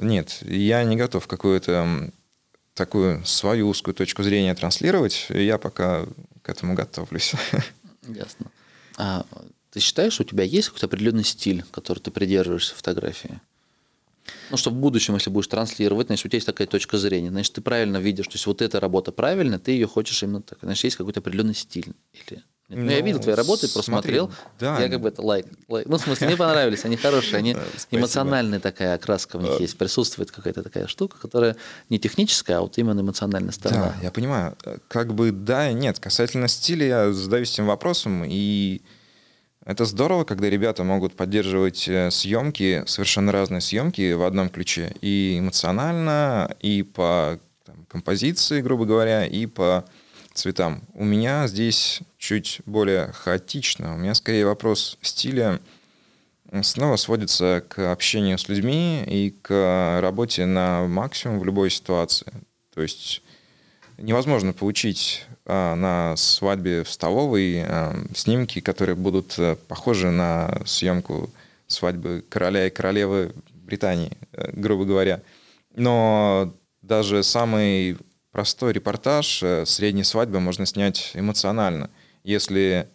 нет, 0.00 0.38
я 0.42 0.84
не 0.84 0.94
готов 0.94 1.26
какую-то 1.26 2.10
такую 2.74 3.24
свою 3.24 3.68
узкую 3.68 3.94
точку 3.94 4.22
зрения 4.22 4.54
транслировать, 4.54 5.26
я 5.30 5.58
пока 5.58 6.06
к 6.42 6.48
этому 6.48 6.74
готовлюсь. 6.74 7.34
Ясно. 8.06 8.46
А 8.96 9.26
ты 9.74 9.80
считаешь, 9.80 10.20
у 10.20 10.24
тебя 10.24 10.44
есть 10.44 10.68
какой-то 10.68 10.86
определенный 10.86 11.24
стиль, 11.24 11.64
который 11.72 11.98
ты 11.98 12.12
придерживаешься 12.12 12.76
фотографии? 12.76 13.40
Ну, 14.50 14.56
что 14.56 14.70
в 14.70 14.74
будущем, 14.74 15.14
если 15.14 15.30
будешь 15.30 15.48
транслировать, 15.48 16.06
значит, 16.06 16.26
у 16.26 16.28
тебя 16.28 16.36
есть 16.36 16.46
такая 16.46 16.68
точка 16.68 16.96
зрения, 16.96 17.30
значит, 17.30 17.54
ты 17.54 17.60
правильно 17.60 17.96
видишь, 17.96 18.26
то 18.26 18.34
есть 18.34 18.46
вот 18.46 18.62
эта 18.62 18.78
работа 18.78 19.10
правильная, 19.10 19.58
ты 19.58 19.72
ее 19.72 19.88
хочешь 19.88 20.22
именно 20.22 20.42
так, 20.42 20.60
значит, 20.62 20.84
есть 20.84 20.96
какой-то 20.96 21.18
определенный 21.18 21.56
стиль. 21.56 21.92
Или... 22.12 22.44
Ну, 22.68 22.88
я 22.88 23.00
Ну, 23.00 23.04
видел 23.04 23.18
твои 23.18 23.34
работы, 23.34 23.68
просмотрел, 23.68 24.32
да. 24.60 24.80
я 24.80 24.88
как 24.88 25.00
бы 25.00 25.08
это 25.08 25.22
лайк, 25.22 25.46
лайк. 25.68 25.88
Ну, 25.88 25.96
в 25.96 26.00
смысле, 26.00 26.28
мне 26.28 26.36
понравились, 26.36 26.84
они 26.84 26.96
хорошие, 26.96 27.38
они 27.38 27.56
эмоциональная 27.90 28.60
такая 28.60 28.94
окраска 28.94 29.38
в 29.38 29.42
них 29.42 29.58
есть, 29.58 29.76
присутствует 29.76 30.30
какая-то 30.30 30.62
такая 30.62 30.86
штука, 30.86 31.16
которая 31.20 31.56
не 31.90 31.98
техническая, 31.98 32.58
а 32.58 32.60
вот 32.60 32.78
именно 32.78 33.00
эмоциональная 33.00 33.52
сторона. 33.52 33.96
Да, 33.96 34.04
я 34.04 34.12
понимаю. 34.12 34.56
Как 34.86 35.14
бы 35.14 35.32
да 35.32 35.70
и 35.70 35.74
нет. 35.74 35.98
Касательно 35.98 36.46
стиля 36.46 36.86
я 36.86 37.12
задаюсь 37.12 37.52
этим 37.52 37.66
вопросом, 37.66 38.22
и 38.24 38.80
это 39.64 39.86
здорово, 39.86 40.24
когда 40.24 40.50
ребята 40.50 40.84
могут 40.84 41.16
поддерживать 41.16 41.88
э, 41.88 42.10
съемки, 42.10 42.84
совершенно 42.86 43.32
разные 43.32 43.62
съемки 43.62 44.12
в 44.12 44.22
одном 44.22 44.50
ключе. 44.50 44.94
И 45.00 45.38
эмоционально, 45.38 46.54
и 46.60 46.82
по 46.82 47.38
там, 47.64 47.86
композиции, 47.88 48.60
грубо 48.60 48.84
говоря, 48.84 49.24
и 49.24 49.46
по 49.46 49.84
цветам. 50.34 50.82
У 50.92 51.04
меня 51.04 51.46
здесь 51.46 52.00
чуть 52.18 52.60
более 52.66 53.12
хаотично. 53.12 53.94
У 53.94 53.98
меня 53.98 54.14
скорее 54.14 54.44
вопрос 54.44 54.98
стиля 55.00 55.60
снова 56.62 56.96
сводится 56.96 57.64
к 57.66 57.90
общению 57.90 58.38
с 58.38 58.48
людьми 58.48 59.02
и 59.06 59.30
к 59.30 59.98
работе 60.02 60.44
на 60.44 60.86
максимум 60.86 61.38
в 61.38 61.44
любой 61.44 61.70
ситуации. 61.70 62.32
То 62.74 62.82
есть 62.82 63.22
невозможно 63.98 64.52
получить 64.52 65.26
а, 65.46 65.74
на 65.74 66.16
свадьбе 66.16 66.84
в 66.84 66.90
столовой 66.90 67.62
а, 67.62 67.94
снимки, 68.14 68.60
которые 68.60 68.96
будут 68.96 69.34
а, 69.38 69.56
похожи 69.68 70.10
на 70.10 70.62
съемку 70.64 71.30
свадьбы 71.66 72.24
короля 72.28 72.66
и 72.66 72.70
королевы 72.70 73.32
Британии, 73.64 74.12
э, 74.32 74.50
грубо 74.52 74.84
говоря. 74.84 75.22
Но 75.74 76.54
даже 76.82 77.22
самый 77.22 77.96
простой 78.30 78.72
репортаж 78.72 79.42
э, 79.42 79.64
средней 79.66 80.04
свадьбы 80.04 80.40
можно 80.40 80.66
снять 80.66 81.12
эмоционально, 81.14 81.90
если 82.22 82.88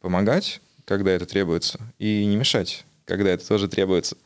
помогать, 0.00 0.60
когда 0.84 1.12
это 1.12 1.26
требуется, 1.26 1.78
и 1.98 2.24
не 2.26 2.36
мешать, 2.36 2.84
когда 3.04 3.30
это 3.30 3.46
тоже 3.46 3.68
требуется. 3.68 4.16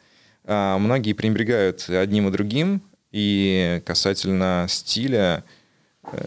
А, 0.45 0.79
Многие 0.79 1.13
пренебрегают 1.13 1.89
одним 1.89 2.29
и 2.29 2.33
другим, 2.33 2.83
и 3.11 3.83
касательно 3.85 4.67
стиля, 4.69 5.45
э, 5.45 5.58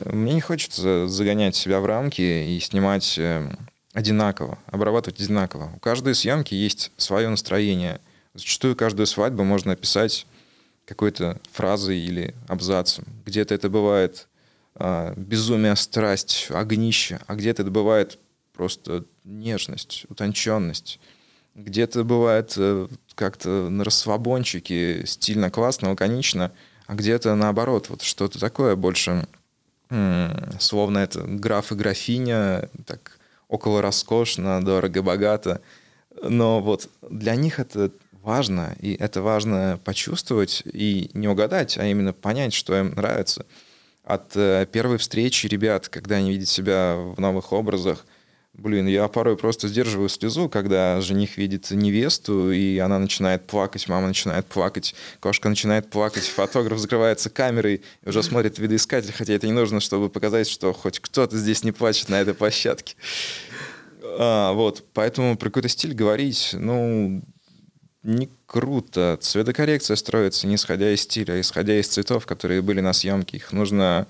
мне 0.05 0.33
не 0.33 0.41
хочется 0.41 1.07
загонять 1.07 1.55
себя 1.55 1.79
в 1.79 1.85
рамки 1.85 2.21
и 2.21 2.59
снимать 2.59 3.17
э, 3.17 3.49
одинаково, 3.93 4.57
обрабатывать 4.67 5.19
одинаково. 5.19 5.71
У 5.75 5.79
каждой 5.79 6.15
съемки 6.15 6.53
есть 6.53 6.91
свое 6.97 7.29
настроение. 7.29 7.99
Зачастую 8.33 8.75
каждую 8.75 9.07
свадьбу 9.07 9.43
можно 9.43 9.73
описать 9.73 10.25
какой-то 10.85 11.39
фразой 11.51 11.99
или 11.99 12.35
абзацем. 12.47 13.05
Где-то 13.25 13.53
это 13.53 13.69
бывает 13.69 14.27
а, 14.75 15.13
безумие, 15.15 15.75
страсть, 15.75 16.47
огнище, 16.49 17.19
а 17.27 17.35
где-то 17.35 17.63
это 17.63 17.71
бывает 17.71 18.19
просто 18.53 19.05
нежность, 19.23 20.05
утонченность. 20.09 20.99
Где-то 21.55 22.03
бывает 22.05 22.53
э, 22.55 22.87
как-то 23.15 23.69
на 23.69 23.83
расслабончике, 23.83 25.05
стильно, 25.05 25.51
классно, 25.51 25.89
лаконично, 25.89 26.51
а 26.87 26.95
где-то 26.95 27.35
наоборот, 27.35 27.89
вот 27.89 28.01
что-то 28.01 28.39
такое 28.39 28.77
больше, 28.77 29.27
словно 30.59 30.99
это 30.99 31.21
граф 31.21 31.71
и 31.71 31.75
графиня, 31.75 32.69
так 32.85 33.19
около 33.47 33.81
роскошно, 33.81 34.63
дорого-богато. 34.63 35.61
Но 36.23 36.61
вот 36.61 36.89
для 37.09 37.35
них 37.35 37.59
это 37.59 37.91
важно, 38.21 38.75
и 38.79 38.93
это 38.93 39.21
важно 39.21 39.79
почувствовать 39.83 40.63
и 40.65 41.09
не 41.13 41.27
угадать, 41.27 41.77
а 41.77 41.85
именно 41.85 42.13
понять, 42.13 42.53
что 42.53 42.77
им 42.77 42.91
нравится. 42.91 43.45
От 44.03 44.35
э, 44.35 44.65
первой 44.71 44.97
встречи 44.97 45.47
ребят, 45.47 45.89
когда 45.89 46.15
они 46.15 46.31
видят 46.31 46.49
себя 46.49 46.95
в 46.95 47.19
новых 47.19 47.53
образах, 47.53 48.05
блин, 48.53 48.87
я 48.87 49.07
порой 49.07 49.37
просто 49.37 49.67
сдерживаю 49.67 50.09
слезу, 50.09 50.49
когда 50.49 50.99
жених 51.01 51.37
видит 51.37 51.71
невесту, 51.71 52.51
и 52.51 52.77
она 52.77 52.99
начинает 52.99 53.47
плакать, 53.47 53.87
мама 53.87 54.07
начинает 54.07 54.45
плакать, 54.45 54.95
кошка 55.19 55.49
начинает 55.49 55.89
плакать, 55.89 56.23
фотограф 56.23 56.79
закрывается 56.79 57.29
камерой 57.29 57.81
и 58.03 58.09
уже 58.09 58.23
смотрит 58.23 58.59
видоискатель, 58.59 59.13
хотя 59.13 59.33
это 59.33 59.47
не 59.47 59.53
нужно, 59.53 59.79
чтобы 59.79 60.09
показать, 60.09 60.47
что 60.47 60.73
хоть 60.73 60.99
кто-то 60.99 61.37
здесь 61.37 61.63
не 61.63 61.71
плачет 61.71 62.09
на 62.09 62.21
этой 62.21 62.33
площадке. 62.33 62.95
А, 64.03 64.53
вот, 64.53 64.83
поэтому 64.93 65.37
про 65.37 65.49
какой-то 65.49 65.69
стиль 65.69 65.93
говорить, 65.93 66.51
ну, 66.53 67.21
не 68.03 68.29
круто. 68.47 69.17
Цветокоррекция 69.21 69.95
строится 69.95 70.47
не 70.47 70.55
исходя 70.55 70.91
из 70.91 71.01
стиля, 71.01 71.33
а 71.33 71.39
исходя 71.39 71.79
из 71.79 71.87
цветов, 71.87 72.25
которые 72.25 72.61
были 72.61 72.81
на 72.81 72.93
съемке. 72.93 73.37
Их 73.37 73.51
нужно 73.51 74.07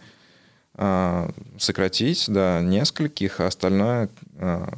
сократить 1.57 2.29
до 2.29 2.61
нескольких, 2.63 3.39
а 3.39 3.47
остальное 3.47 4.09
а, 4.37 4.73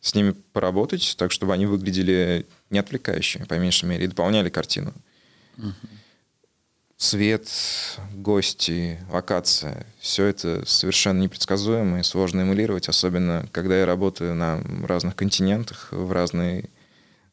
с 0.00 0.14
ними 0.14 0.32
поработать, 0.52 1.14
так 1.16 1.30
чтобы 1.30 1.54
они 1.54 1.66
выглядели 1.66 2.46
не 2.70 2.78
отвлекающими, 2.78 3.44
по 3.44 3.54
меньшей 3.54 3.88
мере, 3.88 4.04
и 4.04 4.08
дополняли 4.08 4.48
картину. 4.48 4.92
Угу. 5.58 5.72
Цвет, 6.96 7.48
гости, 8.14 8.98
локация– 9.10 9.86
все 10.00 10.26
это 10.26 10.64
совершенно 10.66 11.20
непредсказуемо 11.20 12.00
и 12.00 12.02
сложно 12.04 12.42
эмулировать, 12.42 12.88
особенно 12.88 13.46
когда 13.52 13.78
я 13.78 13.86
работаю 13.86 14.34
на 14.34 14.62
разных 14.86 15.16
континентах, 15.16 15.88
в 15.90 16.12
разный 16.12 16.70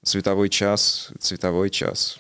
цветовой 0.04 0.50
час, 0.50 1.12
цветовой 1.20 1.70
час. 1.70 2.20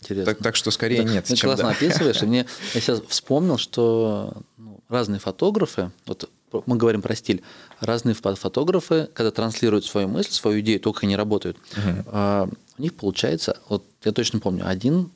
Интересно. 0.00 0.34
Так, 0.34 0.42
так 0.42 0.56
что 0.56 0.70
скорее 0.70 1.02
да, 1.02 1.12
нет. 1.12 1.24
Ты 1.24 1.36
чем 1.36 1.48
классно 1.48 1.68
да. 1.68 1.70
описываешь. 1.70 2.22
И 2.22 2.26
мне 2.26 2.46
я 2.74 2.80
сейчас 2.80 3.00
вспомнил, 3.08 3.58
что 3.58 4.34
ну, 4.56 4.80
разные 4.88 5.18
фотографы, 5.18 5.90
вот 6.06 6.30
мы 6.66 6.76
говорим 6.76 7.02
про 7.02 7.14
стиль, 7.14 7.42
разные 7.80 8.14
фотографы, 8.14 9.08
когда 9.14 9.30
транслируют 9.30 9.84
свою 9.84 10.08
мысль, 10.08 10.30
свою 10.30 10.60
идею, 10.60 10.80
только 10.80 11.06
они 11.06 11.16
работают, 11.16 11.58
угу. 11.72 12.04
а, 12.06 12.48
у 12.78 12.82
них 12.82 12.94
получается, 12.94 13.58
вот 13.68 13.84
я 14.04 14.12
точно 14.12 14.40
помню, 14.40 14.66
один 14.66 15.10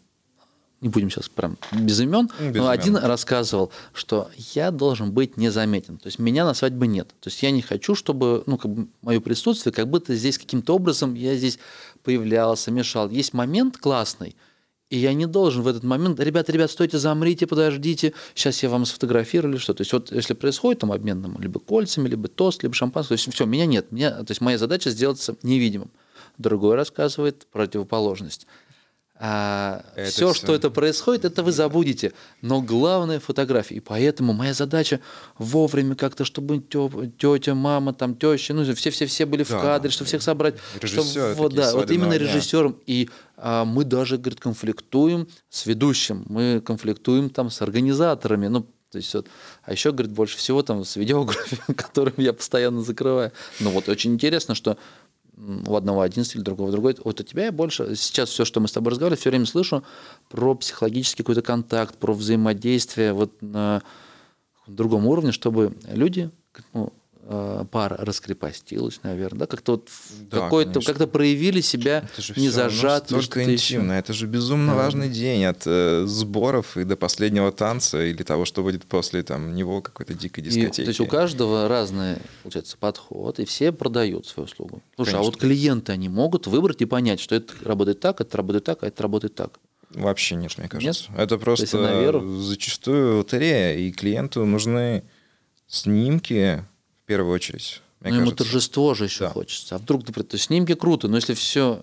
не 0.81 0.89
будем 0.89 1.11
сейчас 1.11 1.29
прям 1.29 1.59
без 1.73 2.01
имен, 2.01 2.31
без 2.39 2.57
но 2.57 2.65
имен. 2.65 2.69
один 2.69 2.97
рассказывал, 2.97 3.71
что 3.93 4.31
я 4.55 4.71
должен 4.71 5.13
быть 5.13 5.37
незаметен. 5.37 5.99
То 5.99 6.07
есть 6.07 6.19
меня 6.19 6.47
на 6.47 6.55
свадьбе 6.55 6.89
нет. 6.89 7.09
То 7.21 7.29
есть 7.29 7.43
я 7.43 7.51
не 7.51 7.61
хочу, 7.61 7.95
чтобы 7.95 8.43
ну, 8.47 8.57
как 8.57 8.71
бы 8.71 8.89
мое 9.03 9.21
присутствие, 9.21 9.75
как 9.75 9.89
будто 9.89 10.15
здесь 10.15 10.39
каким-то 10.39 10.75
образом 10.75 11.13
я 11.15 11.37
здесь 11.37 11.59
появлялся, 12.03 12.71
мешал. 12.71 13.11
Есть 13.11 13.35
момент 13.35 13.77
классный, 13.77 14.37
и 14.91 14.99
я 14.99 15.15
не 15.15 15.27
должен 15.27 15.63
в 15.63 15.69
этот 15.69 15.85
момент, 15.85 16.19
ребята, 16.19 16.51
ребят, 16.53 16.71
стойте, 16.71 16.99
замрите, 16.99 17.47
подождите, 17.47 18.13
сейчас 18.35 18.63
я 18.63 18.69
вам 18.69 18.85
сфотографирую 18.85 19.55
или 19.55 19.61
что. 19.61 19.73
То 19.73 19.83
есть 19.83 19.93
вот 19.93 20.11
если 20.11 20.35
происходит 20.35 20.81
там 20.81 20.91
обмен 20.91 21.23
там, 21.23 21.41
либо 21.41 21.61
кольцами, 21.61 22.09
либо 22.09 22.27
тост, 22.29 22.65
либо 22.65 22.75
шампанское, 22.75 23.17
то 23.17 23.23
есть 23.23 23.33
все, 23.33 23.47
меня 23.47 23.67
нет. 23.67 23.93
Меня, 23.93 24.11
то 24.11 24.31
есть 24.31 24.41
моя 24.41 24.59
задача 24.59 24.91
сделаться 24.91 25.37
невидимым. 25.45 25.93
Другой 26.39 26.75
рассказывает 26.75 27.47
противоположность. 27.53 28.47
А 29.23 29.85
это 29.97 30.11
все, 30.11 30.33
все, 30.33 30.35
что 30.35 30.55
это 30.55 30.71
происходит, 30.71 31.27
это 31.27 31.43
вы 31.43 31.53
забудете. 31.53 32.15
Но 32.41 32.63
главное 32.63 33.21
фотографии. 33.21 33.75
И 33.75 33.81
поэтому 33.81 34.33
моя 34.33 34.55
задача 34.55 35.01
вовремя 35.37 35.95
как-то, 35.95 36.25
чтобы 36.25 36.61
тетя, 36.61 37.55
мама, 37.55 37.93
там, 37.93 38.17
теща, 38.17 38.55
ну, 38.55 38.75
все-все-все 38.75 39.27
были 39.27 39.45
да, 39.45 39.59
в 39.59 39.61
кадре, 39.61 39.91
чтобы 39.91 40.09
всех 40.09 40.23
собрать. 40.23 40.55
Режиссер, 40.81 41.35
вот, 41.35 41.53
да, 41.53 41.75
вот 41.75 41.91
именно 41.91 42.15
режиссером. 42.15 42.79
И 42.87 43.11
а, 43.37 43.67
мы 43.67 43.85
даже, 43.85 44.17
говорит, 44.17 44.41
конфликтуем 44.41 45.29
с 45.51 45.67
ведущим, 45.67 46.25
мы 46.27 46.63
конфликтуем 46.65 47.29
там 47.29 47.51
с 47.51 47.61
организаторами. 47.61 48.47
Ну, 48.47 48.67
то 48.91 48.97
есть 48.97 49.15
вот, 49.15 49.29
а 49.63 49.73
еще, 49.73 49.93
говорит, 49.93 50.13
больше 50.13 50.39
всего 50.39 50.63
там 50.63 50.85
с 50.85 50.97
видеографией, 50.97 51.61
которым 51.77 52.15
я 52.17 52.33
постоянно 52.33 52.83
закрываю. 52.83 53.33
Ну 53.61 53.71
вот 53.71 53.91
очень 53.91 54.15
интересно, 54.15 54.55
что 54.55 54.79
у 55.67 55.75
одного 55.75 56.03
один 56.03 56.25
стиль, 56.25 56.43
другого 56.43 56.71
другой. 56.71 56.97
Вот 57.03 57.21
у 57.21 57.25
тебя 57.25 57.47
я 57.47 57.53
больше, 57.53 57.97
сейчас 57.97 58.31
все, 58.31 58.45
что 58.45 58.61
мы 58.61 58.69
с 58.69 58.73
тобой 58.73 58.91
разговаривали, 58.91 59.19
все 59.19 59.31
время 59.31 59.47
слышу 59.47 59.83
про 60.29 60.55
психологический 60.55 61.23
какой-то 61.23 61.43
контакт, 61.43 61.97
про 61.97 62.13
взаимодействие 62.13 63.13
вот 63.13 63.41
на 63.41 63.83
другом 64.67 65.07
уровне, 65.07 65.33
чтобы 65.33 65.77
люди, 65.93 66.31
ну, 66.73 66.93
пара 67.71 67.97
раскрепостилась, 67.99 69.01
наверное, 69.03 69.41
да, 69.41 69.47
как-то 69.47 69.73
вот 69.73 69.89
да, 70.31 70.41
какой-то, 70.41 70.81
как-то 70.81 71.07
проявили 71.07 71.61
себя 71.61 72.09
не 72.37 72.49
зажато. 72.49 73.15
Только 73.15 73.45
интимно, 73.45 73.93
это 73.93 74.13
же 74.13 74.27
безумно 74.27 74.73
да. 74.73 74.79
важный 74.79 75.09
день 75.09 75.45
от 75.45 75.63
э, 75.67 76.05
сборов 76.07 76.77
и 76.77 76.85
до 76.85 76.97
последнего 76.97 77.53
танца 77.53 78.03
или 78.05 78.23
того, 78.23 78.45
что 78.45 78.63
будет 78.63 78.85
после 78.85 79.23
там 79.23 79.55
него 79.55 79.81
какой-то 79.81 80.15
дикой 80.15 80.43
дискотеки. 80.43 80.81
И, 80.81 80.85
то 80.85 80.91
есть 80.91 81.01
у 81.01 81.07
каждого 81.07 81.69
разный, 81.69 82.17
получается, 82.43 82.77
подход, 82.79 83.39
и 83.39 83.45
все 83.45 83.71
продают 83.71 84.27
свою 84.27 84.47
услугу. 84.47 84.83
Слушай, 84.97 85.13
Конечно. 85.13 85.29
а 85.29 85.31
вот 85.31 85.37
клиенты, 85.37 85.93
они 85.93 86.09
могут 86.09 86.47
выбрать 86.47 86.81
и 86.81 86.85
понять, 86.85 87.21
что 87.21 87.35
это 87.35 87.53
работает 87.63 88.01
так, 88.01 88.21
это 88.21 88.37
работает 88.37 88.65
так, 88.65 88.83
а 88.83 88.89
это 88.89 89.03
работает 89.03 89.35
так. 89.35 89.61
Вообще 89.91 90.37
нет, 90.37 90.57
мне 90.57 90.69
кажется. 90.69 91.11
Нет? 91.11 91.21
Это 91.21 91.39
просто 91.39 91.67
зачастую 92.41 93.19
лотерея, 93.19 93.77
и 93.77 93.91
клиенту 93.91 94.45
нужны 94.47 95.05
снимки, 95.67 96.65
первую 97.11 97.35
очередь. 97.35 97.83
Мне 97.99 98.13
ну, 98.13 98.21
ему 98.21 98.31
торжество 98.31 98.95
же 98.95 99.05
еще 99.05 99.25
да. 99.25 99.31
хочется. 99.31 99.75
А 99.75 99.79
вдруг, 99.79 100.07
например, 100.07 100.29
то 100.29 100.39
снимки 100.39 100.77
круто, 100.77 101.09
но 101.09 101.17
если 101.17 101.35
все 101.35 101.83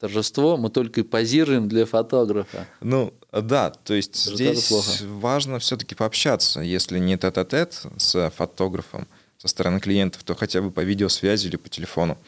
торжество, 0.00 0.56
мы 0.56 0.70
только 0.70 1.02
и 1.02 1.04
позируем 1.04 1.68
для 1.68 1.86
фотографа. 1.86 2.66
Ну, 2.80 3.14
да, 3.30 3.70
то 3.70 3.94
есть 3.94 4.16
здесь 4.16 4.66
плохо. 4.66 4.88
важно 5.04 5.60
все-таки 5.60 5.94
пообщаться. 5.94 6.62
Если 6.62 6.98
не 6.98 7.16
тет-а-тет 7.16 7.80
с 7.96 8.32
фотографом 8.36 9.06
со 9.38 9.46
стороны 9.46 9.78
клиентов, 9.78 10.24
то 10.24 10.34
хотя 10.34 10.60
бы 10.62 10.72
по 10.72 10.80
видеосвязи 10.80 11.46
или 11.46 11.56
по 11.56 11.68
телефону. 11.68 12.18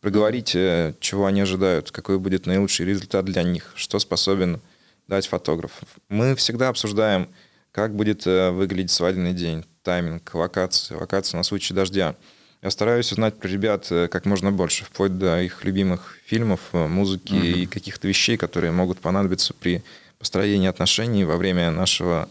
Проговорить, 0.00 0.56
э, 0.56 0.96
чего 0.98 1.26
они 1.26 1.42
ожидают, 1.42 1.92
какой 1.92 2.18
будет 2.18 2.46
наилучший 2.46 2.86
результат 2.86 3.24
для 3.24 3.44
них, 3.44 3.72
что 3.76 4.00
способен 4.00 4.60
дать 5.06 5.28
фотограф. 5.28 5.70
Мы 6.08 6.34
всегда 6.34 6.70
обсуждаем, 6.70 7.28
как 7.70 7.94
будет 7.94 8.26
э, 8.26 8.50
выглядеть 8.50 8.90
свадебный 8.90 9.32
день 9.32 9.64
тайминг, 9.88 10.34
локации, 10.34 10.94
локации 10.94 11.38
на 11.38 11.42
случай 11.42 11.72
дождя. 11.72 12.14
Я 12.60 12.70
стараюсь 12.70 13.10
узнать 13.10 13.38
про 13.38 13.48
ребят 13.48 13.86
э, 13.90 14.06
как 14.08 14.26
можно 14.26 14.52
больше, 14.52 14.84
вплоть 14.84 15.16
до 15.16 15.40
их 15.40 15.64
любимых 15.64 16.18
фильмов, 16.26 16.60
э, 16.74 16.86
музыки 16.86 17.32
mm-hmm. 17.32 17.52
и 17.52 17.66
каких-то 17.66 18.06
вещей, 18.06 18.36
которые 18.36 18.70
могут 18.70 18.98
понадобиться 18.98 19.54
при 19.54 19.82
построении 20.18 20.68
отношений 20.68 21.24
во 21.24 21.38
время 21.38 21.70
нашего 21.70 22.28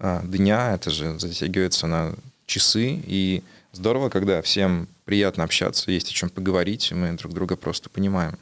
а, 0.00 0.20
дня. 0.24 0.74
Это 0.74 0.90
же 0.90 1.16
затягивается 1.20 1.86
на 1.86 2.16
часы. 2.46 3.00
И 3.06 3.44
здорово, 3.70 4.08
когда 4.08 4.42
всем 4.42 4.88
приятно 5.04 5.44
общаться, 5.44 5.92
есть 5.92 6.08
о 6.08 6.12
чем 6.12 6.28
поговорить, 6.28 6.90
и 6.90 6.94
мы 6.94 7.12
друг 7.12 7.34
друга 7.34 7.54
просто 7.54 7.88
понимаем. 7.88 8.36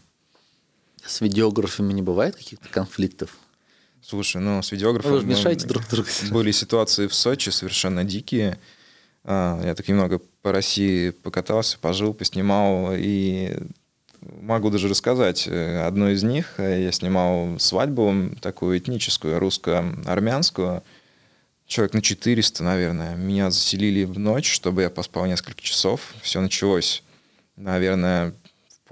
С 1.04 1.20
видеографами 1.20 1.92
не 1.92 2.00
бывает 2.00 2.34
каких-то 2.36 2.68
конфликтов? 2.70 3.36
Слушай, 4.07 4.42
ну, 4.42 4.62
с 4.62 4.70
видеографом... 4.70 5.12
Вы 5.12 5.24
мешаете 5.24 5.66
друг 5.66 5.88
другу. 5.88 6.09
Были 6.30 6.50
ситуации 6.50 7.07
в 7.07 7.14
Сочи 7.14 7.48
совершенно 7.48 8.05
дикие. 8.05 8.59
А, 9.24 9.59
я 9.64 9.74
так 9.74 9.88
немного 9.88 10.20
по 10.42 10.52
России 10.52 11.09
покатался, 11.09 11.78
пожил, 11.78 12.12
поснимал, 12.12 12.90
и 12.92 13.57
могу 14.20 14.68
даже 14.68 14.88
рассказать. 14.88 15.48
Одну 15.48 16.11
из 16.11 16.22
них 16.22 16.57
я 16.59 16.92
снимал 16.92 17.59
свадьбу, 17.59 18.30
такую 18.42 18.76
этническую, 18.76 19.38
русско-армянскую. 19.38 20.82
Человек 21.66 21.94
на 21.94 22.02
400, 22.02 22.62
наверное. 22.62 23.16
Меня 23.16 23.50
заселили 23.50 24.05
в 24.05 24.18
ночь, 24.18 24.52
чтобы 24.52 24.82
я 24.82 24.90
поспал 24.90 25.24
несколько 25.24 25.62
часов. 25.62 26.12
Все 26.20 26.42
началось, 26.42 27.02
наверное, 27.57 28.34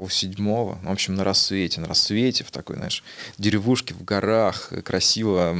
полседьмого, 0.03 0.81
в 0.83 0.91
общем, 0.91 1.15
на 1.15 1.23
рассвете, 1.23 1.81
на 1.81 1.87
рассвете 1.87 2.43
в 2.43 2.51
такой, 2.51 2.75
знаешь, 2.75 3.05
деревушке 3.39 3.95
в 3.95 4.03
горах, 4.03 4.73
красиво, 4.83 5.57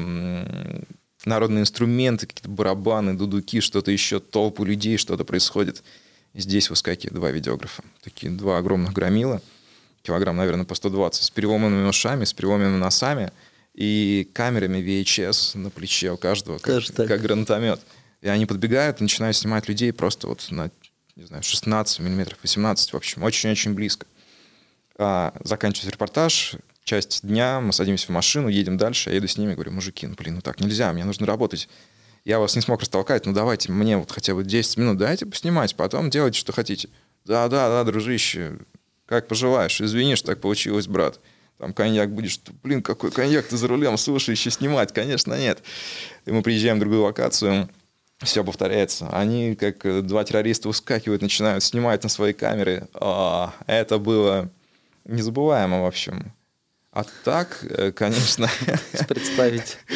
народные 1.25 1.63
инструменты, 1.63 2.27
какие-то 2.27 2.49
барабаны, 2.49 3.15
дудуки, 3.15 3.61
что-то 3.61 3.93
еще, 3.93 4.19
толпу 4.19 4.65
людей, 4.65 4.97
что-то 4.97 5.25
происходит. 5.25 5.85
И 6.35 6.41
здесь 6.41 6.71
выскакивают 6.71 7.15
два 7.15 7.31
видеографа, 7.31 7.85
такие 8.03 8.33
два 8.33 8.59
огромных 8.59 8.93
громила, 8.93 9.41
килограмм, 10.03 10.37
наверное, 10.39 10.65
по 10.65 10.75
120, 10.75 11.23
с 11.23 11.31
переломанными 11.31 11.87
ушами, 11.87 12.25
с 12.25 12.33
переломанными 12.33 12.79
носами 12.79 13.31
и 13.75 14.29
камерами 14.33 14.79
VHS 14.79 15.57
на 15.57 15.71
плече 15.71 16.11
у 16.11 16.17
каждого, 16.17 16.59
как, 16.59 16.83
как 16.97 17.23
гранатомет. 17.23 17.81
И 18.23 18.27
они 18.27 18.47
подбегают 18.47 18.99
и 18.99 19.05
начинают 19.05 19.37
снимать 19.37 19.69
людей 19.69 19.93
просто 19.93 20.27
вот 20.27 20.45
на, 20.51 20.73
не 21.15 21.27
знаю, 21.27 21.45
16 21.45 22.01
миллиметров, 22.01 22.39
18, 22.43 22.93
в 22.93 22.97
общем, 22.97 23.23
очень-очень 23.23 23.75
близко. 23.75 24.07
А, 25.05 25.35
заканчивается 25.43 25.91
репортаж, 25.91 26.55
часть 26.85 27.27
дня, 27.27 27.61
мы 27.61 27.73
садимся 27.73 28.07
в 28.07 28.11
машину, 28.11 28.47
едем 28.47 28.77
дальше, 28.77 29.11
я 29.11 29.17
еду 29.17 29.27
с 29.27 29.37
ними, 29.37 29.55
говорю, 29.55 29.73
мужики, 29.73 30.07
ну 30.07 30.15
блин, 30.15 30.37
ну 30.37 30.41
так 30.43 30.61
нельзя, 30.61 30.93
мне 30.93 31.05
нужно 31.05 31.27
работать. 31.27 31.69
Я 32.25 32.39
вас 32.39 32.55
не 32.55 32.63
смог 32.63 32.81
растолкать, 32.81 33.27
ну 33.27 33.33
давайте 33.33 33.73
мне 33.73 33.97
вот 33.97 34.13
хотя 34.13 34.33
бы 34.33 34.45
10 34.45 34.77
минут 34.77 34.99
дайте 34.99 35.27
поснимать, 35.27 35.75
потом 35.75 36.09
делайте, 36.09 36.39
что 36.39 36.53
хотите. 36.53 36.89
Да, 37.25 37.49
да, 37.49 37.69
да, 37.69 37.83
дружище, 37.83 38.59
как 39.07 39.27
поживаешь? 39.27 39.81
Извини, 39.81 40.15
что 40.15 40.29
так 40.29 40.41
получилось, 40.41 40.87
брат. 40.87 41.19
Там 41.59 41.73
коньяк 41.75 42.13
будешь, 42.13 42.41
блин, 42.63 42.81
какой 42.81 43.11
коньяк 43.11 43.47
ты 43.47 43.57
за 43.57 43.67
рулем, 43.67 43.97
слушай, 43.99 44.31
еще 44.31 44.53
снимать, 44.53 44.93
конечно, 44.93 45.35
нет. 45.35 45.65
И 46.27 46.31
мы 46.31 46.43
приезжаем 46.43 46.77
в 46.77 46.81
другую 46.81 47.03
локацию, 47.03 47.69
все 48.19 48.45
повторяется. 48.45 49.09
Они, 49.11 49.57
как 49.57 50.07
два 50.07 50.23
террориста, 50.23 50.69
ускакивают, 50.69 51.23
начинают 51.23 51.65
снимать 51.65 52.05
на 52.05 52.09
свои 52.09 52.33
камеры. 52.33 52.89
А, 52.95 53.53
это 53.67 53.99
было 53.99 54.49
незабываемо, 55.05 55.83
в 55.83 55.87
общем. 55.87 56.33
А 56.93 57.05
так, 57.25 57.65
э, 57.71 57.91
конечно... 57.93 58.49
Представить. 59.09 59.79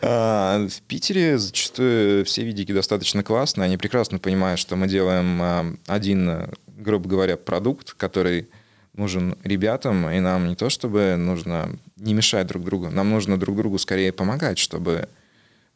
А, 0.00 0.68
В 0.68 0.82
Питере 0.82 1.38
зачастую 1.38 2.24
все 2.24 2.44
видики 2.44 2.72
достаточно 2.72 3.24
классные. 3.24 3.64
Они 3.64 3.76
прекрасно 3.76 4.20
понимают, 4.20 4.60
что 4.60 4.76
мы 4.76 4.86
делаем 4.86 5.42
а, 5.42 5.74
один, 5.86 6.28
а, 6.28 6.50
грубо 6.66 7.08
говоря, 7.08 7.36
продукт, 7.36 7.94
который 7.94 8.48
нужен 8.92 9.36
ребятам, 9.42 10.08
и 10.08 10.20
нам 10.20 10.46
не 10.46 10.54
то 10.54 10.68
чтобы 10.68 11.16
нужно 11.16 11.70
не 11.96 12.14
мешать 12.14 12.46
друг 12.46 12.64
другу, 12.64 12.90
нам 12.90 13.10
нужно 13.10 13.40
друг 13.40 13.56
другу 13.56 13.78
скорее 13.78 14.12
помогать, 14.12 14.58
чтобы 14.58 15.08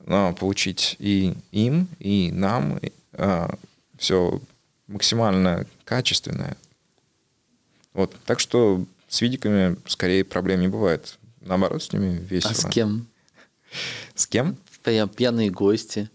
ну, 0.06 0.32
получить 0.34 0.94
и 1.00 1.34
им, 1.50 1.88
и 1.98 2.30
нам 2.32 2.78
все 3.98 4.40
максимально 4.86 5.66
качественное. 5.84 6.56
Вот. 7.94 8.14
Так 8.26 8.40
что 8.40 8.84
с 9.08 9.20
видиками 9.20 9.76
скорее 9.86 10.24
проблем 10.24 10.60
не 10.60 10.68
бывает. 10.68 11.18
Наоборот, 11.40 11.82
с 11.82 11.92
ними 11.92 12.18
весело. 12.28 12.52
А 12.52 12.54
с 12.54 12.64
кем? 12.66 13.06
С 14.14 14.26
кем? 14.26 14.56
Пья- 14.84 15.06
Пьяные 15.08 15.50
гости. 15.50 16.08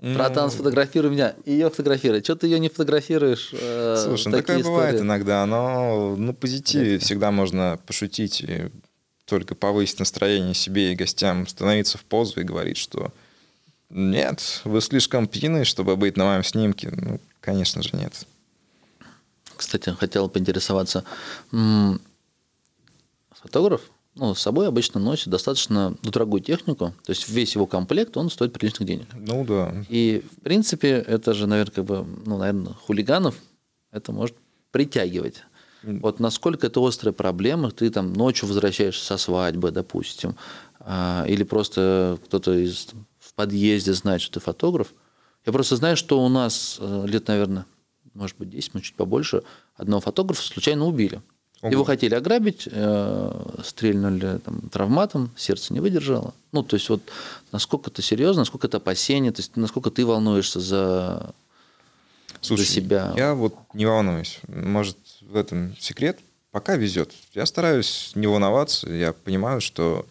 Братан, 0.00 0.50
сфотографируй 0.50 1.10
меня. 1.10 1.34
Ее 1.44 1.68
фотографируй. 1.68 2.22
Что 2.22 2.34
ты 2.34 2.46
ее 2.46 2.58
не 2.58 2.70
фотографируешь? 2.70 3.50
Э, 3.52 4.02
Слушай, 4.02 4.28
ну, 4.28 4.38
такое 4.38 4.62
бывает 4.62 5.00
иногда, 5.00 5.44
но 5.44 6.16
на 6.16 6.32
позитиве 6.32 6.98
всегда 6.98 7.30
можно 7.30 7.78
пошутить 7.86 8.40
и 8.40 8.70
только 9.26 9.54
повысить 9.54 9.98
настроение 9.98 10.54
себе 10.54 10.92
и 10.92 10.96
гостям, 10.96 11.46
становиться 11.46 11.98
в 11.98 12.04
позу 12.04 12.40
и 12.40 12.44
говорить, 12.44 12.78
что 12.78 13.12
нет, 13.90 14.62
вы 14.64 14.80
слишком 14.80 15.26
пьяны, 15.28 15.64
чтобы 15.64 15.96
быть 15.96 16.16
на 16.16 16.24
моем 16.24 16.44
снимке. 16.44 16.90
Ну, 16.92 17.20
конечно 17.40 17.82
же, 17.82 17.90
нет. 17.92 18.26
Кстати, 19.60 19.90
хотел 19.90 20.30
поинтересоваться. 20.30 21.04
Фотограф 23.30 23.82
ну, 24.14 24.34
с 24.34 24.40
собой 24.40 24.66
обычно 24.66 24.98
носит 25.00 25.28
достаточно 25.28 25.94
дорогую 26.02 26.40
технику, 26.40 26.94
то 27.04 27.10
есть 27.10 27.28
весь 27.28 27.54
его 27.54 27.66
комплект, 27.66 28.16
он 28.16 28.30
стоит 28.30 28.54
приличных 28.54 28.88
денег. 28.88 29.06
Ну 29.14 29.44
да. 29.44 29.84
И, 29.90 30.24
в 30.38 30.40
принципе, 30.42 30.88
это 30.88 31.34
же, 31.34 31.46
наверное, 31.46 31.72
как 31.74 31.84
бы, 31.84 32.06
ну, 32.24 32.38
наверное, 32.38 32.72
хулиганов 32.72 33.36
это 33.92 34.12
может 34.12 34.34
притягивать. 34.70 35.44
Вот 35.82 36.20
насколько 36.20 36.66
это 36.66 36.80
острая 36.86 37.12
проблема, 37.12 37.70
ты 37.70 37.90
там 37.90 38.14
ночью 38.14 38.48
возвращаешься 38.48 39.04
со 39.04 39.18
свадьбы, 39.18 39.70
допустим, 39.72 40.36
а, 40.78 41.26
или 41.28 41.42
просто 41.42 42.18
кто-то 42.24 42.54
из, 42.54 42.88
в 43.18 43.34
подъезде 43.34 43.92
знает, 43.92 44.22
что 44.22 44.40
ты 44.40 44.40
фотограф. 44.40 44.94
Я 45.44 45.52
просто 45.52 45.76
знаю, 45.76 45.96
что 45.96 46.22
у 46.24 46.28
нас 46.28 46.78
э, 46.80 47.04
лет, 47.06 47.28
наверное, 47.28 47.64
может 48.14 48.36
быть, 48.38 48.50
10, 48.50 48.74
может, 48.74 48.86
чуть 48.86 48.96
побольше, 48.96 49.42
одного 49.76 50.00
фотографа 50.00 50.42
случайно 50.42 50.86
убили. 50.86 51.22
Ого. 51.62 51.72
Его 51.72 51.84
хотели 51.84 52.14
ограбить, 52.14 52.66
э, 52.70 53.60
стрельнули 53.62 54.38
там, 54.38 54.60
травматом, 54.70 55.30
сердце 55.36 55.74
не 55.74 55.80
выдержало. 55.80 56.32
Ну, 56.52 56.62
то 56.62 56.76
есть 56.76 56.88
вот 56.88 57.02
насколько 57.52 57.90
это 57.90 58.00
серьезно, 58.00 58.42
насколько 58.42 58.66
это 58.66 58.78
опасение, 58.78 59.30
то 59.30 59.40
есть 59.40 59.56
насколько 59.56 59.90
ты 59.90 60.06
волнуешься 60.06 60.58
за, 60.58 61.34
Слушай, 62.40 62.64
за 62.64 62.66
себя. 62.66 63.12
я 63.14 63.34
вот 63.34 63.54
не 63.74 63.84
волнуюсь. 63.84 64.40
Может, 64.48 64.96
в 65.20 65.36
этом 65.36 65.76
секрет? 65.78 66.18
Пока 66.50 66.76
везет. 66.76 67.12
Я 67.34 67.44
стараюсь 67.44 68.12
не 68.14 68.26
волноваться. 68.26 68.90
Я 68.90 69.12
понимаю, 69.12 69.60
что 69.60 70.06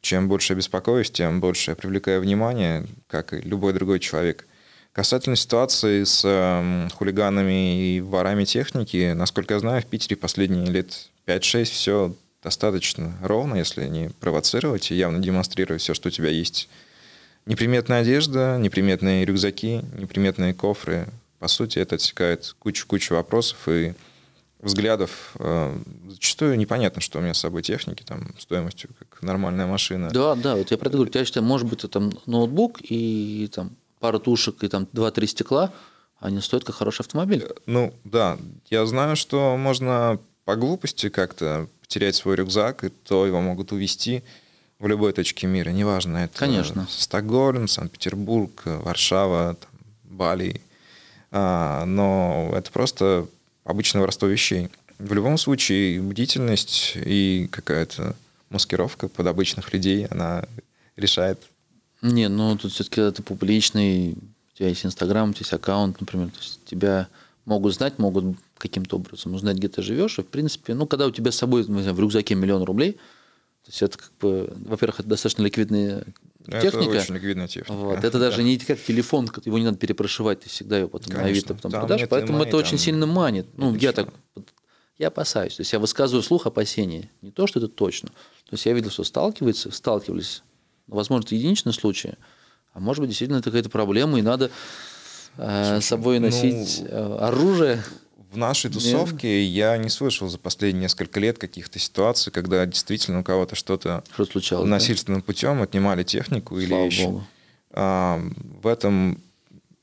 чем 0.00 0.28
больше 0.28 0.52
я 0.52 0.56
беспокоюсь, 0.56 1.10
тем 1.10 1.40
больше 1.40 1.72
я 1.72 1.74
привлекаю 1.74 2.20
внимание, 2.20 2.86
как 3.08 3.32
и 3.34 3.40
любой 3.40 3.72
другой 3.72 3.98
человек. 4.00 4.46
Касательно 4.92 5.36
ситуации 5.36 6.04
с 6.04 6.22
эм, 6.22 6.90
хулиганами 6.90 7.96
и 7.96 8.00
ворами 8.02 8.44
техники, 8.44 9.12
насколько 9.14 9.54
я 9.54 9.60
знаю, 9.60 9.80
в 9.80 9.86
Питере 9.86 10.16
последние 10.16 10.66
лет 10.66 11.08
5-6 11.26 11.64
все 11.64 12.14
достаточно 12.42 13.16
ровно, 13.22 13.54
если 13.54 13.86
не 13.86 14.10
провоцировать 14.20 14.90
и 14.90 14.94
явно 14.94 15.20
демонстрировать 15.20 15.80
все, 15.80 15.94
что 15.94 16.08
у 16.08 16.10
тебя 16.10 16.28
есть. 16.28 16.68
Неприметная 17.46 18.02
одежда, 18.02 18.58
неприметные 18.60 19.24
рюкзаки, 19.24 19.82
неприметные 19.96 20.52
кофры. 20.52 21.08
По 21.38 21.48
сути, 21.48 21.78
это 21.78 21.94
отсекает 21.94 22.54
кучу-кучу 22.58 23.14
вопросов 23.14 23.66
и 23.68 23.94
взглядов. 24.60 25.34
Э, 25.38 25.74
Зачастую 26.08 26.58
непонятно, 26.58 27.00
что 27.00 27.18
у 27.18 27.22
меня 27.22 27.32
с 27.32 27.38
собой 27.38 27.62
техники, 27.62 28.04
там, 28.06 28.34
стоимостью, 28.38 28.90
как 28.98 29.22
нормальная 29.22 29.66
машина. 29.66 30.10
Да, 30.10 30.34
да, 30.34 30.54
вот 30.54 30.70
я 30.70 30.76
про 30.76 30.88
это 30.88 30.98
говорю. 30.98 31.08
У 31.08 31.12
тебя, 31.12 31.24
считай, 31.24 31.42
может 31.42 31.66
быть, 31.66 31.80
это 31.80 31.88
там 31.88 32.12
ноутбук 32.26 32.78
и 32.82 33.48
там 33.52 33.72
пара 34.02 34.18
тушек 34.18 34.64
и 34.64 34.68
там 34.68 34.88
2-3 34.92 35.26
стекла, 35.28 35.72
они 36.18 36.40
стоят 36.40 36.64
как 36.64 36.74
хороший 36.74 37.02
автомобиль. 37.02 37.46
Ну, 37.66 37.94
да, 38.02 38.36
я 38.68 38.84
знаю, 38.84 39.14
что 39.14 39.56
можно 39.56 40.18
по 40.44 40.56
глупости 40.56 41.08
как-то 41.08 41.68
потерять 41.80 42.16
свой 42.16 42.34
рюкзак, 42.34 42.84
и 42.84 42.88
то 42.88 43.24
его 43.26 43.40
могут 43.40 43.70
увезти 43.70 44.24
в 44.80 44.88
любой 44.88 45.12
точке 45.12 45.46
мира, 45.46 45.70
неважно, 45.70 46.18
это 46.18 46.36
Конечно. 46.36 46.88
Стокгольм, 46.90 47.68
Санкт-Петербург, 47.68 48.50
Варшава, 48.64 49.54
там, 49.54 49.70
Бали, 50.02 50.60
А, 51.30 51.84
но 51.84 52.52
это 52.54 52.72
просто 52.72 53.26
обычное 53.64 54.00
воровство 54.00 54.26
вещей. 54.26 54.68
В 54.98 55.12
любом 55.12 55.38
случае, 55.38 56.00
бдительность 56.02 56.94
и 56.96 57.48
какая-то 57.52 58.16
маскировка 58.50 59.08
под 59.08 59.26
обычных 59.28 59.72
людей, 59.72 60.06
она 60.06 60.44
решает. 60.96 61.38
Не, 62.02 62.28
ну 62.28 62.56
тут 62.58 62.72
все-таки 62.72 63.00
это 63.00 63.22
публичный, 63.22 64.12
у 64.12 64.58
тебя 64.58 64.68
есть 64.68 64.84
Инстаграм, 64.84 65.30
у 65.30 65.32
тебя 65.32 65.42
есть 65.42 65.52
аккаунт, 65.52 66.00
например, 66.00 66.30
то 66.30 66.38
есть 66.38 66.60
тебя 66.64 67.08
могут 67.44 67.74
знать, 67.74 67.98
могут 67.98 68.36
каким-то 68.58 68.96
образом 68.96 69.34
узнать, 69.34 69.56
где 69.56 69.68
ты 69.68 69.82
живешь, 69.82 70.18
и 70.18 70.22
в 70.22 70.26
принципе, 70.26 70.74
ну, 70.74 70.86
когда 70.86 71.06
у 71.06 71.10
тебя 71.10 71.32
с 71.32 71.36
собой 71.36 71.62
знаю, 71.62 71.94
в 71.94 72.00
рюкзаке 72.00 72.34
миллион 72.34 72.64
рублей, 72.64 72.92
то 72.92 73.68
есть 73.68 73.82
это 73.82 73.98
как 73.98 74.12
бы, 74.20 74.52
во-первых, 74.66 75.00
это 75.00 75.08
достаточно 75.08 75.42
ликвидная 75.42 76.04
техника. 76.44 76.78
Это 76.78 76.78
очень 76.78 77.14
ликвидная 77.14 77.46
техника. 77.46 77.72
Вот. 77.72 78.02
Это 78.02 78.18
даже 78.18 78.42
не 78.42 78.58
как 78.58 78.82
телефон, 78.82 79.30
его 79.44 79.58
не 79.58 79.64
надо 79.64 79.78
перепрошивать, 79.78 80.40
ты 80.40 80.48
всегда 80.48 80.78
его 80.78 80.88
потом 80.88 81.10
на 81.10 81.20
Конечно. 81.20 81.30
Авито 81.30 81.54
потом 81.54 81.70
Там 81.70 81.80
продашь, 81.86 82.08
поэтому 82.08 82.38
EMI, 82.38 82.48
это 82.48 82.56
очень 82.56 82.78
сильно 82.78 83.06
манит. 83.06 83.46
Ну, 83.56 83.74
я 83.76 83.92
так, 83.92 84.12
я 84.98 85.08
опасаюсь, 85.08 85.54
то 85.56 85.60
есть 85.60 85.72
я 85.72 85.78
высказываю 85.78 86.24
слух 86.24 86.46
опасения, 86.46 87.10
не 87.22 87.30
то, 87.30 87.46
что 87.46 87.60
это 87.60 87.68
точно. 87.68 88.08
То 88.08 88.54
есть 88.54 88.66
я 88.66 88.72
видел, 88.72 88.90
что 88.90 89.04
сталкиваются, 89.04 89.70
сталкивались, 89.70 90.42
возможно, 90.92 91.24
это 91.26 91.34
единичные 91.34 91.72
случаи, 91.72 92.14
а 92.74 92.80
может 92.80 93.00
быть, 93.00 93.10
действительно 93.10 93.38
это 93.38 93.50
какая-то 93.50 93.68
проблема, 93.70 94.18
и 94.18 94.22
надо 94.22 94.50
э, 95.36 95.80
с 95.80 95.86
собой 95.86 96.18
ну, 96.18 96.26
носить 96.26 96.82
э, 96.86 97.16
оружие. 97.20 97.82
В 98.30 98.36
нашей 98.38 98.70
тусовке 98.70 99.44
я 99.44 99.76
не 99.76 99.90
слышал 99.90 100.26
за 100.28 100.38
последние 100.38 100.82
несколько 100.84 101.20
лет 101.20 101.36
каких-то 101.38 101.78
ситуаций, 101.78 102.32
когда 102.32 102.64
действительно 102.64 103.20
у 103.20 103.22
кого-то 103.22 103.56
что-то 103.56 104.02
Что 104.14 104.24
случалось? 104.24 104.64
да? 104.64 104.70
насильственным 104.70 105.20
путем 105.20 105.60
отнимали 105.60 106.02
технику 106.02 106.58
или 106.58 106.68
Слава 106.68 106.84
еще. 106.86 107.04
богу. 107.04 107.24
А, 107.72 108.22
в 108.62 108.66
этом, 108.66 109.20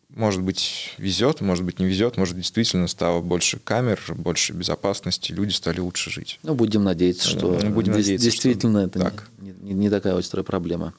может 0.10 0.42
быть, 0.42 0.96
везет, 0.98 1.42
может 1.42 1.64
быть, 1.64 1.78
не 1.80 1.86
везет, 1.86 2.18
может, 2.18 2.38
действительно 2.38 2.88
стало 2.88 3.22
больше 3.22 3.60
камер, 3.60 4.02
больше 4.18 4.54
безопасности, 4.54 5.32
люди 5.32 5.52
стали 5.54 5.80
лучше 5.80 6.10
жить. 6.10 6.40
Ну, 6.42 6.56
будем 6.56 6.84
надеяться, 6.84 7.28
что 7.30 7.52
Ну, 7.62 7.70
будем 7.70 7.94
дес- 7.94 7.98
надеяться, 7.98 8.26
действительно 8.26 8.80
что 8.88 8.88
это 8.88 9.00
так. 9.12 9.30
Не, 9.38 9.39
не- 9.70 9.74
не 9.76 9.90
такая 9.90 10.18
острая 10.18 10.44
проблема. 10.44 10.94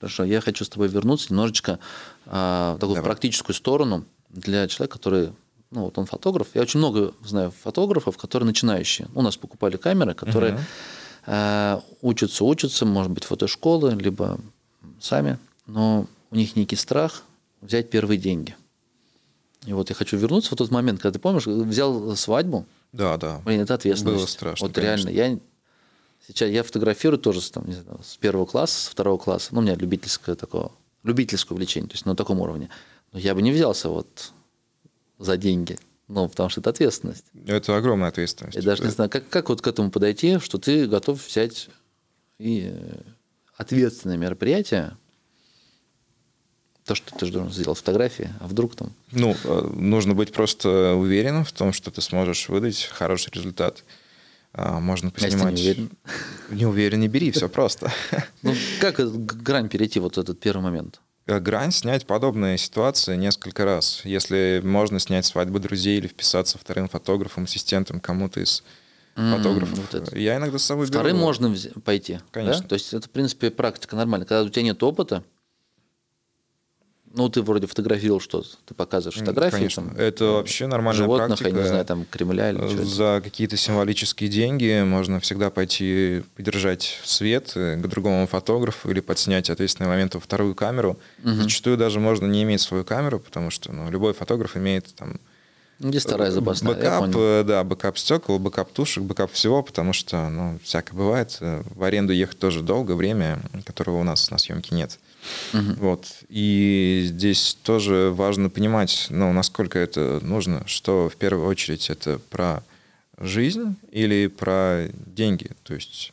Хорошо, 0.00 0.24
я 0.24 0.40
хочу 0.40 0.64
с 0.64 0.68
тобой 0.68 0.88
вернуться 0.88 1.28
немножечко 1.30 1.78
а, 2.26 2.74
в 2.76 2.78
такую 2.80 2.96
Давай. 2.96 3.10
практическую 3.10 3.54
сторону 3.54 4.04
для 4.30 4.66
человека, 4.68 4.96
который, 4.98 5.32
ну, 5.70 5.82
вот 5.84 5.98
он 5.98 6.06
фотограф. 6.06 6.48
Я 6.54 6.62
очень 6.62 6.78
много 6.78 7.12
знаю 7.24 7.52
фотографов, 7.62 8.16
которые 8.16 8.46
начинающие. 8.46 9.08
У 9.14 9.20
нас 9.22 9.36
покупали 9.36 9.76
камеры, 9.76 10.14
которые 10.14 10.58
а, 11.26 11.82
учатся, 12.00 12.44
учатся, 12.44 12.86
может 12.86 13.12
быть, 13.12 13.24
фотошколы, 13.24 13.94
либо 13.94 14.40
сами, 15.00 15.38
но 15.66 16.06
у 16.30 16.36
них 16.36 16.56
некий 16.56 16.76
страх 16.76 17.22
взять 17.60 17.90
первые 17.90 18.16
деньги. 18.18 18.56
И 19.66 19.74
вот 19.74 19.90
я 19.90 19.94
хочу 19.94 20.16
вернуться 20.16 20.54
в 20.54 20.56
тот 20.56 20.70
момент, 20.70 21.00
когда 21.02 21.12
ты 21.12 21.18
помнишь, 21.18 21.46
взял 21.46 22.16
свадьбу, 22.16 22.64
Да, 22.92 23.18
да. 23.18 23.42
Блин, 23.44 23.60
это 23.60 23.74
ответственность. 23.74 24.18
Было 24.18 24.26
страшно, 24.26 24.66
Вот 24.66 24.74
конечно. 24.74 25.08
реально, 25.10 25.34
я 25.34 25.38
сейчас 26.32 26.50
я 26.50 26.62
фотографирую 26.62 27.18
тоже 27.18 27.48
там, 27.50 27.66
не 27.66 27.74
знаю, 27.74 28.00
с 28.04 28.16
первого 28.16 28.46
класса, 28.46 28.86
с 28.86 28.88
второго 28.88 29.18
класса. 29.18 29.48
Ну, 29.52 29.60
у 29.60 29.62
меня 29.62 29.74
любительское 29.74 30.34
такое, 30.34 30.70
любительское 31.02 31.54
увлечение, 31.54 31.88
то 31.88 31.94
есть 31.94 32.06
на 32.06 32.16
таком 32.16 32.40
уровне. 32.40 32.68
Но 33.12 33.18
я 33.18 33.34
бы 33.34 33.42
не 33.42 33.52
взялся 33.52 33.88
вот 33.88 34.32
за 35.18 35.36
деньги. 35.36 35.78
Ну, 36.08 36.28
потому 36.28 36.48
что 36.48 36.60
это 36.60 36.70
ответственность. 36.70 37.24
Это 37.46 37.76
огромная 37.76 38.08
ответственность. 38.08 38.56
Я 38.56 38.62
даже 38.62 38.82
не 38.82 38.90
знаю, 38.90 39.08
как, 39.08 39.28
как 39.28 39.48
вот 39.48 39.62
к 39.62 39.66
этому 39.66 39.90
подойти, 39.90 40.40
что 40.40 40.58
ты 40.58 40.88
готов 40.88 41.24
взять 41.24 41.68
и 42.38 42.70
э, 42.72 43.00
ответственное 43.56 44.16
мероприятие, 44.16 44.96
то, 46.84 46.96
что 46.96 47.16
ты 47.16 47.26
же 47.26 47.32
должен 47.32 47.52
сделать 47.52 47.78
фотографии, 47.78 48.30
а 48.40 48.48
вдруг 48.48 48.74
там... 48.74 48.92
Ну, 49.12 49.36
э, 49.44 49.70
нужно 49.76 50.14
быть 50.14 50.32
просто 50.32 50.94
уверенным 50.94 51.44
в 51.44 51.52
том, 51.52 51.72
что 51.72 51.92
ты 51.92 52.00
сможешь 52.00 52.48
выдать 52.48 52.82
хороший 52.90 53.30
результат. 53.32 53.84
А, 54.52 54.80
Можно 54.80 55.10
А 55.10 55.12
если 55.20 55.30
поснимать... 55.36 55.54
не 55.54 55.60
уверен? 55.62 55.90
Не 56.50 56.66
уверен, 56.66 57.00
не 57.00 57.08
бери, 57.08 57.30
все 57.30 57.48
просто. 57.48 57.92
Ну, 58.42 58.54
как 58.80 58.98
э, 59.00 59.06
грань 59.06 59.68
перейти 59.68 60.00
вот 60.00 60.18
этот 60.18 60.40
первый 60.40 60.62
момент? 60.62 61.00
Э, 61.26 61.38
Грань 61.38 61.70
снять 61.72 62.06
подобные 62.06 62.58
ситуации 62.58 63.16
несколько 63.16 63.64
раз. 63.64 64.00
Если 64.04 64.60
можно 64.64 64.98
снять 64.98 65.26
свадьбу 65.26 65.60
друзей 65.60 65.98
или 65.98 66.08
вписаться 66.08 66.58
вторым 66.58 66.88
фотографом, 66.88 67.44
ассистентом 67.44 68.00
кому-то 68.00 68.40
из 68.40 68.64
М, 69.16 69.36
фотографов. 69.36 69.78
вот 69.78 69.94
это. 69.94 70.18
Я 70.18 70.36
иногда 70.36 70.58
с 70.58 70.64
собой 70.64 70.86
Вторым 70.86 71.12
беру. 71.16 71.26
можно 71.26 71.54
пойти. 71.84 72.14
да? 72.14 72.20
Конечно. 72.32 72.66
То 72.68 72.74
есть 72.74 72.92
это, 72.94 73.06
в 73.06 73.10
принципе, 73.10 73.50
практика 73.50 73.94
нормальная. 73.94 74.26
Когда 74.26 74.42
у 74.42 74.48
тебя 74.48 74.62
нет 74.62 74.82
опыта, 74.82 75.22
ну, 77.12 77.28
ты 77.28 77.42
вроде 77.42 77.66
фотографировал 77.66 78.20
что-то, 78.20 78.48
ты 78.66 78.74
показываешь 78.74 79.18
фотографии. 79.18 79.56
конечно. 79.56 79.82
там, 79.82 79.96
Это 79.96 80.24
вообще 80.26 80.66
нормальная 80.66 81.02
животных, 81.02 81.38
практика. 81.38 81.48
я 81.50 81.62
не 81.62 81.68
знаю, 81.68 81.84
там 81.84 82.04
Кремля 82.10 82.50
или 82.50 82.58
что 82.68 82.84
За 82.84 83.20
какие-то 83.22 83.56
символические 83.56 84.30
деньги 84.30 84.82
можно 84.84 85.18
всегда 85.20 85.50
пойти 85.50 86.22
подержать 86.36 86.98
свет 87.04 87.52
э, 87.56 87.76
к 87.76 87.86
другому 87.88 88.26
фотографу 88.26 88.90
или 88.90 89.00
подснять 89.00 89.50
ответственный 89.50 89.88
момент 89.88 90.14
во 90.14 90.20
вторую 90.20 90.54
камеру. 90.54 90.98
Зачастую 91.24 91.76
даже 91.76 92.00
можно 92.00 92.26
не 92.26 92.42
иметь 92.44 92.60
свою 92.60 92.84
камеру, 92.84 93.18
потому 93.18 93.50
что 93.50 93.72
ну, 93.72 93.90
любой 93.90 94.12
фотограф 94.12 94.56
имеет 94.56 94.94
там 94.94 95.18
Ну, 95.82 95.88
Здесь 95.88 96.04
вторая 96.04 96.30
запасная, 96.30 96.74
бэкап, 96.74 97.10
э, 97.16 97.42
да, 97.46 97.64
бэкап 97.64 97.96
стекол, 97.96 98.38
бэкап 98.38 98.70
тушек, 98.70 99.02
бэкап 99.02 99.32
всего, 99.32 99.62
потому 99.62 99.94
что, 99.94 100.28
ну, 100.28 100.58
всякое 100.62 100.94
бывает. 100.94 101.38
Э, 101.40 101.62
В 101.74 101.82
аренду 101.82 102.12
ехать 102.12 102.38
тоже 102.38 102.60
долго, 102.60 102.92
время, 102.92 103.40
которого 103.64 103.98
у 103.98 104.02
нас 104.02 104.30
на 104.30 104.36
съемке 104.36 104.74
нет. 104.74 104.98
Вот. 105.52 106.06
И 106.28 107.04
здесь 107.06 107.56
тоже 107.62 108.12
важно 108.14 108.50
понимать, 108.50 109.06
ну, 109.08 109.32
насколько 109.32 109.78
это 109.78 110.20
нужно, 110.22 110.66
что 110.66 111.08
в 111.08 111.16
первую 111.16 111.48
очередь 111.48 111.88
это 111.88 112.18
про 112.28 112.62
жизнь 113.18 113.74
или 113.90 114.26
про 114.26 114.86
деньги. 115.06 115.50
То 115.62 115.72
есть, 115.72 116.12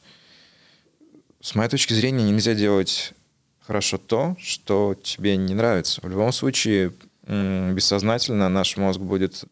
с 1.42 1.56
моей 1.56 1.70
точки 1.70 1.94
зрения, 1.94 2.24
нельзя 2.24 2.54
делать 2.54 3.12
хорошо 3.66 3.98
то, 3.98 4.38
что 4.40 4.96
тебе 5.04 5.36
не 5.36 5.54
нравится. 5.54 6.00
В 6.02 6.10
любом 6.10 6.32
случае, 6.32 6.94
бессознательно 7.28 8.48
наш 8.48 8.78
мозг 8.78 9.02
будет 9.02 9.44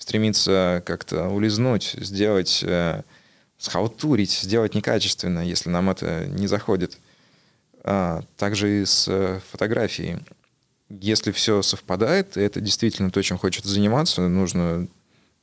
стремиться 0.00 0.82
как-то 0.86 1.28
улизнуть, 1.28 1.94
сделать, 1.98 2.64
э, 2.66 3.02
схалтурить, 3.58 4.32
сделать 4.32 4.74
некачественно, 4.74 5.46
если 5.46 5.68
нам 5.68 5.90
это 5.90 6.26
не 6.26 6.48
заходит. 6.48 6.98
А, 7.84 8.22
также 8.36 8.82
и 8.82 8.84
с 8.84 9.06
э, 9.08 9.40
фотографией. 9.52 10.18
Если 10.88 11.30
все 11.30 11.62
совпадает, 11.62 12.36
это 12.36 12.60
действительно 12.60 13.10
то, 13.10 13.22
чем 13.22 13.38
хочется 13.38 13.68
заниматься, 13.68 14.26
нужно 14.26 14.88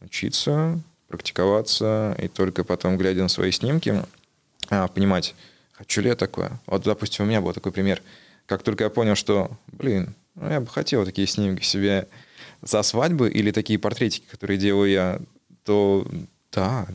учиться, 0.01 0.79
практиковаться, 1.07 2.15
и 2.21 2.27
только 2.27 2.63
потом, 2.63 2.97
глядя 2.97 3.21
на 3.21 3.29
свои 3.29 3.51
снимки, 3.51 4.03
а, 4.69 4.87
понимать, 4.87 5.35
хочу 5.71 6.01
ли 6.01 6.09
я 6.09 6.15
такое. 6.15 6.59
Вот, 6.65 6.83
допустим, 6.83 7.25
у 7.25 7.27
меня 7.27 7.41
был 7.41 7.53
такой 7.53 7.71
пример. 7.71 8.01
Как 8.47 8.63
только 8.63 8.85
я 8.85 8.89
понял, 8.89 9.15
что, 9.15 9.51
блин, 9.67 10.15
ну, 10.35 10.49
я 10.49 10.59
бы 10.59 10.67
хотел 10.67 11.05
такие 11.05 11.27
снимки 11.27 11.63
себе 11.63 12.07
за 12.61 12.83
свадьбы 12.83 13.29
или 13.29 13.51
такие 13.51 13.79
портретики, 13.79 14.25
которые 14.29 14.57
делаю 14.57 14.89
я, 14.91 15.21
то 15.63 16.07
да, 16.51 16.87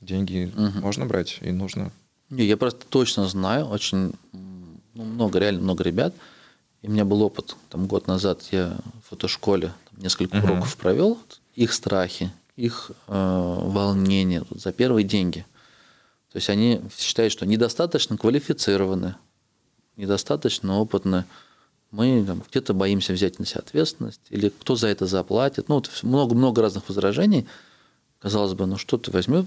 деньги 0.00 0.52
можно 0.80 1.06
брать 1.06 1.38
и 1.40 1.50
нужно. 1.50 1.92
Не, 2.30 2.44
я 2.44 2.56
просто 2.56 2.86
точно 2.88 3.28
знаю, 3.28 3.66
очень 3.66 4.12
ну, 4.94 5.04
много, 5.04 5.38
реально 5.38 5.62
много 5.62 5.84
ребят. 5.84 6.14
И 6.80 6.88
у 6.88 6.90
меня 6.90 7.04
был 7.04 7.22
опыт, 7.22 7.56
там 7.68 7.86
год 7.86 8.06
назад 8.06 8.42
я 8.50 8.76
в 9.04 9.10
фотошколе 9.10 9.72
там, 9.90 10.02
несколько 10.02 10.36
Мгм. 10.36 10.50
уроков 10.50 10.76
провел, 10.76 11.18
их 11.54 11.72
страхи, 11.72 12.32
их 12.56 12.90
э, 13.06 13.58
волнения 13.62 14.42
вот, 14.48 14.60
за 14.60 14.72
первые 14.72 15.04
деньги. 15.04 15.46
То 16.32 16.38
есть 16.38 16.48
они 16.48 16.80
считают, 16.98 17.32
что 17.32 17.46
недостаточно 17.46 18.16
квалифицированы, 18.16 19.14
недостаточно 19.96 20.78
опытны. 20.78 21.24
Мы 21.92 22.24
там, 22.26 22.42
где-то 22.50 22.74
боимся 22.74 23.12
взять 23.12 23.38
на 23.38 23.46
себя 23.46 23.60
ответственность, 23.60 24.20
или 24.30 24.48
кто 24.48 24.76
за 24.76 24.88
это 24.88 25.06
заплатит. 25.06 25.68
Ну, 25.68 25.76
вот 25.76 25.90
много-много 26.02 26.62
разных 26.62 26.88
возражений. 26.88 27.46
Казалось 28.18 28.54
бы, 28.54 28.66
ну 28.66 28.78
что 28.78 28.96
ты 28.96 29.10
возьмешь, 29.10 29.44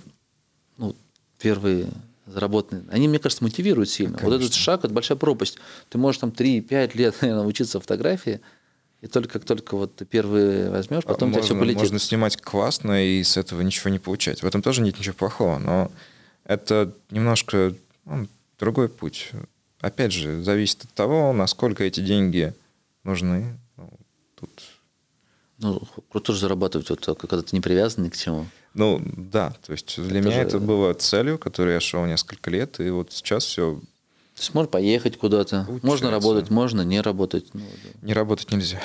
ну, 0.77 0.95
первые 1.39 1.89
заработанные, 2.27 2.83
они, 2.89 3.07
мне 3.07 3.19
кажется, 3.19 3.43
мотивируют 3.43 3.89
сильно. 3.89 4.13
Вот 4.13 4.33
этот 4.33 4.39
Конечно. 4.39 4.61
шаг– 4.61 4.79
это 4.83 4.93
большая 4.93 5.17
пропасть. 5.17 5.57
Ты 5.89 5.97
можешь 5.97 6.19
там 6.19 6.29
3-5 6.29 6.97
лет 6.97 7.15
наверное, 7.21 7.45
учиться 7.45 7.79
фотографии, 7.79 8.41
и 9.01 9.07
только 9.07 9.33
как 9.39 9.45
только 9.45 9.75
вот 9.75 9.95
ты 9.95 10.05
первые 10.05 10.69
возьмешь, 10.69 11.03
потом 11.03 11.29
у 11.29 11.33
тебя 11.33 11.43
все 11.43 11.53
можно, 11.53 11.65
полетит. 11.65 11.81
можно 11.81 11.99
снимать 11.99 12.37
классно 12.37 13.05
и 13.05 13.23
с 13.23 13.37
этого 13.37 13.61
ничего 13.61 13.89
не 13.89 13.99
получать. 13.99 14.41
В 14.41 14.45
этом 14.45 14.61
тоже 14.61 14.81
нет 14.81 14.97
ничего 14.97 15.13
плохого, 15.13 15.59
но 15.59 15.91
это 16.43 16.93
немножко 17.11 17.75
ну, 18.05 18.27
другой 18.57 18.89
путь. 18.89 19.31
Опять 19.85 20.11
же, 20.13 20.41
зависит 20.41 20.83
от 20.83 20.93
того, 20.93 21.31
насколько 21.31 21.83
эти 21.83 21.99
деньги 21.99 22.55
нужны. 23.03 23.59
Ну, 23.77 23.89
тут, 24.35 24.49
Ну, 25.59 25.79
круто 26.09 26.33
же 26.33 26.39
зарабатывать, 26.39 26.89
вот, 26.89 27.05
когда 27.19 27.41
ты 27.43 27.49
не 27.55 27.61
привязан 27.61 28.03
ни 28.03 28.09
к 28.09 28.17
чему. 28.17 28.47
ну 28.73 28.99
да, 29.15 29.53
то 29.63 29.73
есть 29.73 29.95
для 29.97 30.19
Это 30.19 30.27
меня 30.27 30.37
же- 30.41 30.47
это 30.47 30.59
было 30.59 30.93
целью, 30.95 31.37
которой 31.37 31.75
я 31.75 31.79
шел 31.79 32.03
несколько 32.05 32.49
лет, 32.49 32.79
и 32.79 32.89
вот 32.89 33.13
сейчас 33.13 33.45
все 33.45 33.75
То 34.33 34.41
есть 34.41 34.55
можно 34.55 34.69
поехать 34.71 35.17
куда-то, 35.19 35.57
Получается. 35.65 35.85
можно 35.87 36.09
работать, 36.11 36.49
можно 36.49 36.81
не 36.81 36.99
работать. 37.01 37.53
Ну, 37.53 37.61
не 38.01 38.13
работать 38.13 38.51
нельзя. 38.51 38.81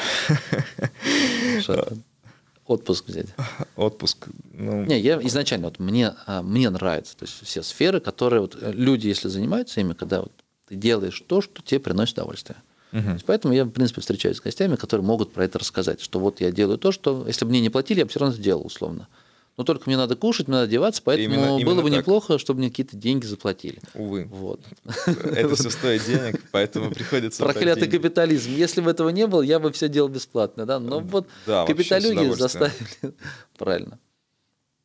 отпуск 2.66 3.09
взять. 3.09 3.28
Отпуск. 3.76 4.28
Ну, 4.53 4.84
Не, 4.84 5.01
я 5.01 5.18
изначально, 5.22 5.68
вот 5.68 5.78
мне, 5.78 6.14
а, 6.26 6.42
мне 6.42 6.68
нравится, 6.70 7.16
то 7.16 7.24
есть 7.24 7.42
все 7.44 7.62
сферы, 7.62 8.01
которые 8.01 8.42
вот 8.42 8.57
э, 8.61 8.70
люди, 8.72 9.09
если 9.09 9.28
занимаются 9.28 9.80
ими, 9.80 9.94
когда 9.94 10.20
вот 10.20 10.32
ты 10.71 10.77
делаешь 10.77 11.21
то, 11.27 11.41
что 11.43 11.61
тебе 11.62 11.81
приносит 11.81 12.14
удовольствие. 12.16 12.57
Есть 12.93 13.25
поэтому 13.27 13.53
я, 13.55 13.64
в 13.64 13.71
принципе, 13.71 14.01
встречаюсь 14.01 14.39
с 14.39 14.41
гостями, 14.41 14.77
которые 14.77 15.05
могут 15.05 15.33
про 15.33 15.45
это 15.45 15.59
рассказать, 15.59 16.01
что 16.01 16.18
вот 16.18 16.41
я 16.41 16.51
делаю 16.51 16.79
то, 16.79 16.91
что, 16.93 17.25
если 17.27 17.45
бы 17.45 17.51
мне 17.51 17.61
не 17.61 17.71
платили, 17.71 17.99
я 18.01 18.05
бы 18.05 18.11
все 18.11 18.21
равно 18.21 18.35
сделал, 18.35 18.64
условно. 18.66 19.09
Но 19.57 19.64
только 19.64 19.85
мне 19.87 19.97
надо 19.97 20.16
кушать, 20.16 20.47
мне 20.49 20.57
надо 20.57 20.64
одеваться, 20.64 21.03
поэтому 21.05 21.35
Именно- 21.35 21.57
именно 21.57 21.64
было 21.66 21.83
бы 21.83 21.91
так. 21.91 21.99
неплохо, 21.99 22.39
чтобы 22.39 22.61
мне 22.61 22.71
какие-то 22.71 22.97
деньги 22.97 23.27
заплатили. 23.27 23.81
увы. 23.95 24.27
Вот. 24.31 24.61
Это 25.07 25.55
все 25.55 25.71
стоит 25.71 26.05
денег, 26.07 26.41
поэтому 26.51 26.91
приходится... 26.91 27.43
Проклятый 27.45 27.89
капитализм. 27.89 28.51
Если 28.53 28.81
бы 28.81 28.91
этого 28.91 29.11
не 29.11 29.27
было, 29.27 29.43
я 29.43 29.59
бы 29.59 29.71
все 29.73 29.89
делал 29.89 30.09
бесплатно, 30.09 30.66
да. 30.66 30.79
Но 30.79 31.01
вот 31.01 31.29
Да, 31.47 31.66
капиталюги 31.66 32.33
заставили. 32.35 32.75
Правильно. 33.59 33.99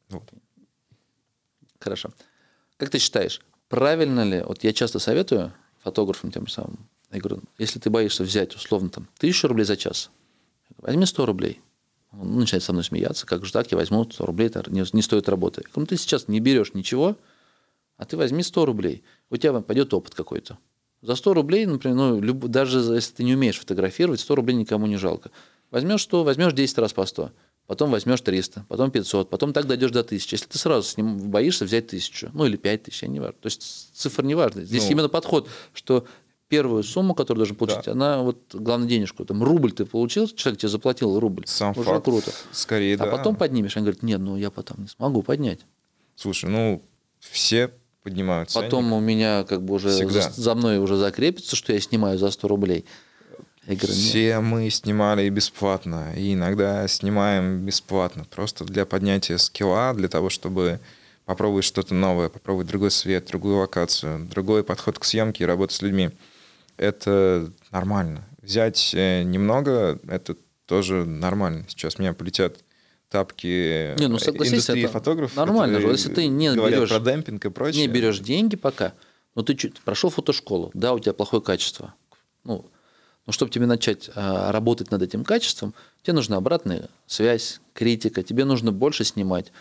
Вот. 0.10 0.24
Хорошо. 1.80 2.10
Как 2.78 2.90
ты 2.90 3.00
считаешь, 3.00 3.42
правильно 3.70 4.24
ли, 4.24 4.42
вот 4.42 4.64
я 4.64 4.74
часто 4.74 5.00
советую 5.00 5.54
фотографам 5.86 6.32
тем 6.32 6.48
самым, 6.48 6.80
я 7.12 7.20
говорю, 7.20 7.44
если 7.60 7.80
ты 7.80 7.92
боишься 7.92 8.24
взять 8.24 8.56
условно 8.56 8.90
там 8.90 9.08
тысячу 9.20 9.48
рублей 9.48 9.66
за 9.66 9.78
час, 9.78 10.10
возьми 10.80 11.06
100 11.06 11.26
рублей. 11.26 11.62
Он 12.12 12.40
начинает 12.40 12.64
со 12.64 12.74
мной 12.74 12.84
смеяться, 12.84 13.28
как 13.28 13.46
же 13.46 13.52
так, 13.52 13.72
я 13.72 13.78
возьму 13.78 14.04
100 14.04 14.26
рублей, 14.26 14.48
это 14.48 14.64
не, 14.72 14.84
не 14.94 15.02
стоит 15.04 15.30
работы. 15.30 15.62
Я 15.62 15.70
говорю, 15.70 15.82
ну 15.82 15.86
ты 15.86 15.98
сейчас 15.98 16.28
не 16.28 16.40
берешь 16.40 16.74
ничего, 16.74 17.16
а 17.98 18.06
ты 18.06 18.18
возьми 18.18 18.42
100 18.42 18.66
рублей, 18.66 19.04
у 19.30 19.38
тебя 19.38 19.62
пойдет 19.62 19.94
опыт 19.94 20.16
какой-то. 20.16 20.58
За 21.02 21.16
100 21.16 21.34
рублей, 21.36 21.68
например, 21.68 21.96
ну, 21.96 22.20
люб- 22.20 22.48
даже 22.48 22.80
если 22.80 23.14
ты 23.14 23.24
не 23.24 23.36
умеешь 23.36 23.60
фотографировать, 23.60 24.20
100 24.22 24.36
рублей 24.36 24.56
никому 24.56 24.88
не 24.88 24.98
жалко. 24.98 25.30
Возьмешь 25.70 26.02
100, 26.02 26.24
возьмешь 26.24 26.54
10 26.54 26.80
раз 26.80 26.94
по 26.94 27.06
100, 27.06 27.32
потом 27.68 27.92
возьмешь 27.92 28.22
300, 28.22 28.66
потом 28.68 28.92
500, 28.92 29.30
потом 29.30 29.54
так 29.54 29.66
дойдешь 29.68 29.92
до 29.92 30.02
1000. 30.02 30.36
Если 30.36 30.46
ты 30.48 30.58
сразу 30.58 30.88
с 30.88 30.98
ним 30.98 31.18
боишься 31.30 31.66
взять 31.66 31.86
1000, 31.88 32.32
ну 32.34 32.46
или 32.46 32.58
5000, 32.58 33.02
я 33.04 33.08
не 33.08 33.20
важно. 33.20 33.36
То 33.42 33.48
есть 33.48 33.90
цифра 33.94 34.24
не 34.24 34.36
важна. 34.36 34.64
Здесь 34.64 34.84
Ну. 34.86 34.92
именно 34.92 35.10
подход, 35.10 35.48
что 35.74 36.06
первую 36.48 36.84
сумму, 36.84 37.16
которую 37.16 37.40
должен 37.40 37.56
получить, 37.56 37.86
Да. 37.86 37.94
она 37.94 38.22
вот, 38.22 38.38
главное, 38.54 38.88
денежку. 38.88 39.26
Там 39.26 39.44
рубль 39.44 39.72
ты 39.72 39.86
получил, 39.86 40.28
человек 40.28 40.60
тебе 40.60 40.70
заплатил 40.70 41.20
рубль. 41.20 41.44
Сам 41.48 41.72
Уже 41.76 41.84
факт. 41.90 42.06
круто. 42.06 42.32
Скорее, 42.52 42.96
А 42.96 42.98
да. 43.00 43.06
потом 43.08 43.36
поднимешь. 43.36 43.76
Он 43.78 43.84
говорит, 43.84 44.04
нет, 44.04 44.20
ну 44.22 44.38
я 44.38 44.52
потом 44.52 44.82
не 44.82 44.88
смогу 44.88 45.24
поднять. 45.24 45.62
Слушай, 46.16 46.50
ну, 46.50 46.84
все 47.20 47.72
поднимают 48.04 48.52
ценник. 48.52 48.66
Потом 48.68 48.94
у 48.94 49.00
меня 49.00 49.44
как 49.44 49.64
бы 49.64 49.74
уже 49.74 49.90
Всегда. 49.90 50.22
за, 50.22 50.40
за 50.42 50.54
мной 50.56 50.78
уже 50.78 50.96
закрепится, 50.98 51.56
что 51.56 51.74
я 51.74 51.80
снимаю 51.82 52.20
за 52.20 52.30
100 52.30 52.48
рублей. 52.48 52.86
Я 53.68 53.76
говорю, 53.76 53.94
нет. 53.94 54.04
Все 54.06 54.40
мы 54.40 54.70
снимали 54.70 55.28
бесплатно, 55.30 56.14
и 56.16 56.34
иногда 56.34 56.88
снимаем 56.88 57.66
бесплатно, 57.66 58.26
просто 58.30 58.64
для 58.64 58.86
поднятия 58.86 59.38
скилла, 59.38 59.94
для 59.96 60.08
того, 60.08 60.30
чтобы 60.30 60.80
попробовать 61.26 61.66
что-то 61.66 61.96
новое, 61.96 62.30
попробовать 62.30 62.68
другой 62.68 62.92
свет, 62.92 63.26
другую 63.28 63.58
локацию, 63.58 64.28
другой 64.28 64.64
подход 64.64 65.00
к 65.00 65.04
съемке 65.04 65.44
и 65.44 65.48
работать 65.48 65.76
с 65.76 65.82
людьми. 65.82 66.12
Это 66.78 67.52
нормально. 67.72 68.24
Взять 68.42 68.92
э, 68.94 69.24
немного, 69.24 70.00
это 70.08 70.36
тоже 70.68 71.06
нормально. 71.06 71.66
Сейчас 71.68 71.96
у 71.98 72.02
меня 72.02 72.14
полетят 72.14 72.60
тапки 73.10 73.98
Не, 74.00 74.08
ну, 74.08 74.18
э, 74.18 74.30
индустрии 74.30 74.84
это 74.84 74.92
фотографов. 74.92 75.36
нормально 75.38 75.80
же. 75.80 75.88
Если 75.88 76.14
ты 76.14 76.28
не 76.28 76.50
берешь- 76.50 76.90
про 76.90 77.00
демпинг 77.00 77.46
и 77.46 77.50
прочее. 77.50 77.82
не 77.82 77.92
берешь 77.92 78.20
деньги 78.20 78.56
пока, 78.56 78.94
но 79.34 79.42
ты 79.42 79.56
чуть 79.56 79.80
прошел 79.82 80.10
фотошколу, 80.10 80.70
да, 80.74 80.94
у 80.94 81.00
тебя 81.00 81.14
плохое 81.14 81.42
качество. 81.42 81.94
Ну, 82.44 82.70
но 83.26 83.34
чтобы 83.34 83.52
тебе 83.52 83.66
начать 83.66 84.10
а, 84.16 84.52
работать 84.52 84.92
над 84.92 85.02
этим 85.02 85.24
качеством, 85.24 85.74
тебе 86.04 86.14
нужна 86.14 86.38
обратная 86.38 86.90
связь, 87.08 87.60
критика, 87.74 88.24
тебе 88.24 88.46
нужно 88.46 88.72
больше 88.72 89.04
снимать. 89.04 89.52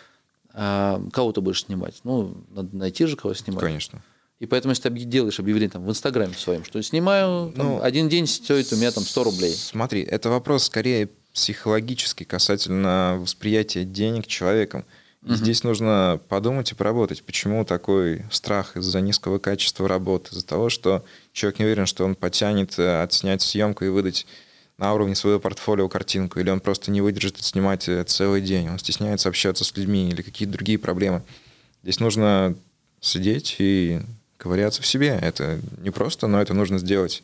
А, 0.52 1.02
кого 1.12 1.32
ты 1.32 1.40
будешь 1.40 1.64
снимать? 1.64 2.00
Ну, 2.04 2.36
надо 2.50 2.76
найти 2.76 3.06
же, 3.06 3.16
кого 3.16 3.34
снимать. 3.34 3.64
Конечно. 3.64 4.02
И 4.40 4.46
поэтому, 4.46 4.72
если 4.72 4.88
ты 4.88 4.94
делаешь 5.04 5.38
объявление 5.38 5.70
там, 5.70 5.84
в 5.84 5.90
Инстаграме 5.90 6.34
своем, 6.34 6.64
что 6.64 6.82
снимаю, 6.82 7.52
там, 7.56 7.66
Ну, 7.66 7.82
один 7.82 8.08
день 8.08 8.26
стоит 8.26 8.72
у 8.72 8.76
меня 8.76 8.90
там 8.90 9.04
100 9.04 9.24
рублей. 9.24 9.54
Смотри, 9.54 10.02
это 10.02 10.28
вопрос 10.28 10.64
скорее 10.64 11.08
психологический 11.32 12.24
касательно 12.24 13.16
восприятия 13.20 13.84
денег 13.84 14.26
человеком. 14.26 14.84
И 15.26 15.34
здесь 15.36 15.64
нужно 15.64 16.20
подумать 16.28 16.70
и 16.70 16.74
поработать, 16.74 17.22
почему 17.22 17.64
такой 17.64 18.26
страх 18.30 18.76
из-за 18.76 19.00
низкого 19.00 19.38
качества 19.38 19.88
работы, 19.88 20.34
из-за 20.34 20.46
того, 20.46 20.68
что 20.68 21.02
человек 21.34 21.58
не 21.58 21.66
уверен, 21.66 21.84
что 21.84 22.04
он 22.04 22.14
потянет 22.14 22.78
э, 22.78 23.02
отснять 23.02 23.42
съемку 23.42 23.84
и 23.84 23.88
выдать 23.88 24.26
на 24.78 24.94
уровне 24.94 25.14
своего 25.14 25.38
портфолио 25.38 25.88
картинку, 25.88 26.40
или 26.40 26.48
он 26.48 26.60
просто 26.60 26.90
не 26.90 27.02
выдержит 27.02 27.42
снимать 27.42 27.88
э, 27.88 28.04
целый 28.04 28.40
день, 28.40 28.70
он 28.70 28.78
стесняется 28.78 29.28
общаться 29.28 29.64
с 29.64 29.76
людьми 29.76 30.08
или 30.08 30.22
какие-то 30.22 30.54
другие 30.54 30.78
проблемы. 30.78 31.22
Здесь 31.82 32.00
нужно 32.00 32.54
сидеть 33.00 33.56
и 33.58 34.00
ковыряться 34.38 34.80
в 34.80 34.86
себе. 34.86 35.18
Это 35.20 35.60
не 35.82 35.90
просто, 35.90 36.26
но 36.28 36.40
это 36.40 36.54
нужно 36.54 36.78
сделать. 36.78 37.22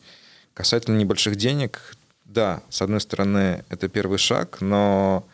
Касательно 0.53 0.97
небольших 0.97 1.35
денег, 1.37 1.95
да, 2.25 2.61
с 2.69 2.81
одной 2.81 3.01
стороны, 3.01 3.63
это 3.69 3.87
первый 3.87 4.17
шаг, 4.17 4.59
но 4.59 5.25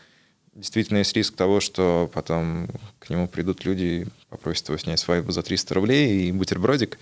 действительно 0.54 1.00
есть 1.00 1.16
риск 1.16 1.36
того, 1.36 1.60
что 1.60 2.10
потом 2.14 2.70
к 3.00 3.10
нему 3.10 3.28
придут 3.28 3.66
люди 3.66 3.84
и 3.84 4.08
попросят 4.30 4.70
его 4.70 4.78
снять 4.78 5.00
свадьбу 5.00 5.32
за 5.32 5.42
300 5.42 5.74
рублей 5.74 6.28
и 6.28 6.32
бутербродик. 6.32 7.00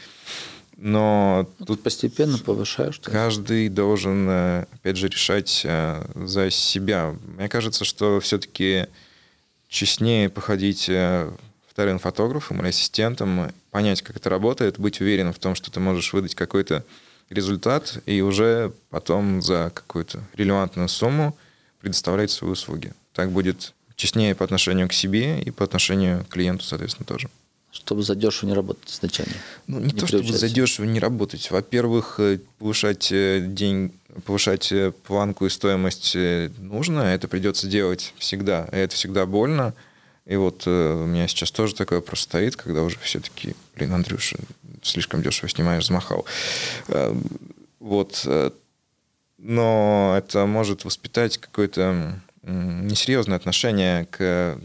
Но 0.78 1.48
ну, 1.60 1.66
тут 1.66 1.84
постепенно 1.84 2.38
повышаешь. 2.38 3.00
Каждый 3.00 3.70
должен, 3.70 4.28
э, 4.30 4.66
опять 4.74 4.98
же, 4.98 5.08
решать 5.08 5.62
э, 5.64 6.06
за 6.16 6.50
себя. 6.50 7.16
Мне 7.38 7.48
кажется, 7.48 7.86
что 7.86 8.20
все-таки 8.20 8.88
честнее 9.70 10.30
походить 10.30 10.90
э, 10.90 11.32
вторым 11.70 12.00
фотографом 12.00 12.60
или 12.60 12.70
ассистентом, 12.70 13.54
понять, 13.72 14.02
как 14.02 14.18
это 14.18 14.30
работает, 14.30 14.80
быть 14.80 15.00
уверенным 15.00 15.34
в 15.34 15.40
том, 15.40 15.56
что 15.56 15.72
ты 15.72 15.80
можешь 15.80 16.12
выдать 16.12 16.36
какой-то 16.36 16.84
результат 17.30 18.02
и 18.06 18.22
уже 18.22 18.74
потом 18.90 19.42
за 19.42 19.72
какую-то 19.74 20.24
релевантную 20.34 20.90
сумму 20.90 21.38
предоставлять 21.80 22.32
свои 22.32 22.52
услуги. 22.52 22.94
Так 23.14 23.32
будет 23.32 23.74
честнее 23.96 24.36
по 24.36 24.44
отношению 24.44 24.90
к 24.90 24.94
себе 24.94 25.42
и 25.42 25.52
по 25.52 25.64
отношению 25.64 26.26
к 26.26 26.30
клиенту, 26.30 26.66
соответственно, 26.66 27.06
тоже. 27.06 27.30
Чтобы 27.76 28.04
задешево 28.04 28.48
не 28.50 28.56
работать 28.56 28.90
изначально. 28.90 29.34
Ну, 29.68 29.80
не, 29.80 29.88
не 29.88 30.00
то, 30.00 30.08
чтобы 30.08 30.32
задешево 30.32 30.86
не 30.86 31.00
работать. 31.00 31.52
Во-первых, 31.52 32.16
э, 32.20 32.40
повышать 32.58 33.12
э, 33.12 33.44
день, 33.46 33.92
повышать 34.24 34.72
э, 34.72 34.94
планку 35.06 35.46
и 35.46 35.50
стоимость 35.50 36.16
нужно. 36.58 37.02
Это 37.02 37.28
придется 37.28 37.68
делать 37.68 38.14
всегда. 38.18 38.70
И 38.72 38.78
это 38.78 38.96
всегда 38.96 39.26
больно. 39.26 39.74
И 40.26 40.38
вот 40.38 40.66
у 40.66 41.06
меня 41.06 41.28
сейчас 41.28 41.52
тоже 41.52 41.76
такой 41.76 41.98
вопрос 41.98 42.22
стоит, 42.22 42.56
когда 42.56 42.82
уже 42.82 42.98
все-таки, 43.00 43.56
блин, 43.76 43.94
Андрюша, 43.94 44.38
слишком 44.82 45.22
дешево 45.22 45.50
снимаешь, 45.50 45.86
замахал. 45.86 46.26
Вот. 47.80 48.28
Но 49.38 50.16
это 50.18 50.46
может 50.48 50.84
воспитать 50.84 51.38
какой-то 51.38 52.20
несерьезное 52.42 53.38
отношение 53.38 54.06
к, 54.06 54.58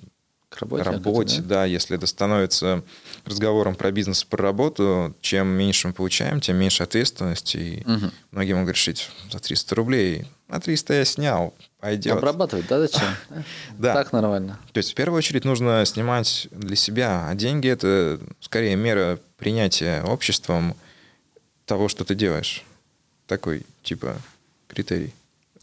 к 0.50 0.58
работе, 0.58 0.82
работе 0.82 1.34
это, 1.36 1.42
да? 1.44 1.54
да, 1.54 1.64
если 1.64 1.96
это 1.96 2.06
становится 2.06 2.82
разговором 3.24 3.76
про 3.76 3.92
бизнес, 3.92 4.24
про 4.24 4.42
работу, 4.42 5.14
чем 5.20 5.46
меньше 5.46 5.88
мы 5.88 5.94
получаем, 5.94 6.40
тем 6.40 6.56
меньше 6.56 6.82
ответственности. 6.82 7.56
И 7.56 7.80
угу. 7.88 8.10
многие 8.32 8.54
могут 8.54 8.74
решить 8.74 9.10
за 9.30 9.38
300 9.38 9.74
рублей. 9.76 10.26
А 10.48 10.60
300 10.60 10.94
я 10.94 11.04
снял, 11.04 11.54
пойдет. 11.78 12.16
Обрабатывать, 12.16 12.66
да, 12.66 12.80
зачем? 12.80 13.08
Да. 13.78 13.94
Так 13.94 14.12
нормально. 14.12 14.58
То 14.72 14.78
есть, 14.78 14.90
в 14.90 14.94
первую 14.94 15.18
очередь, 15.18 15.44
нужно 15.44 15.84
снимать 15.86 16.48
для 16.50 16.74
себя, 16.74 17.28
а 17.28 17.34
деньги– 17.36 17.68
это 17.70 18.18
скорее 18.40 18.74
мера 18.74 19.20
принятия 19.38 20.02
обществом 20.02 20.74
того, 21.64 21.88
что 21.88 22.04
ты 22.04 22.16
делаешь. 22.16 22.64
Такой, 23.28 23.64
типа, 23.84 24.16
критерий. 24.66 25.14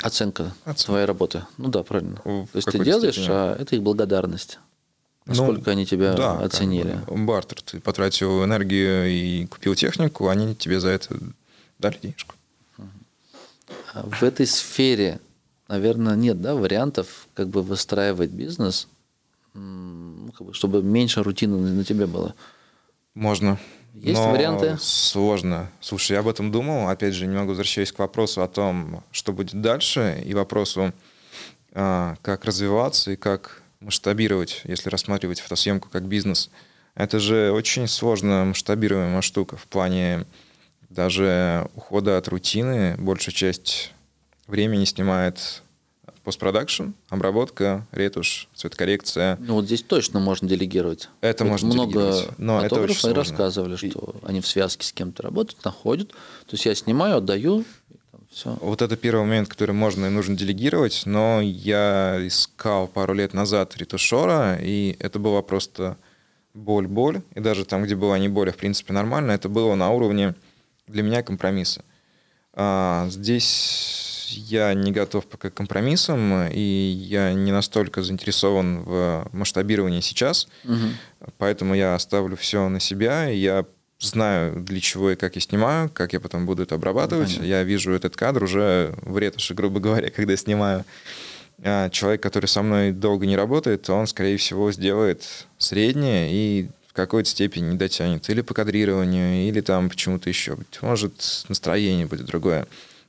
Оценка, 0.01 0.53
Оценка 0.63 0.85
твоей 0.85 1.05
работы. 1.05 1.43
Ну 1.57 1.67
да, 1.67 1.83
правильно. 1.83 2.21
В 2.23 2.47
То 2.47 2.49
есть 2.53 2.71
ты 2.71 2.79
делаешь, 2.79 3.15
степени. 3.15 3.31
а 3.31 3.57
это 3.59 3.75
их 3.75 3.81
благодарность. 3.81 4.59
Насколько 5.27 5.63
ну, 5.65 5.71
они 5.73 5.85
тебя 5.85 6.13
да, 6.13 6.39
оценили. 6.39 6.91
Как 7.05 7.13
бы, 7.13 7.25
бартер. 7.25 7.61
Ты 7.61 7.79
потратил 7.81 8.45
энергию 8.45 9.09
и 9.09 9.45
купил 9.45 9.75
технику, 9.75 10.29
они 10.29 10.55
тебе 10.55 10.79
за 10.79 10.89
это 10.89 11.17
дали 11.79 11.97
денежку. 12.01 12.35
А 13.93 14.03
в 14.03 14.23
этой 14.23 14.47
сфере, 14.47 15.19
наверное, 15.67 16.15
нет 16.15 16.41
да, 16.41 16.55
вариантов 16.55 17.27
как 17.33 17.49
бы 17.49 17.61
выстраивать 17.61 18.29
бизнес, 18.29 18.87
чтобы 20.53 20.81
меньше 20.81 21.23
рутины 21.23 21.57
на 21.57 21.83
тебе 21.83 22.05
было. 22.05 22.33
Можно. 23.13 23.59
Есть 23.93 24.19
Но 24.19 24.31
варианты? 24.31 24.77
Сложно. 24.79 25.71
Слушай, 25.81 26.13
я 26.13 26.19
об 26.19 26.27
этом 26.27 26.51
думал. 26.51 26.87
Опять 26.87 27.15
же, 27.15 27.25
немного 27.25 27.49
возвращаясь 27.49 27.91
к 27.91 27.99
вопросу 27.99 28.43
о 28.43 28.47
том, 28.47 29.03
что 29.11 29.33
будет 29.33 29.59
дальше, 29.59 30.21
и 30.23 30.35
вопросу, 30.35 30.93
а, 31.73 32.15
как 32.21 32.45
развиваться 32.45 33.11
и 33.11 33.15
как 33.15 33.63
масштабировать, 33.79 34.61
если 34.63 34.89
рассматривать 34.89 35.39
фотосъемку 35.39 35.89
как 35.89 36.03
бизнес. 36.03 36.49
Это 36.95 37.19
же 37.19 37.51
очень 37.51 37.87
сложно 37.87 38.45
масштабируемая 38.45 39.21
штука 39.21 39.55
в 39.55 39.67
плане 39.67 40.25
даже 40.89 41.69
ухода 41.75 42.17
от 42.17 42.27
рутины. 42.27 42.95
Большая 42.97 43.35
часть 43.35 43.91
времени 44.47 44.85
снимает 44.85 45.61
постпродакшн, 46.23 46.89
обработка, 47.07 47.87
ретушь, 47.91 48.49
цветокоррекция. 48.53 49.37
Ну 49.39 49.53
вот 49.53 49.65
здесь 49.65 49.81
точно 49.81 50.19
можно 50.19 50.45
делегировать. 50.45 51.07
Это 51.21 51.45
вот 51.45 51.51
можно 51.51 51.73
много 51.73 51.93
делегировать, 51.93 52.37
но 52.37 52.65
это 52.65 52.81
очень 52.81 52.95
сложно. 52.95 53.21
рассказывали, 53.21 53.75
что 53.77 53.87
и... 54.21 54.25
они 54.27 54.41
в 54.41 54.47
связке 54.47 54.85
с 54.85 54.91
кем-то 54.91 55.23
работают, 55.23 55.63
находят. 55.63 56.09
То 56.09 56.53
есть 56.53 56.65
я 56.65 56.75
снимаю, 56.75 57.17
отдаю, 57.17 57.63
все. 58.29 58.57
Вот 58.61 58.81
это 58.81 58.95
первый 58.97 59.21
момент, 59.21 59.47
который 59.47 59.71
можно 59.71 60.05
и 60.05 60.09
нужно 60.09 60.35
делегировать, 60.35 61.03
но 61.05 61.41
я 61.41 62.17
искал 62.21 62.87
пару 62.87 63.13
лет 63.13 63.33
назад 63.33 63.75
ретушера, 63.77 64.57
и 64.61 64.95
это 64.99 65.19
была 65.19 65.41
просто 65.41 65.97
боль-боль, 66.53 67.21
и 67.35 67.39
даже 67.39 67.65
там, 67.65 67.83
где 67.83 67.95
была 67.95 68.17
не 68.19 68.29
боль, 68.29 68.49
а 68.49 68.53
в 68.53 68.57
принципе 68.57 68.93
нормально, 68.93 69.31
это 69.31 69.49
было 69.49 69.75
на 69.75 69.91
уровне 69.91 70.35
для 70.87 71.03
меня 71.03 71.23
компромисса. 71.23 71.83
А, 72.53 73.07
здесь 73.09 74.33
я 74.47 74.73
не 74.73 74.91
готов 74.91 75.25
пока 75.27 75.49
к 75.49 75.53
компромиссам, 75.53 76.47
и 76.49 76.59
я 76.59 77.33
не 77.33 77.51
настолько 77.51 78.03
заинтересован 78.03 78.83
в 78.83 79.29
масштабировании 79.31 80.01
сейчас, 80.01 80.47
угу. 80.63 81.31
поэтому 81.37 81.75
я 81.75 81.95
оставлю 81.95 82.35
все 82.35 82.67
на 82.67 82.79
себя, 82.79 83.29
и 83.29 83.37
я 83.37 83.65
знаю, 83.99 84.61
для 84.61 84.79
чего 84.79 85.11
и 85.11 85.15
как 85.15 85.35
я 85.35 85.41
снимаю, 85.41 85.89
как 85.89 86.13
я 86.13 86.19
потом 86.19 86.45
буду 86.45 86.63
это 86.63 86.75
обрабатывать. 86.75 87.29
Понятно. 87.29 87.45
Я 87.45 87.63
вижу 87.63 87.91
этот 87.91 88.15
кадр 88.15 88.43
уже 88.43 88.93
в 89.01 89.17
ретуши, 89.17 89.53
грубо 89.53 89.79
говоря, 89.79 90.09
когда 90.15 90.33
я 90.33 90.37
снимаю. 90.37 90.85
А 91.63 91.89
человек, 91.89 92.21
который 92.21 92.45
со 92.45 92.61
мной 92.61 92.91
долго 92.91 93.25
не 93.25 93.35
работает, 93.35 93.89
он, 93.89 94.05
скорее 94.05 94.37
всего, 94.37 94.71
сделает 94.71 95.47
среднее 95.57 96.31
и 96.31 96.69
в 96.87 96.93
какой-то 96.93 97.29
степени 97.29 97.71
не 97.71 97.77
дотянет. 97.77 98.29
Или 98.29 98.41
по 98.41 98.53
кадрированию, 98.53 99.47
или 99.49 99.61
там 99.61 99.89
почему-то 99.89 100.29
еще. 100.29 100.57
Может, 100.81 101.45
настроение 101.49 102.05
будет 102.05 102.27
другое. 102.27 102.67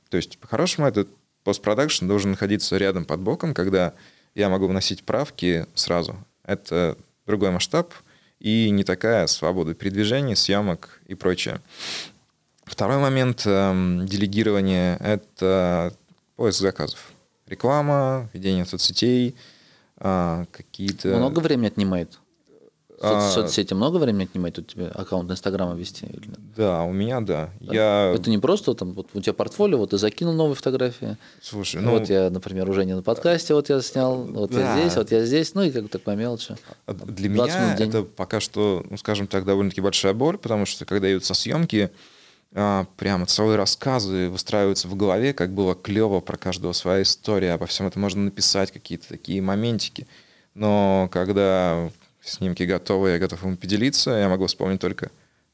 То 0.09 0.17
есть, 0.17 0.39
по-хорошему, 0.39 0.87
этот 0.87 1.07
постпродакшн 1.43 2.07
должен 2.07 2.31
находиться 2.31 2.77
рядом 2.77 3.05
под 3.05 3.19
боком, 3.19 3.53
когда 3.53 3.93
я 4.33 4.49
могу 4.49 4.67
вносить 4.67 5.03
правки 5.03 5.67
сразу. 5.75 6.15
Это 6.43 6.97
другой 7.27 7.51
масштаб 7.51 7.93
и 8.39 8.69
не 8.69 8.83
такая 8.83 9.27
свобода 9.27 9.73
передвижений, 9.73 10.35
съемок 10.35 11.01
и 11.05 11.15
прочее. 11.15 11.61
Второй 12.63 12.97
момент 12.97 13.43
э, 13.45 13.99
делегирования– 14.03 14.97
это 14.99 15.93
поиск 16.35 16.59
заказов. 16.59 17.11
Реклама, 17.47 18.29
ведение 18.33 18.65
соцсетей, 18.65 19.35
э, 19.97 20.45
какие-то… 20.51 21.09
Много 21.17 21.39
времени 21.39 21.67
отнимает? 21.67 22.19
А, 23.01 23.31
соцсети 23.31 23.73
много 23.73 23.97
времени 23.97 24.23
отнимает 24.23 24.59
у 24.59 24.61
тебя 24.61 24.87
аккаунт 24.87 25.31
Инстаграма 25.31 25.75
вести? 25.75 26.05
Или 26.05 26.31
Да, 26.55 26.83
у 26.83 26.91
меня 26.91 27.21
да. 27.21 27.49
да. 27.61 27.73
Я... 27.73 28.13
Это 28.15 28.29
не 28.29 28.37
просто 28.37 28.73
там, 28.73 28.93
вот 28.93 29.07
у 29.13 29.21
тебя 29.21 29.33
портфолио, 29.33 29.77
вот 29.77 29.91
ты 29.91 29.97
закинул 29.97 30.33
новые 30.33 30.55
фотографии. 30.55 31.17
Слушай, 31.41 31.81
ну... 31.81 31.91
Вот 31.91 32.09
я, 32.09 32.29
например, 32.29 32.69
уже 32.69 32.85
не 32.85 32.95
на 32.95 33.01
подкасте, 33.01 33.53
вот 33.53 33.69
я 33.69 33.81
снял, 33.81 34.23
вот 34.23 34.51
да. 34.51 34.75
я 34.75 34.81
здесь, 34.81 34.97
вот 34.97 35.11
я 35.11 35.25
здесь, 35.25 35.55
ну 35.55 35.63
и 35.63 35.71
как-то 35.71 35.99
по 35.99 36.11
мелочи. 36.11 36.57
А 36.85 36.93
для 36.93 37.29
меня 37.29 37.75
это 37.77 38.03
пока 38.03 38.39
что, 38.39 38.85
ну, 38.89 38.97
скажем 38.97 39.27
так, 39.27 39.45
довольно-таки 39.45 39.81
большая 39.81 40.13
боль, 40.13 40.37
потому 40.37 40.65
что 40.65 40.85
когда 40.85 41.11
идут 41.11 41.23
со 41.23 41.33
съемки, 41.33 41.91
а, 42.53 42.85
прямо 42.97 43.25
целые 43.25 43.57
рассказы 43.57 44.29
выстраиваются 44.29 44.87
в 44.87 44.95
голове, 44.95 45.33
как 45.33 45.53
было 45.53 45.75
клево 45.75 46.19
про 46.19 46.35
каждого 46.35 46.73
своя 46.73 47.03
история, 47.03 47.53
обо 47.53 47.65
всем 47.65 47.87
это 47.87 47.99
можно 47.99 48.23
написать, 48.23 48.71
какие-то 48.71 49.07
такие 49.07 49.41
моментики. 49.41 50.07
Но 50.55 51.07
когда 51.11 51.91
снимки 52.21 52.63
готовы, 52.63 53.11
я 53.11 53.19
готов 53.19 53.43
им 53.43 53.57
поделиться. 53.57 54.11
Я 54.11 54.29
могу 54.29 54.47
вспомнить 54.47 54.79
только, 54.79 55.11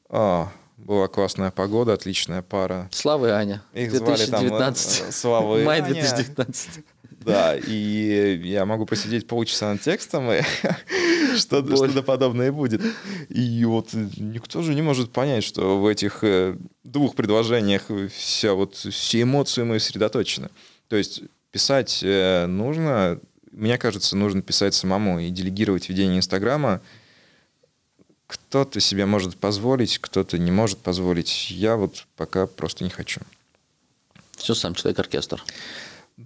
а, 0.08 0.52
была 0.76 1.08
классная 1.08 1.50
погода, 1.50 1.92
отличная 1.92 2.42
пара. 2.42 2.88
Слава 2.92 3.26
и 3.26 3.30
Аня. 3.30 3.62
Их 3.72 3.90
2019. 3.90 4.38
звали 4.38 5.02
там 5.02 5.12
Слава 5.12 5.60
и 5.60 5.64
Май 5.64 5.82
2019. 5.82 6.84
Да, 7.26 7.56
и 7.56 8.40
я 8.44 8.64
могу 8.66 8.86
посидеть 8.86 9.26
полчаса 9.26 9.72
над 9.72 9.80
текстом, 9.80 10.30
и 10.30 10.42
что-то, 11.36 11.76
что 11.76 12.02
подобное 12.04 12.52
будет. 12.52 12.80
И 13.28 13.64
вот 13.64 13.88
никто 13.94 14.62
же 14.62 14.74
не 14.74 14.82
может 14.82 15.12
понять, 15.12 15.42
что 15.42 15.80
в 15.80 15.86
этих 15.88 16.22
э, 16.22 16.56
двух 16.84 17.16
предложениях 17.16 17.82
вся 18.14 18.54
вот 18.54 18.76
все 18.76 19.22
эмоции 19.22 19.64
мои 19.64 19.80
сосредоточены. 19.80 20.50
То 20.88 20.94
есть 20.94 21.22
писать 21.50 22.00
э, 22.04 22.46
нужно, 22.46 23.18
мне 23.56 23.78
кажется, 23.78 24.16
нужно 24.16 24.42
писать 24.42 24.74
самому 24.74 25.18
и 25.18 25.30
делегировать 25.30 25.88
ведение 25.88 26.18
Инстаграма. 26.18 26.82
Кто-то 28.26 28.80
себе 28.80 29.06
может 29.06 29.36
позволить, 29.36 29.98
кто-то 29.98 30.36
не 30.36 30.50
может 30.50 30.78
позволить. 30.78 31.50
Я 31.50 31.76
вот 31.76 32.06
пока 32.16 32.46
просто 32.46 32.84
не 32.84 32.90
хочу. 32.90 33.22
Все 34.36 34.54
сам 34.54 34.74
человек-оркестр. 34.74 35.42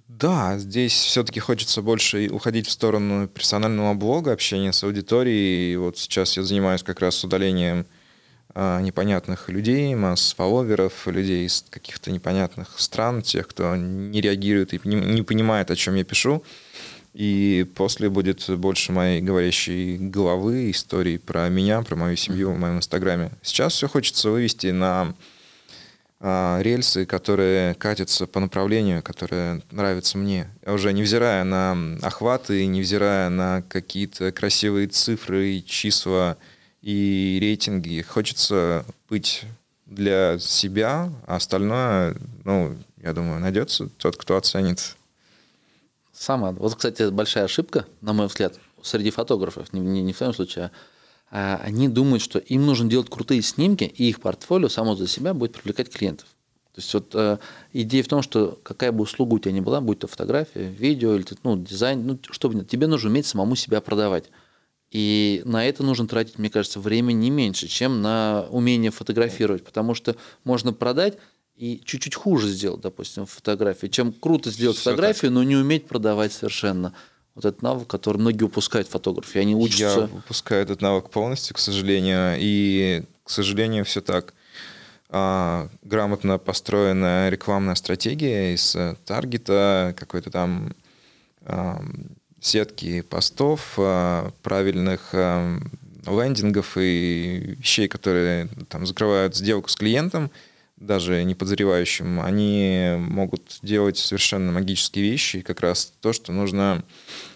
Да, 0.09 0.59
здесь 0.59 0.93
все-таки 0.93 1.39
хочется 1.39 1.83
больше 1.83 2.29
уходить 2.29 2.67
в 2.67 2.73
сторону 2.73 3.29
персонального 3.29 3.95
блога, 3.95 4.33
общения 4.33 4.73
с 4.73 4.83
аудиторией. 4.83 5.75
И 5.75 5.77
вот 5.77 5.99
сейчас 5.99 6.37
я 6.37 6.43
занимаюсь 6.43 6.83
как 6.83 6.99
раз 6.99 7.23
удалением 7.23 7.87
а, 8.55 8.81
непонятных 8.81 9.49
людей, 9.49 9.95
масс-фолловеров, 9.95 11.07
людей 11.07 11.47
из 11.47 11.65
каких-то 11.71 12.11
непонятных 12.11 12.81
стран, 12.81 13.23
тех, 13.23 13.47
кто 13.47 13.77
не 13.77 14.21
реагирует 14.21 14.75
и 14.75 14.81
не, 14.83 14.97
не 14.97 15.23
понимает, 15.23 15.71
о 15.71 15.77
чем 15.77 15.95
я 15.95 16.03
пишу. 16.03 16.43
И 17.13 17.67
после 17.75 18.09
будет 18.09 18.49
больше 18.59 18.93
моей 18.93 19.21
говорящей 19.21 19.99
головы, 19.99 20.71
истории 20.71 21.17
про 21.17 21.49
меня, 21.49 21.83
про 21.83 21.97
мою 21.97 22.17
семью 22.17 22.53
в 22.53 22.59
моем 22.59 22.79
инстаграме. 22.79 23.33
Сейчас 23.43 23.73
все 23.73 23.89
хочется 23.89 24.31
вывести 24.31 24.69
на 24.69 25.15
а, 26.21 26.61
рельсы, 26.61 27.07
которые 27.07 27.75
катятся 27.75 28.27
по 28.27 28.41
направлению, 28.41 29.03
которое 29.03 29.63
нравится 29.71 30.19
мне. 30.19 30.49
Уже 30.67 30.93
невзирая 30.93 31.45
на 31.45 31.97
охваты, 32.03 32.67
невзирая 32.67 33.31
на 33.31 33.63
какие-то 33.63 34.31
красивые 34.31 34.87
цифры 34.87 35.49
и 35.49 35.65
числа 35.65 36.37
и 36.83 37.39
рейтинги, 37.41 38.03
хочется 38.03 38.85
быть 39.09 39.45
для 39.87 40.39
себя, 40.39 41.11
а 41.27 41.37
остальное, 41.37 42.15
ну, 42.45 42.77
я 43.03 43.13
думаю, 43.13 43.41
найдется 43.41 43.89
тот, 43.97 44.17
кто 44.17 44.37
оценит 44.37 44.97
Самое. 46.21 46.53
Вот, 46.53 46.75
кстати, 46.75 47.09
большая 47.09 47.45
ошибка, 47.45 47.87
на 48.03 48.13
мой 48.13 48.27
взгляд, 48.27 48.61
среди 48.83 49.09
фотографов, 49.11 49.73
не, 49.73 49.81
не, 49.81 50.03
не 50.03 50.13
в 50.13 50.19
твоем 50.19 50.35
случае, 50.35 50.71
а, 51.31 51.57
а 51.57 51.63
они 51.65 51.89
думают, 51.89 52.23
что 52.23 52.39
им 52.39 52.67
нужно 52.67 52.91
делать 52.91 53.09
крутые 53.09 53.41
снимки, 53.41 53.85
и 53.85 54.11
их 54.11 54.21
портфолио 54.21 54.69
само 54.69 54.95
за 54.97 55.09
себя 55.09 55.33
будет 55.33 55.55
привлекать 55.55 55.89
клиентов. 55.89 56.29
То 56.75 56.81
есть 56.83 56.93
вот 56.93 57.15
э, 57.15 57.39
идея 57.73 58.03
в 58.03 58.09
том, 58.09 58.21
что 58.21 58.61
какая 58.63 58.93
бы 58.93 59.05
услуга 59.05 59.33
у 59.33 59.39
тебя 59.39 59.53
ни 59.53 59.61
была, 59.61 59.81
будь 59.81 60.01
то 60.01 60.09
фотография, 60.09 60.69
видео 60.69 61.15
или 61.15 61.25
ну, 61.43 61.57
дизайн, 61.57 62.07
ну, 62.07 62.19
чтобы 62.31 62.67
тебе 62.67 62.87
нужно 62.87 63.09
уметь 63.09 63.25
самому 63.25 63.57
себя 63.57 63.81
продавать. 63.81 64.25
И 64.91 65.41
на 65.47 65.65
это 65.65 65.83
нужно 65.83 66.07
тратить, 66.07 66.39
мне 66.39 66.51
кажется, 66.51 66.81
время 66.81 67.13
не 67.13 67.31
меньше, 67.31 67.67
чем 67.67 68.03
на 68.03 68.45
умение 68.51 68.91
фотографировать, 68.91 69.65
потому 69.65 69.95
что 69.95 70.17
можно 70.45 70.75
продать 70.75 71.17
и 71.61 71.79
чуть-чуть 71.85 72.15
хуже 72.15 72.49
сделать, 72.49 72.81
допустим, 72.81 73.27
фотографии, 73.27 73.89
чем 73.89 74.15
круто 74.15 74.51
сделать 74.51 74.79
Все 74.79 74.85
фотографию, 74.91 75.31
так. 75.31 75.35
но 75.35 75.43
не 75.43 75.57
уметь 75.57 75.87
продавать 75.87 76.33
совершенно. 76.33 76.95
Вот 77.35 77.45
этот 77.45 77.61
навык, 77.61 77.87
который 77.87 78.17
многие 78.17 78.45
упускают 78.45 78.89
фотографии. 78.89 79.41
Они 79.41 79.55
учатся... 79.55 80.09
Я 80.11 80.19
упускаю 80.19 80.63
этот 80.63 80.81
навык 80.81 81.11
полностью, 81.11 81.55
к 81.55 81.59
сожалению. 81.59 82.37
И, 82.39 83.03
к 83.25 83.31
сожалению, 83.31 83.85
все 83.85 84.01
так. 84.01 84.33
А, 85.11 85.69
грамотно 85.83 86.39
построенная 86.39 87.29
рекламная 87.29 87.75
стратегия 87.75 88.55
из 88.55 88.75
э, 88.75 88.97
таргета, 89.05 89.95
какой-то 89.99 90.31
там 90.31 90.75
а, 91.43 91.85
сетки 92.41 93.03
постов, 93.03 93.75
а, 93.77 94.33
правильных 94.43 95.11
а, 95.13 95.59
лендингов 96.07 96.79
и 96.79 97.57
вещей, 97.59 97.87
которые 97.87 98.49
там 98.71 98.87
закрывают 98.87 99.37
сделку 99.37 99.69
с 99.69 99.77
клиентом– 99.77 100.31
даже 100.81 101.23
не 101.25 101.35
подозревающим, 101.35 102.21
они 102.21 102.95
могут 102.99 103.59
делать 103.63 103.99
совершенно 103.99 104.51
магические 104.51 105.11
вещи, 105.11 105.43
как 105.43 105.61
раз 105.61 105.93
то, 106.01 106.13
что 106.13 106.33
нужно 106.33 106.83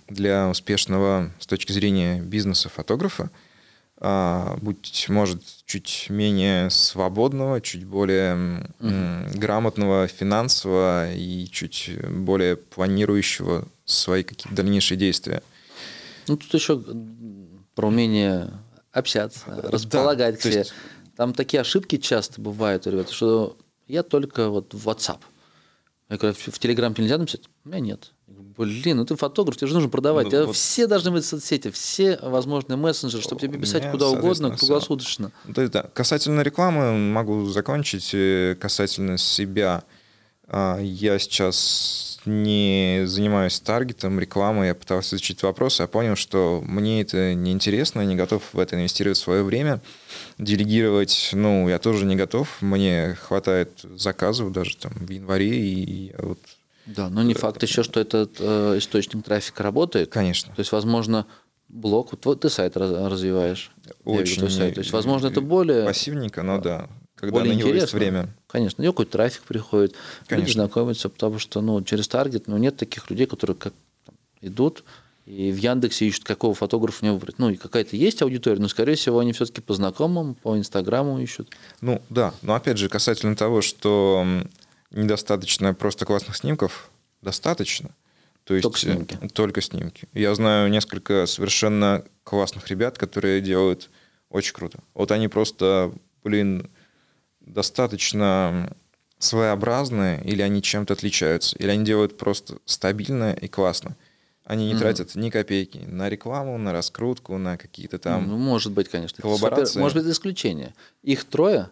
для 0.08 0.48
успешного 0.48 1.30
с 1.38 1.46
точки 1.46 1.72
зрения 1.72 2.20
бизнеса 2.20 2.70
фотографа, 2.70 3.30
а, 3.98 4.56
быть 4.60 5.06
может 5.08 5.42
чуть 5.66 6.06
менее 6.08 6.70
свободного, 6.70 7.60
чуть 7.60 7.84
более 7.84 8.66
mm-hmm. 8.80 9.38
грамотного 9.38 10.08
финансово 10.08 11.12
и 11.12 11.46
чуть 11.50 11.90
более 12.08 12.56
планирующего 12.56 13.68
свои 13.84 14.22
какие-то 14.22 14.54
дальнейшие 14.54 14.98
действия. 14.98 15.42
Ну, 16.28 16.36
тут 16.38 16.52
еще 16.54 16.82
про 17.74 17.88
умение 17.88 18.50
общаться, 18.90 19.44
располагать 19.64 20.36
да, 20.36 20.40
к 20.40 20.42
себе. 20.42 20.58
Есть 20.58 20.74
там 21.16 21.32
такие 21.32 21.60
ошибки 21.60 21.96
часто 21.98 22.40
бывают, 22.40 22.86
ребята, 22.86 23.12
что 23.12 23.56
я 23.86 24.02
только 24.02 24.48
вот 24.48 24.74
в 24.74 24.88
WhatsApp. 24.88 25.18
Я 26.08 26.16
говорю, 26.16 26.36
в 26.36 26.48
Telegram 26.48 26.94
нельзя 27.00 27.18
написать? 27.18 27.42
У 27.64 27.68
меня 27.68 27.80
нет. 27.80 28.12
Блин, 28.26 28.98
ну 28.98 29.04
ты 29.04 29.16
фотограф, 29.16 29.56
тебе 29.56 29.68
же 29.68 29.74
нужно 29.74 29.88
продавать. 29.88 30.30
Ну, 30.30 30.46
вот... 30.46 30.56
Все 30.56 30.86
должны 30.86 31.10
быть 31.10 31.24
в 31.24 31.26
соцсети, 31.26 31.70
все 31.70 32.18
возможные 32.22 32.76
мессенджеры, 32.76 33.22
чтобы 33.22 33.40
тебе 33.40 33.58
писать 33.58 33.90
куда 33.90 34.08
угодно, 34.08 34.56
круглосуточно. 34.56 35.32
Да, 35.44 35.66
да. 35.68 35.82
Касательно 35.94 36.42
рекламы 36.42 36.96
могу 36.96 37.46
закончить. 37.46 38.10
Э, 38.12 38.56
касательно 38.60 39.18
себя. 39.18 39.82
А, 40.46 40.78
я 40.78 41.18
сейчас 41.18 42.13
не 42.26 43.02
занимаюсь 43.06 43.60
таргетом, 43.60 44.18
рекламой. 44.18 44.68
Я 44.68 44.74
пытался 44.74 45.16
изучить 45.16 45.42
вопросы, 45.42 45.82
я 45.82 45.86
понял, 45.86 46.16
что 46.16 46.62
мне 46.64 47.02
это 47.02 47.34
неинтересно, 47.34 48.00
я 48.00 48.06
не 48.06 48.16
готов 48.16 48.42
в 48.52 48.58
это 48.58 48.76
инвестировать 48.76 49.18
свое 49.18 49.42
время 49.42 49.80
делегировать, 50.38 51.30
ну, 51.32 51.68
я 51.68 51.78
тоже 51.78 52.04
не 52.06 52.16
готов. 52.16 52.60
Мне 52.60 53.14
хватает 53.14 53.70
заказов 53.96 54.52
даже 54.52 54.76
там 54.76 54.92
в 54.94 55.10
январе, 55.10 55.56
и 55.56 56.14
вот... 56.18 56.38
Да, 56.86 57.08
но 57.08 57.22
не 57.22 57.34
факт 57.34 57.62
еще, 57.62 57.82
что 57.82 58.00
этот 58.00 58.36
э, 58.40 58.74
источник 58.78 59.24
трафика 59.24 59.62
работает. 59.62 60.10
Конечно. 60.10 60.54
То 60.54 60.60
есть, 60.60 60.70
возможно, 60.70 61.26
блог, 61.68 62.12
вот 62.24 62.40
ты 62.40 62.50
сайт 62.50 62.76
развиваешь. 62.76 63.70
Очень. 64.04 64.42
Вижу, 64.42 64.50
сайт. 64.50 64.74
То 64.74 64.80
есть, 64.80 64.92
возможно, 64.92 65.28
это 65.28 65.40
более... 65.40 65.86
Пассивненько, 65.86 66.42
но 66.42 66.58
да. 66.58 66.88
Когда 67.24 67.38
более 67.38 67.54
на 67.54 67.58
него 67.58 67.68
интересно. 67.68 67.84
есть 67.84 67.94
время. 67.94 68.34
Конечно, 68.46 68.80
на 68.80 68.84
него 68.84 68.92
какой-то 68.92 69.12
трафик 69.12 69.42
приходит, 69.42 69.94
Конечно. 70.26 70.46
люди 70.46 70.54
знакомятся, 70.54 71.08
потому 71.08 71.38
что 71.38 71.60
ну, 71.60 71.82
через 71.82 72.08
таргет 72.08 72.46
ну, 72.46 72.56
нет 72.56 72.76
таких 72.76 73.10
людей, 73.10 73.26
которые 73.26 73.56
как 73.56 73.72
там, 74.04 74.14
идут, 74.40 74.84
и 75.26 75.50
в 75.50 75.56
Яндексе 75.56 76.06
ищут, 76.06 76.24
какого 76.24 76.54
фотографа 76.54 77.04
не 77.04 77.10
выбрать. 77.10 77.38
Ну, 77.38 77.48
и 77.50 77.56
какая-то 77.56 77.96
есть 77.96 78.20
аудитория, 78.20 78.60
но, 78.60 78.68
скорее 78.68 78.94
всего, 78.94 79.18
они 79.18 79.32
все-таки 79.32 79.62
по 79.62 79.72
знакомым, 79.72 80.34
по 80.34 80.58
Инстаграму 80.58 81.18
ищут. 81.18 81.50
Ну, 81.80 82.02
да. 82.10 82.34
Но, 82.42 82.54
опять 82.54 82.76
же, 82.76 82.88
касательно 82.90 83.34
того, 83.34 83.62
что 83.62 84.26
недостаточно 84.90 85.72
просто 85.72 86.04
классных 86.04 86.36
снимков, 86.36 86.90
достаточно. 87.22 87.90
То 88.44 88.54
есть 88.54 88.62
только 88.62 88.78
снимки. 88.78 89.18
Только 89.32 89.60
снимки. 89.62 90.06
Я 90.12 90.34
знаю 90.34 90.70
несколько 90.70 91.24
совершенно 91.24 92.04
классных 92.24 92.68
ребят, 92.68 92.98
которые 92.98 93.40
делают 93.40 93.90
очень 94.28 94.52
круто. 94.52 94.78
Вот 94.92 95.10
они 95.10 95.28
просто, 95.28 95.92
блин, 96.22 96.68
достаточно 97.46 98.74
своеобразные, 99.18 100.22
или 100.24 100.42
они 100.42 100.62
чем-то 100.62 100.94
отличаются, 100.94 101.56
или 101.56 101.68
они 101.70 101.84
делают 101.84 102.16
просто 102.16 102.58
стабильно 102.64 103.32
и 103.32 103.48
классно. 103.48 103.96
Они 104.44 104.66
не 104.66 104.74
mm. 104.74 104.78
тратят 104.78 105.14
ни 105.14 105.30
копейки 105.30 105.78
на 105.86 106.10
рекламу, 106.10 106.58
на 106.58 106.72
раскрутку, 106.72 107.38
на 107.38 107.56
какие-то 107.56 107.98
там. 107.98 108.28
Ну, 108.28 108.36
может 108.36 108.72
быть, 108.72 108.90
конечно. 108.90 109.22
Коллаборации. 109.22 109.80
Может 109.80 110.02
быть, 110.02 110.12
исключение. 110.12 110.74
Их 111.02 111.24
трое, 111.24 111.70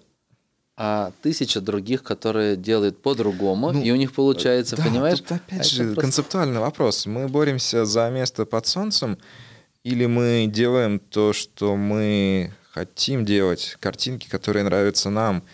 а 0.75 1.13
тысяча 1.21 1.61
других, 1.61 2.03
которые 2.03 2.57
делают 2.57 3.03
по-другому, 3.03 3.73
ну, 3.73 3.83
и 3.83 3.91
у 3.91 3.97
них 3.97 4.15
получается, 4.15 4.77
да, 4.77 4.85
понимаешь? 4.85 5.21
Тут 5.21 5.33
опять 5.33 5.61
а 5.61 5.65
же 5.65 5.85
просто... 5.85 6.01
концептуальный 6.01 6.61
вопрос. 6.61 7.05
Мы 7.05 7.29
боремся 7.29 7.85
за 7.85 8.09
место 8.09 8.47
под 8.47 8.67
солнцем, 8.67 9.19
или 9.85 10.07
мы 10.07 10.47
делаем 10.51 10.99
то, 10.99 11.35
что 11.35 11.77
мы 11.77 12.53
хотим 12.71 13.27
делать, 13.27 13.77
картинки, 13.81 14.29
которые 14.31 14.65
нравятся 14.65 15.11
нам, 15.11 15.45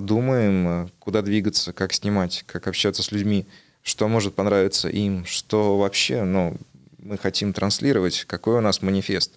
думаем, 0.00 0.90
куда 0.98 1.22
двигаться, 1.22 1.72
как 1.72 1.92
снимать, 1.92 2.44
как 2.46 2.66
общаться 2.66 3.02
с 3.02 3.12
людьми 3.12 3.46
что 3.84 4.08
может 4.08 4.34
понравиться 4.34 4.88
им, 4.88 5.24
что 5.26 5.76
вообще 5.76 6.24
ну, 6.24 6.56
мы 6.98 7.18
хотим 7.18 7.52
транслировать, 7.52 8.24
какой 8.24 8.56
у 8.56 8.60
нас 8.60 8.82
манифест. 8.82 9.34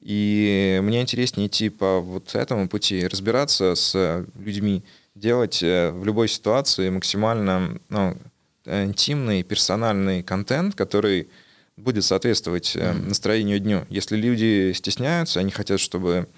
И 0.00 0.80
мне 0.82 1.00
интереснее 1.00 1.46
идти 1.46 1.70
по 1.70 2.00
вот 2.00 2.34
этому 2.34 2.68
пути, 2.68 3.06
разбираться 3.06 3.74
с 3.74 4.26
людьми, 4.36 4.82
делать 5.14 5.62
э, 5.62 5.90
в 5.92 6.04
любой 6.04 6.28
ситуации 6.28 6.90
максимально 6.90 7.80
ну, 7.88 8.16
интимный, 8.64 9.42
персональный 9.44 10.22
контент, 10.22 10.74
который 10.74 11.28
будет 11.76 12.04
соответствовать 12.04 12.76
настроению 12.76 13.60
дню. 13.60 13.86
Если 13.88 14.16
люди 14.16 14.72
стесняются, 14.74 15.38
они 15.38 15.52
хотят, 15.52 15.78
чтобы 15.78 16.28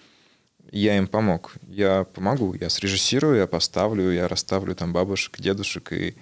я 0.70 0.96
им 0.96 1.06
помог. 1.06 1.52
Я 1.68 2.04
помогу, 2.04 2.54
я 2.54 2.70
срежиссирую, 2.70 3.36
я 3.36 3.46
поставлю, 3.46 4.10
я 4.12 4.28
расставлю 4.28 4.74
там 4.74 4.92
бабушек, 4.92 5.40
дедушек 5.40 5.92
и 5.92 6.14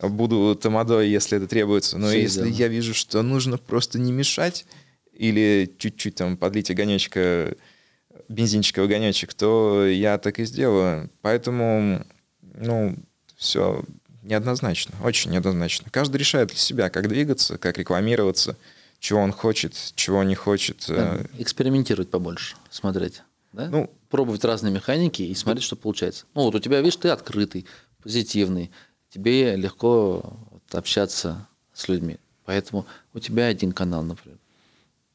буду 0.00 0.54
тамадой, 0.54 1.08
если 1.08 1.38
это 1.38 1.46
требуется. 1.46 1.98
Но 1.98 2.08
Все 2.08 2.20
если 2.22 2.40
сделано. 2.40 2.54
я 2.54 2.68
вижу, 2.68 2.94
что 2.94 3.22
нужно 3.22 3.58
просто 3.58 3.98
не 3.98 4.12
мешать 4.12 4.66
или 5.12 5.74
чуть-чуть 5.78 6.16
там 6.16 6.36
подлить 6.36 6.70
огонечка, 6.70 7.56
бензинчика 8.28 8.80
в 8.80 8.84
огонечек, 8.84 9.34
то 9.34 9.86
я 9.86 10.18
так 10.18 10.38
и 10.38 10.44
сделаю. 10.44 11.10
Поэтому, 11.22 12.04
ну, 12.42 12.96
все 13.36 13.82
неоднозначно, 14.22 14.94
очень 15.02 15.30
неоднозначно. 15.30 15.88
Каждый 15.90 16.16
решает 16.18 16.48
для 16.48 16.58
себя, 16.58 16.90
как 16.90 17.08
двигаться, 17.08 17.58
как 17.58 17.78
рекламироваться, 17.78 18.56
чего 18.98 19.20
он 19.20 19.32
хочет, 19.32 19.74
чего 19.94 20.22
не 20.24 20.34
хочет. 20.34 20.84
Э, 20.88 21.24
Экспериментировать 21.38 22.10
побольше, 22.10 22.56
смотреть. 22.70 23.22
Да? 23.52 23.68
Ну, 23.68 23.90
Пробовать 24.08 24.44
разные 24.44 24.72
механики 24.72 25.22
и 25.22 25.34
смотреть, 25.34 25.64
что 25.64 25.76
получается. 25.76 26.26
Ну, 26.34 26.42
вот 26.42 26.54
у 26.54 26.58
тебя, 26.60 26.80
видишь, 26.80 26.96
ты 26.96 27.08
открытый, 27.08 27.66
позитивный, 28.02 28.70
тебе 29.10 29.56
легко 29.56 30.36
общаться 30.72 31.48
с 31.72 31.88
людьми. 31.88 32.18
Поэтому 32.44 32.86
у 33.14 33.18
тебя 33.18 33.46
один 33.46 33.72
канал, 33.72 34.02
например. 34.02 34.38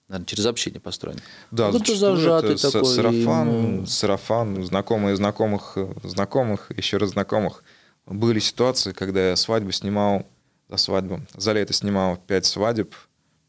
Наверное, 0.09 0.25
через 0.27 0.45
общение 0.45 0.81
построен. 0.81 1.19
Да, 1.51 1.67
Ну, 1.71 1.79
ты 1.79 1.85
зачастую 1.85 2.17
зажатый 2.17 2.55
это 2.55 2.71
такой. 2.71 2.93
сарафан, 2.95 3.47
ему- 3.47 3.85
сарафан, 3.85 4.63
знакомые 4.65 5.15
знакомых, 5.15 5.77
знакомых, 6.03 6.69
еще 6.75 6.97
раз 6.97 7.11
знакомых. 7.11 7.63
Были 8.05 8.39
ситуации, 8.39 8.91
когда 8.91 9.29
я 9.29 9.35
свадьбу 9.37 9.71
снимал 9.71 10.25
за 10.67 10.75
свадьбу. 10.75 11.21
За 11.37 11.53
лето 11.53 11.71
снимал 11.71 12.17
пять 12.17 12.45
свадеб 12.45 12.93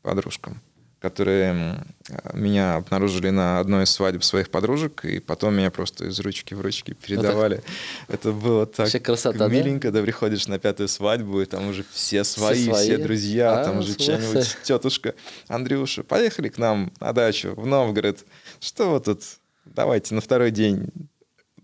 подружкам, 0.03 0.61
которые 1.03 1.85
э, 2.09 2.31
меня 2.33 2.77
обнаружили 2.77 3.31
на 3.31 3.59
одной 3.59 3.85
из 3.85 3.91
свадеб 3.91 4.23
своих 4.23 4.51
подружек, 4.51 5.05
и 5.05 5.19
потом 5.19 5.55
меня 5.55 5.73
просто 5.73 6.07
из 6.07 6.21
ручки 6.21 6.55
в 6.55 6.61
ручки 6.61 6.95
передавали. 6.95 7.61
Это 8.07 8.31
было 8.31 8.67
так 8.67 8.79
Вообще 8.87 9.01
красота, 9.01 9.49
миленько, 9.49 9.91
да? 9.91 10.01
приходишь 10.01 10.47
на 10.47 10.61
пятую 10.61 10.89
свадьбу, 10.89 11.41
и 11.43 11.45
там 11.45 11.69
уже 11.69 11.85
все 11.91 12.23
свои, 12.23 12.63
все, 12.71 12.85
свои? 12.85 12.97
друзья, 12.99 13.61
А, 13.61 13.65
там 13.65 13.79
уже 13.81 13.97
чья-нибудь 13.97 14.57
тетушка, 14.63 15.15
Андрюша, 15.49 16.05
поехали 16.05 16.49
к 16.49 16.57
нам 16.57 16.93
на 17.01 17.13
дачу 17.13 17.55
в 17.57 17.67
Новгород. 17.67 18.25
Что 18.61 18.93
вы 18.93 19.01
тут? 19.01 19.23
Давайте 19.65 20.15
на 20.15 20.21
второй 20.21 20.53
день. 20.53 20.89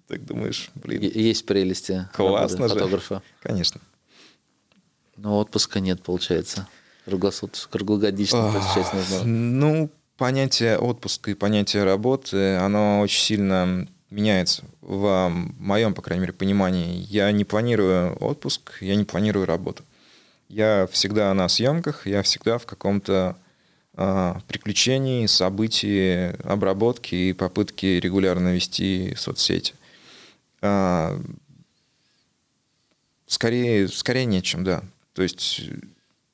Так 0.09 0.24
думаешь, 0.24 0.70
блин, 0.74 1.03
Есть 1.03 1.47
прелести 1.47 2.09
классно 2.12 2.66
же. 2.66 2.74
фотографа. 2.74 3.22
Конечно. 3.41 3.80
Но 5.16 5.39
отпуска 5.39 5.78
нет, 5.80 6.03
получается. 6.03 6.66
Круглосуточно, 7.09 7.70
круглогодично 7.70 8.52
посещать 8.52 8.92
нужно. 8.92 9.24
Ну, 9.24 9.90
понятие 10.18 10.78
отпуска 10.78 11.30
и 11.30 11.34
понятие 11.34 11.84
работы, 11.84 12.56
оно 12.56 13.00
очень 13.00 13.22
сильно 13.22 13.88
меняется. 14.11 14.64
В 14.82 15.30
моем, 15.59 15.94
по 15.94 16.02
крайней 16.02 16.22
мере, 16.22 16.32
понимании. 16.32 17.06
Я 17.09 17.32
не 17.32 17.44
планирую 17.44 18.14
отпуск, 18.16 18.78
я 18.80 18.94
не 18.94 19.04
планирую 19.04 19.46
работу. 19.46 19.84
Я 20.48 20.88
всегда 20.90 21.32
на 21.34 21.48
съемках, 21.48 22.06
я 22.06 22.22
всегда 22.22 22.59
в 22.59 22.66
каком-то 22.66 23.36
а, 23.94 24.40
приключении, 24.46 25.26
событии, 25.26 26.30
обработки 26.46 27.14
и 27.14 27.32
попытки 27.32 27.86
регулярно 27.86 28.54
вести 28.54 29.14
соцсети. 29.16 29.74
А, 30.62 31.20
скорее, 33.26 33.88
скорее 33.88 34.24
нечем, 34.24 34.64
да. 34.64 34.82
То 35.12 35.22
есть 35.22 35.62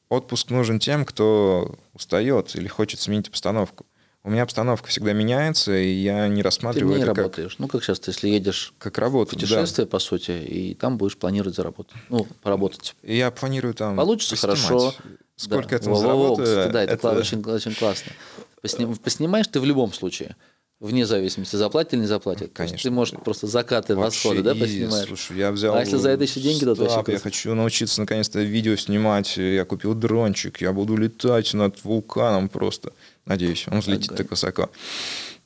отпуск 0.08 0.50
нужен 0.50 0.78
тем, 0.78 1.04
кто 1.04 1.74
устает 1.92 2.54
или 2.56 2.68
хочет 2.68 3.00
сменить 3.00 3.28
обстановку. 3.28 3.86
У 4.26 4.30
меня 4.30 4.42
обстановка 4.42 4.88
всегда 4.88 5.12
меняется, 5.12 5.76
и 5.76 5.90
я 5.92 6.28
не 6.28 6.36
Ты 6.36 6.42
рассматриваю 6.44 6.96
не 6.96 7.02
это 7.02 7.10
как, 7.10 7.18
работаешь. 7.18 7.56
Ну, 7.58 7.68
как 7.68 7.84
сейчас, 7.84 8.00
ты, 8.00 8.10
если 8.10 8.28
едешь 8.30 8.72
как 8.78 8.96
в 8.96 9.00
работу. 9.00 9.32
да. 9.32 9.40
путешествие, 9.40 9.86
по 9.86 9.98
сути, 9.98 10.30
и 10.30 10.74
там 10.74 10.96
будешь 10.96 11.16
планировать 11.18 11.54
заработать. 11.56 11.96
Ну, 12.08 12.26
поработать. 12.42 12.96
Я 13.02 13.30
планирую 13.30 13.74
там 13.74 13.96
Получится 13.96 14.34
поснимать. 14.34 14.60
хорошо. 14.66 14.94
Сколько 15.36 15.68
Да. 15.70 15.74
я 15.76 15.78
там 15.80 15.92
Во-во-во, 15.92 16.06
заработаю, 16.36 16.46
кстати, 16.46 16.72
да, 16.72 16.82
это, 16.84 16.92
это- 16.94 17.10
очень, 17.10 17.42
очень 17.44 17.74
классно. 17.74 18.12
Посни- 18.62 18.94
Поснимаешь 18.98 19.46
ты 19.48 19.60
в 19.60 19.64
любом 19.66 19.92
случае. 19.92 20.36
Вне 20.80 21.06
зависимости, 21.06 21.56
заплатят 21.56 21.94
или 21.94 22.00
не 22.00 22.06
заплатят. 22.06 22.52
То 22.52 22.58
Конечно. 22.58 22.78
Ты, 22.78 22.90
можешь 22.90 23.14
просто 23.14 23.46
закаты, 23.46 23.94
Вообще 23.94 24.28
восходы, 24.28 24.42
да, 24.42 24.54
поснимаешь. 24.54 25.06
Слушай, 25.06 25.38
я 25.38 25.52
взял... 25.52 25.74
А 25.74 25.80
если 25.80 25.96
за 25.96 26.10
это 26.10 26.24
еще 26.24 26.40
деньги 26.40 26.64
дадут, 26.64 26.80
вообще 26.80 26.94
стап, 26.94 27.08
я 27.08 27.18
хочу 27.18 27.54
научиться 27.54 28.00
наконец-то 28.00 28.40
видео 28.40 28.76
снимать. 28.76 29.36
Я 29.36 29.64
купил 29.64 29.94
дрончик, 29.94 30.60
я 30.60 30.72
буду 30.72 30.96
летать 30.96 31.54
над 31.54 31.82
вулканом 31.84 32.48
просто. 32.48 32.92
Надеюсь, 33.24 33.66
он 33.68 33.80
взлетит 33.80 34.10
Огонь. 34.10 34.18
так 34.18 34.30
высоко. 34.30 34.70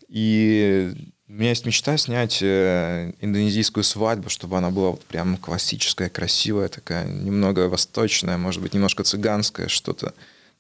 И 0.08 0.92
у 1.28 1.32
меня 1.32 1.50
есть 1.50 1.66
мечта 1.66 1.96
снять 1.98 2.38
э, 2.40 3.12
индонезийскую 3.20 3.84
свадьбу, 3.84 4.30
чтобы 4.30 4.56
она 4.56 4.70
была 4.70 4.92
вот 4.92 5.04
прям 5.04 5.36
классическая, 5.36 6.08
красивая, 6.08 6.68
такая, 6.68 7.06
немного 7.06 7.68
восточная, 7.68 8.38
может 8.38 8.62
быть, 8.62 8.72
немножко 8.72 9.04
цыганская, 9.04 9.68
что-то 9.68 10.14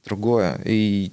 другое. 0.04 0.60
И 0.66 1.10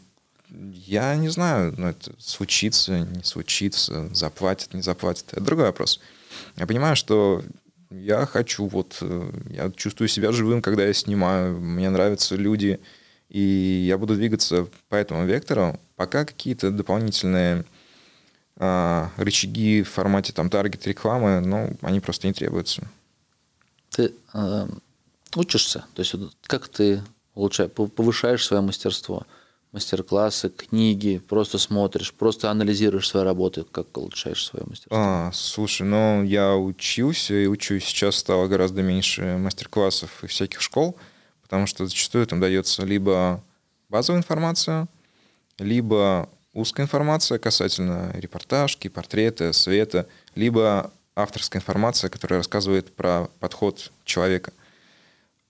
я 0.72 1.16
не 1.16 1.30
знаю, 1.30 1.74
ну, 1.78 1.88
это 1.88 2.14
случится, 2.20 3.00
не 3.00 3.24
случится, 3.24 4.14
заплатят, 4.14 4.74
не 4.74 4.82
заплатят. 4.82 5.26
Это 5.32 5.42
другой 5.42 5.66
вопрос. 5.66 6.00
Я 6.58 6.68
понимаю, 6.68 6.96
что 6.96 7.44
я 7.90 8.26
хочу, 8.26 8.68
вот, 8.68 8.98
э, 9.02 9.32
я 9.50 9.72
чувствую 9.72 10.08
себя 10.08 10.32
живым, 10.32 10.62
когда 10.62 10.86
я 10.86 10.94
снимаю, 10.94 11.60
мне 11.60 11.90
нравятся 11.90 12.36
люди, 12.36 12.80
и 13.30 13.86
я 13.88 13.98
буду 13.98 14.16
двигаться 14.16 14.68
по 14.90 14.96
этому 14.96 15.26
вектору, 15.26 15.80
пока 15.96 16.26
какие-то 16.26 16.72
дополнительные 16.72 17.66
а, 18.58 19.12
рычаги 19.18 19.84
в 19.84 19.90
формате 19.90 20.32
там 20.32 20.50
таргет 20.50 20.88
рекламы, 20.88 21.42
ну, 21.42 21.76
они 21.82 22.00
просто 22.00 22.28
не 22.28 22.34
требуются. 22.34 22.88
Ты 23.90 24.14
э, 24.34 24.68
учишься? 25.36 25.86
То 25.94 26.02
есть, 26.02 26.16
как 26.44 26.68
ты 26.68 27.02
улучшаешь, 27.34 27.72
повышаешь 27.72 28.46
свое 28.46 28.62
мастерство? 28.62 29.26
Мастер-классы, 29.76 30.48
книги, 30.52 31.18
просто 31.18 31.58
смотришь, 31.58 32.14
просто 32.14 32.50
анализируешь 32.50 33.10
свои 33.10 33.26
работы, 33.26 33.66
как 33.70 33.98
улучшаешь 33.98 34.46
свое 34.46 34.64
мастерство? 34.66 34.96
А, 34.98 35.32
слушай, 35.34 35.82
ну 35.82 36.24
я 36.24 36.56
учился 36.56 37.34
и 37.34 37.46
учусь. 37.46 37.84
Сейчас 37.84 38.16
стало 38.16 38.48
гораздо 38.48 38.82
меньше 38.84 39.36
мастер-классов 39.38 40.24
и 40.24 40.28
всяких 40.28 40.62
школ, 40.62 40.96
потому 41.42 41.68
что 41.68 41.86
зачастую 41.86 42.26
там 42.26 42.40
дается 42.40 42.86
либо 42.86 43.44
базовая 43.90 44.22
информация, 44.22 44.88
либо 45.60 46.30
узкая 46.54 46.86
информация 46.86 47.38
касательно 47.38 48.14
репортажки, 48.14 48.88
портреты, 48.88 49.52
света, 49.52 50.08
либо 50.36 50.90
авторская 51.18 51.62
информация, 51.62 52.10
которая 52.10 52.40
рассказывает 52.40 52.96
про 52.96 53.28
подход 53.42 53.92
человека. 54.06 54.54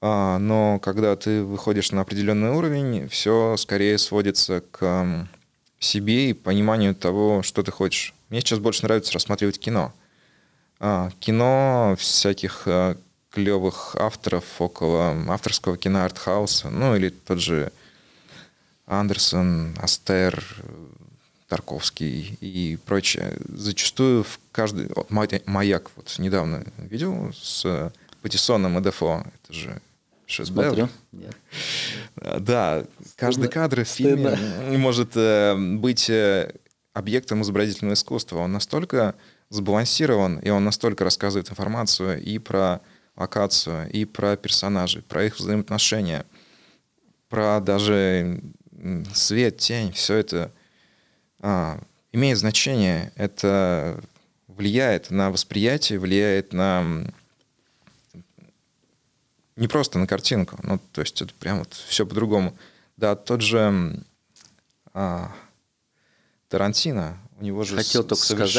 А, 0.07 0.37
но 0.37 0.77
когда 0.77 1.15
ты 1.15 1.41
выходишь 1.41 1.91
на 1.91 2.01
определенный 2.01 2.51
уровень, 2.51 3.07
все 3.09 3.57
скорее 3.57 3.97
сводится 3.97 4.61
к 4.61 5.27
себе 5.79 6.29
и 6.29 6.33
пониманию 6.33 6.93
того, 6.93 7.41
что 7.41 7.63
ты 7.63 7.71
хочешь. 7.71 8.13
Мне 8.29 8.41
сейчас 8.41 8.59
больше 8.59 8.83
нравится 8.83 9.13
рассматривать 9.13 9.57
кино. 9.57 9.91
А, 10.79 11.09
кино 11.19 11.95
всяких 11.97 12.67
а, 12.67 12.95
клевых 13.31 13.95
авторов 13.95 14.43
около 14.59 15.15
авторского 15.27 15.75
кино 15.75 16.03
артхауса, 16.03 16.69
ну 16.69 16.95
или 16.95 17.09
тот 17.09 17.39
же 17.39 17.71
Андерсон, 18.85 19.75
Астер, 19.81 20.45
Тарковский 21.47 22.37
и 22.41 22.77
прочее. 22.85 23.39
Зачастую 23.47 24.23
в 24.23 24.39
каждый... 24.51 24.87
вот 24.95 25.09
«Мая- 25.09 25.41
«Маяк» 25.47 25.89
вот 25.95 26.13
недавно 26.19 26.63
видел 26.77 27.33
с 27.33 27.91
Патиссоном 28.21 28.77
и 28.77 28.83
Дефо. 28.83 29.23
Это 29.43 29.51
же 29.53 29.81
шедевр. 30.27 30.63
Смотрю. 30.63 30.89
Нет. 31.11 31.35
Да, 32.39 32.85
каждый 33.15 33.49
кадр 33.49 33.83
в 33.83 33.87
фильме 33.87 34.35
Стыдно. 34.35 34.77
может 34.77 35.11
э, 35.15 35.55
быть 35.55 36.09
э, 36.09 36.53
объектом 36.93 37.41
изобразительного 37.41 37.93
искусства. 37.93 38.39
Он 38.39 38.51
настолько 38.51 39.15
сбалансирован, 39.49 40.39
и 40.39 40.49
он 40.49 40.63
настолько 40.63 41.03
рассказывает 41.03 41.49
информацию 41.49 42.21
и 42.21 42.39
про 42.39 42.81
локацию, 43.15 43.89
и 43.91 44.05
про 44.05 44.35
персонажей, 44.35 45.01
про 45.01 45.25
их 45.25 45.37
взаимоотношения, 45.37 46.25
про 47.29 47.59
даже 47.59 48.41
свет, 49.13 49.57
тень, 49.57 49.91
все 49.93 50.15
это 50.15 50.51
а, 51.39 51.79
имеет 52.11 52.37
значение. 52.37 53.11
Это 53.15 54.01
влияет 54.47 55.11
на 55.11 55.31
восприятие, 55.31 55.99
влияет 55.99 56.53
на 56.53 57.05
не 59.55 59.67
просто 59.67 59.99
на 59.99 60.07
картинку, 60.07 60.57
ну, 60.63 60.79
то 60.91 61.01
есть 61.01 61.21
это 61.21 61.33
прям 61.39 61.59
вот 61.59 61.73
все 61.73 62.05
по-другому. 62.05 62.57
Да, 62.97 63.15
тот 63.15 63.41
же 63.41 64.03
а, 64.93 65.31
Тарантино, 66.49 67.17
у 67.39 67.43
него 67.43 67.63
же 67.63 67.75
Хотел 67.75 68.03
только 68.03 68.23
сказать, 68.23 68.53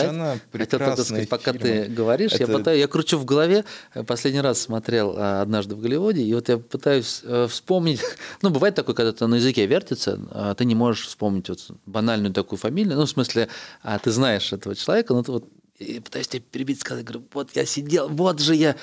хотел 0.53 0.79
только 0.79 1.03
сказать, 1.03 1.29
пока 1.31 1.53
фильмы. 1.53 1.67
ты 1.67 1.91
говоришь, 1.91 2.33
я, 2.33 2.39
Это- 2.45 2.53
пытаюсь, 2.53 2.81
я 2.81 2.89
кручу 2.89 3.17
в 3.17 3.25
голове. 3.25 3.65
Э, 3.95 4.03
Последний 4.05 4.41
раз 4.43 4.61
смотрел 4.61 5.15
а, 5.17 5.41
однажды 5.41 5.75
в 5.75 5.81
Голливуде, 5.81 6.23
и 6.23 6.35
вот 6.35 6.49
я 6.51 6.59
пытаюсь 6.59 7.21
э, 7.25 7.47
вспомнить. 7.49 8.01
Ну, 8.43 8.51
бывает 8.51 8.75
такое, 8.75 8.95
когда 8.95 9.13
ты 9.13 9.27
на 9.27 9.37
языке 9.37 9.65
вертится, 9.67 10.21
а 10.31 10.55
ты 10.55 10.67
не 10.67 10.75
можешь 10.75 11.07
вспомнить 11.07 11.49
вот 11.49 11.71
банальную 11.87 12.35
такую 12.35 12.59
фамилию. 12.59 12.97
Ну, 12.97 13.07
в 13.07 13.11
смысле, 13.11 13.49
а 13.83 13.99
ты 13.99 14.11
знаешь 14.11 14.53
этого 14.53 14.75
человека, 14.75 15.15
но 15.15 15.23
ты 15.23 15.33
вот 15.33 15.49
и 15.79 16.01
пытаюсь 16.01 16.29
тебя 16.29 16.43
перебить, 16.51 16.81
сказать, 16.81 17.05
говорю, 17.05 17.27
вот 17.35 17.55
я 17.55 17.67
сидел, 17.67 18.09
вот 18.09 18.41
же 18.41 18.55
я, 18.55 18.77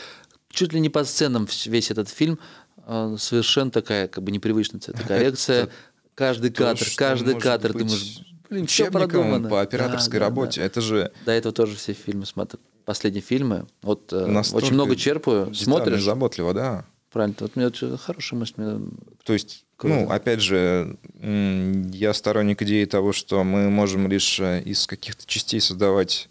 чуть 0.54 0.72
ли 0.72 0.80
не 0.80 0.90
по 0.90 1.04
сценам 1.04 1.48
весь 1.66 1.92
этот 1.92 2.08
фильм, 2.10 2.40
э, 2.86 3.16
совершенно 3.20 3.72
такая 3.72 4.08
как 4.08 4.24
бы 4.24 4.32
непривычная 4.32 4.80
цветокоррекция. 4.80 5.70
Каждый 6.16 6.52
кадр, 6.52 6.86
каждый 6.96 7.40
кадр, 7.40 7.74
думаешь, 7.74 8.20
блин, 8.48 8.68
все 8.68 8.92
продумано. 8.92 9.50
по 9.50 9.62
операторской 9.62 10.20
Да, 10.20 10.26
работе. 10.28 10.60
да. 10.62 10.68
Это 10.68 10.80
же 10.80 11.12
До 11.26 11.32
этого 11.32 11.52
тоже 11.54 11.76
все 11.76 11.94
фильмы 11.94 12.28
смотрю. 12.28 12.60
Последние 12.86 13.24
фильмы. 13.24 13.66
Вот 13.82 14.14
э, 14.14 14.28
настолько 14.28 14.66
очень 14.66 14.76
много 14.76 14.96
черпаю. 14.96 15.52
Смотришь. 15.56 16.04
заботливо, 16.04 16.54
да. 16.54 16.86
Правильно. 17.12 17.36
Вот 17.40 17.56
меня 17.56 17.68
очень 17.68 17.98
хорошая 17.98 18.40
мысль. 18.40 18.54
Мне 18.58 18.90
То 19.24 19.34
есть, 19.34 19.66
Круто. 19.76 19.96
ну, 19.96 20.10
опять 20.12 20.42
же, 20.42 20.98
я 21.22 22.14
сторонник 22.14 22.62
идеи 22.62 22.86
того, 22.86 23.12
что 23.12 23.44
мы 23.44 23.72
можем 23.72 24.08
лишь 24.08 24.40
э, 24.40 24.62
из 24.62 24.86
каких-то 24.86 25.26
частей 25.26 25.60
создавать 25.62 26.30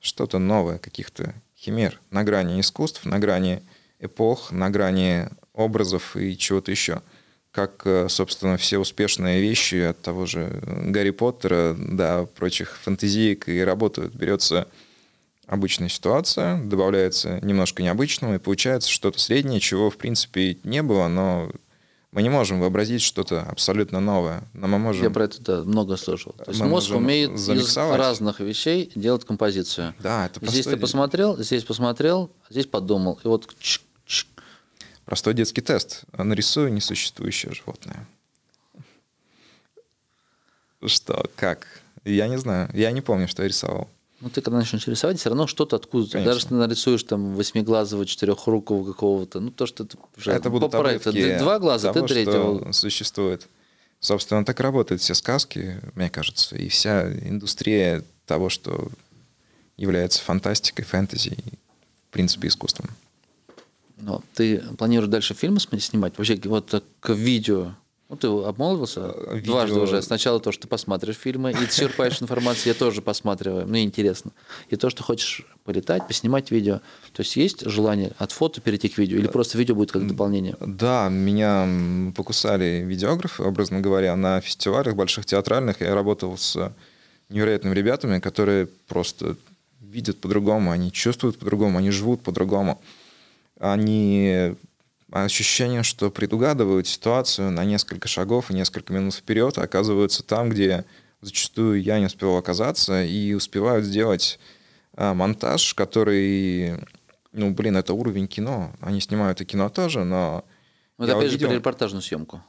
что-то 0.00 0.38
новое, 0.38 0.78
каких-то 0.78 1.34
химер 1.60 2.00
на 2.10 2.24
грани 2.24 2.60
искусств, 2.60 3.04
на 3.04 3.18
грани 3.18 3.62
эпох, 3.98 4.50
на 4.50 4.70
грани 4.70 5.28
образов 5.52 6.16
и 6.16 6.36
чего-то 6.36 6.70
еще. 6.70 7.02
Как, 7.52 7.82
э, 7.84 8.08
собственно, 8.08 8.56
все 8.56 8.78
успешные 8.78 9.40
вещи 9.40 9.74
от 9.90 10.00
того 10.00 10.24
же 10.24 10.62
Гарри 10.64 11.10
Поттера 11.10 11.76
до 11.76 12.26
прочих 12.26 12.78
фантазиек 12.78 13.48
и 13.48 13.60
работают. 13.60 14.14
Берется 14.14 14.68
обычная 15.46 15.88
ситуация, 15.88 16.62
добавляется 16.62 17.40
немножко 17.42 17.82
необычного, 17.82 18.36
и 18.36 18.38
получается 18.38 18.88
что-то 18.88 19.18
среднее, 19.18 19.58
чего, 19.58 19.90
в 19.90 19.96
принципе, 19.96 20.58
не 20.62 20.82
было, 20.82 21.08
но 21.08 21.50
мы 22.12 22.22
не 22.22 22.28
можем 22.28 22.60
вообразить 22.60 23.02
что-то 23.02 23.42
абсолютно 23.42 24.00
новое. 24.00 24.42
Но 24.52 24.66
мы 24.66 24.78
можем... 24.78 25.04
Я 25.04 25.10
про 25.10 25.24
это 25.24 25.38
да, 25.40 25.62
много 25.62 25.96
слышал. 25.96 26.32
То 26.32 26.50
есть 26.50 26.60
Мы 26.60 26.66
мозг 26.66 26.92
умеет 26.92 27.32
из 27.32 27.76
разных 27.76 28.40
вещей 28.40 28.90
делать 28.96 29.24
композицию. 29.24 29.94
Да, 30.00 30.26
это 30.26 30.44
Здесь 30.44 30.66
ты 30.66 30.76
посмотрел, 30.76 31.38
здесь 31.38 31.62
посмотрел, 31.62 32.30
здесь 32.48 32.66
подумал. 32.66 33.20
И 33.22 33.28
вот 33.28 33.48
чик, 33.60 33.82
чик. 34.06 34.26
простой 35.04 35.34
детский 35.34 35.60
тест. 35.60 36.02
Нарисую 36.12 36.72
несуществующее 36.72 37.52
животное. 37.52 38.08
Что? 40.84 41.30
Как? 41.36 41.66
Я 42.04 42.26
не 42.26 42.38
знаю. 42.38 42.70
Я 42.74 42.90
не 42.90 43.02
помню, 43.02 43.28
что 43.28 43.42
я 43.42 43.48
рисовал. 43.48 43.88
Ну, 44.20 44.28
ты 44.28 44.42
когда 44.42 44.58
начнешь 44.58 44.86
рисовать, 44.86 45.18
все 45.18 45.30
равно 45.30 45.46
что-то 45.46 45.76
откуда-то. 45.76 46.12
Конечно. 46.12 46.30
Даже 46.30 46.38
если 46.40 46.48
ты 46.48 46.54
нарисуешь 46.54 47.02
там 47.04 47.34
восьмиглазого, 47.34 48.04
четырехрукого 48.04 48.84
какого-то, 48.84 49.40
ну, 49.40 49.50
то, 49.50 49.64
что 49.66 49.84
ты 49.84 49.96
уже 50.16 50.32
это 50.32 50.50
будут 50.50 50.72
Ты 51.02 51.38
Два 51.38 51.58
глаза, 51.58 51.92
того, 51.92 52.06
ты 52.06 52.14
третьего. 52.14 52.72
существует. 52.72 53.48
Собственно, 53.98 54.44
так 54.44 54.60
работают 54.60 55.02
все 55.02 55.14
сказки, 55.14 55.80
мне 55.94 56.10
кажется, 56.10 56.56
и 56.56 56.68
вся 56.68 57.10
индустрия 57.12 58.02
того, 58.26 58.48
что 58.48 58.88
является 59.76 60.22
фантастикой, 60.22 60.84
фэнтези, 60.84 61.36
в 62.08 62.12
принципе, 62.12 62.48
искусством. 62.48 62.90
Но 63.96 64.22
ты 64.34 64.58
планируешь 64.78 65.10
дальше 65.10 65.34
фильмы 65.34 65.60
снимать? 65.60 66.16
Вообще, 66.16 66.38
вот 66.44 66.66
так 66.66 66.84
к 67.00 67.12
видео. 67.12 67.74
Ну, 68.10 68.16
ты 68.16 68.26
обмолвился 68.26 69.00
Э, 69.14 69.36
видео- 69.36 69.52
дважды 69.52 69.78
уже. 69.80 70.02
Сначала 70.02 70.40
то, 70.40 70.50
что 70.50 70.62
ты 70.62 70.68
посмотришь 70.68 71.14
фильмы, 71.16 71.52
и 71.52 71.54
ты 71.54 71.66
черпаешь 71.68 72.18
информацию, 72.20 72.72
я 72.72 72.74
тоже 72.74 73.02
посматриваю, 73.02 73.68
мне 73.68 73.84
интересно. 73.84 74.32
И 74.68 74.74
то, 74.76 74.90
что 74.90 75.04
хочешь 75.04 75.46
полетать, 75.64 76.08
поснимать 76.08 76.50
видео. 76.50 76.80
То 77.12 77.22
есть 77.22 77.36
есть 77.36 77.60
желание 77.70 78.10
от 78.18 78.32
фото 78.32 78.60
перейти 78.60 78.88
к 78.88 78.98
видео, 78.98 79.16
или 79.16 79.28
просто 79.28 79.56
видео 79.58 79.76
будет 79.76 79.92
как 79.92 80.06
дополнение? 80.08 80.56
Да, 80.60 81.08
меня 81.08 82.12
покусали 82.16 82.82
видеографы, 82.84 83.44
образно 83.44 83.80
говоря, 83.80 84.16
на 84.16 84.40
фестивалях 84.40 84.96
больших 84.96 85.24
театральных. 85.24 85.80
Я 85.80 85.94
работал 85.94 86.36
с 86.36 86.72
невероятными 87.28 87.74
ребятами, 87.76 88.18
которые 88.18 88.66
просто 88.88 89.36
видят 89.80 90.20
по-другому, 90.20 90.72
они 90.72 90.90
чувствуют 90.90 91.38
по-другому, 91.38 91.78
они 91.78 91.90
живут 91.90 92.22
по-другому. 92.22 92.80
Они 93.60 94.54
ощущение, 95.12 95.82
что 95.82 96.10
предугадывают 96.10 96.86
ситуацию 96.86 97.50
на 97.50 97.64
несколько 97.64 98.08
шагов 98.08 98.50
и 98.50 98.54
несколько 98.54 98.92
минут 98.92 99.14
вперед, 99.14 99.58
а 99.58 99.62
оказываются 99.62 100.22
там, 100.22 100.50
где 100.50 100.84
зачастую 101.20 101.82
я 101.82 101.98
не 101.98 102.06
успевал 102.06 102.36
оказаться, 102.38 103.04
и 103.04 103.34
успевают 103.34 103.84
сделать 103.84 104.38
а, 104.94 105.14
монтаж, 105.14 105.74
который, 105.74 106.74
ну, 107.32 107.52
блин, 107.52 107.76
это 107.76 107.94
уровень 107.94 108.28
кино. 108.28 108.72
Они 108.80 109.00
снимают 109.00 109.40
и 109.40 109.44
кино 109.44 109.68
тоже, 109.68 110.04
но... 110.04 110.44
Я 110.98 111.16
опять 111.16 111.30
же 111.30 111.36
увидел- 111.36 111.48
про 111.48 111.54
репортажную 111.56 112.02
съемку. 112.02 112.42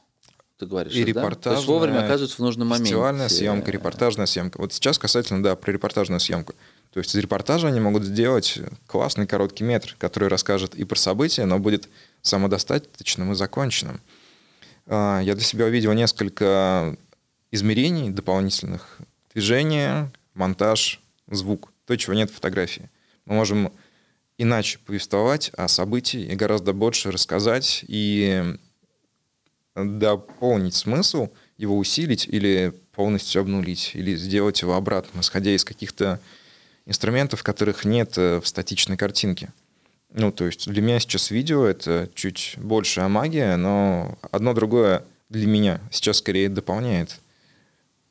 Ты 0.57 0.67
говоришь, 0.67 0.93
и 0.93 1.11
да? 1.11 1.27
То 1.31 1.53
есть 1.53 1.65
вовремя 1.65 2.05
оказываются 2.05 2.37
в 2.37 2.39
нужном 2.39 2.67
моменте. 2.67 2.91
Фестивальная 2.91 3.29
съемка, 3.29 3.71
репортажная 3.71 4.27
съемка. 4.27 4.59
Вот 4.61 4.71
сейчас 4.71 4.99
касательно, 4.99 5.41
да, 5.41 5.55
про 5.55 5.71
репортажную 5.71 6.19
съемку. 6.19 6.53
То 6.91 6.99
есть 6.99 7.15
из 7.15 7.19
репортажа 7.19 7.67
они 7.67 7.79
могут 7.79 8.03
сделать 8.03 8.59
классный 8.85 9.25
короткий 9.25 9.63
метр, 9.63 9.95
который 9.97 10.27
расскажет 10.27 10.75
и 10.75 10.83
про 10.83 10.97
события, 10.97 11.45
но 11.45 11.57
будет 11.57 11.87
самодостаточным 12.21 13.31
и 13.31 13.35
законченным. 13.35 14.01
А, 14.87 15.21
Я 15.21 15.35
для 15.35 15.43
себя 15.43 15.65
увидел 15.65 15.93
несколько 15.93 16.97
измерений 17.49 18.09
дополнительных. 18.09 18.99
Движение, 19.33 20.11
монтаж, 20.33 20.99
звук. 21.27 21.71
То, 21.85 21.95
чего 21.95 22.13
нет 22.13 22.29
в 22.29 22.35
фотографии. 22.35 22.89
Мы 23.25 23.35
можем 23.35 23.71
иначе 24.37 24.79
повествовать 24.79 25.49
о 25.55 25.67
событии 25.69 26.21
и 26.21 26.35
гораздо 26.35 26.73
больше 26.73 27.11
рассказать 27.11 27.85
и 27.87 28.57
дополнить 29.75 30.75
смысл, 30.75 31.29
его 31.57 31.77
усилить 31.77 32.27
или 32.27 32.73
полностью 32.91 33.41
обнулить, 33.41 33.91
или 33.93 34.15
сделать 34.15 34.61
его 34.61 34.73
обратно, 34.73 35.21
исходя 35.21 35.51
из 35.51 35.63
каких-то 35.63 36.19
инструментов, 36.85 37.43
которых 37.43 37.85
нет 37.85 38.17
э, 38.17 38.39
в 38.39 38.47
статичной 38.47 38.97
картинке. 38.97 39.51
Ну, 40.13 40.31
то 40.31 40.45
есть 40.45 40.69
для 40.69 40.81
меня 40.81 40.99
сейчас 40.99 41.31
видео 41.31 41.65
это 41.65 42.09
чуть 42.15 42.55
большая 42.57 43.07
магия, 43.07 43.55
но 43.55 44.17
одно 44.31 44.53
другое 44.53 45.03
для 45.29 45.47
меня 45.47 45.79
сейчас 45.91 46.17
скорее 46.17 46.49
дополняет. 46.49 47.19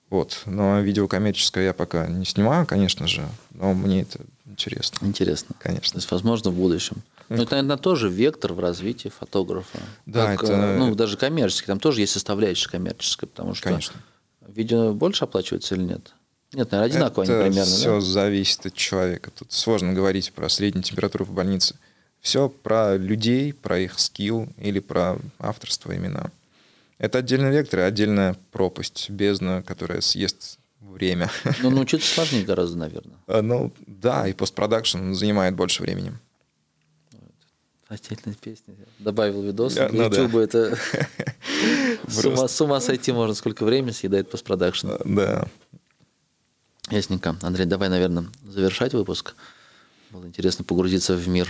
Вот. 0.09 0.43
Но 0.47 0.81
видео 0.81 1.07
коммерческое 1.09 1.67
я 1.67 1.75
пока 1.75 2.07
не 2.07 2.25
снимаю, 2.25 2.67
конечно 2.67 3.07
же, 3.07 3.29
но 3.53 3.75
мне 3.75 4.03
это 4.03 4.21
интересно. 4.47 5.07
Интересно. 5.07 5.55
То 5.59 5.69
Конечно. 5.69 5.99
есть, 5.99 6.11
возможно, 6.11 6.51
в 6.51 6.55
будущем. 6.55 7.03
Ну, 7.29 7.37
это, 7.43 7.53
наверное, 7.53 7.77
тоже 7.77 8.09
вектор 8.09 8.55
в 8.55 8.59
развитии 8.59 9.09
фотографа. 9.09 9.79
Да, 10.07 10.27
Как, 10.35 10.43
это- 10.45 10.53
э, 10.55 10.79
Ну, 10.79 10.95
даже 10.97 11.17
коммерческий. 11.17 11.67
Там 11.69 11.79
тоже 11.79 12.01
есть 12.01 12.13
составляющая 12.13 12.69
коммерческая, 12.71 13.29
потому 13.31 13.55
что 13.55 13.65
Конечно. 13.69 14.01
видео 14.49 14.93
больше 14.95 15.25
оплачивается 15.25 15.77
или 15.77 15.83
нет? 15.85 16.13
Нет, 16.53 16.71
наверное, 16.73 16.95
одинаково 16.97 17.23
Это 17.23 17.41
они 17.41 17.51
примерно, 17.51 17.71
все 17.73 17.95
да? 17.95 18.01
зависит 18.01 18.67
от 18.67 18.75
человека. 18.75 19.31
Тут 19.31 19.53
сложно 19.53 19.93
говорить 19.93 20.33
про 20.33 20.49
среднюю 20.49 20.83
температуру 20.83 21.25
в 21.25 21.33
больнице. 21.33 21.77
Все 22.21 22.49
про 22.49 22.97
людей, 22.97 23.53
про 23.53 23.79
их 23.79 23.99
скилл 23.99 24.49
или 24.59 24.81
про 24.81 25.19
авторство 25.39 25.97
имена. 25.97 26.31
Это 26.99 27.19
отдельный 27.19 27.51
вектор 27.51 27.81
и 27.81 27.83
отдельная 27.85 28.37
пропасть, 28.51 29.09
бездна, 29.09 29.63
которая 29.63 30.01
съест 30.01 30.59
время. 30.81 31.31
Но 31.63 31.71
научиться 31.71 32.13
сложнее 32.13 32.45
гораздо, 32.45 32.77
наверное. 32.77 33.17
А, 33.27 33.41
Ну, 33.43 33.73
да, 33.87 34.27
и 34.29 34.33
постпродакшн 34.33 35.15
занимает 35.15 35.55
больше 35.55 35.83
времени. 35.83 36.13
Отдельная 37.89 38.37
песня. 38.41 38.75
Добавил 38.99 39.43
видос. 39.43 39.75
Да, 39.75 39.89
Для 39.89 40.05
ну 40.05 40.09
да. 40.11 40.17
YouTube 40.17 40.37
это 40.37 40.79
с 42.07 42.25
ума, 42.25 42.47
с 42.47 42.61
ума 42.61 42.81
сойти 42.81 43.13
можно, 43.13 43.35
сколько 43.35 43.65
времени 43.65 43.91
съедает 43.93 44.31
постпродакшн. 44.31 44.91
А, 44.91 45.01
Да. 45.05 45.49
Ясненько. 46.91 47.37
Андрей, 47.43 47.67
давай, 47.67 47.89
наверное, 47.89 48.27
завершать 48.45 48.95
выпуск. 48.95 49.35
Было 50.11 50.27
интересно 50.27 50.65
погрузиться 50.65 51.15
в 51.15 51.29
мир 51.29 51.49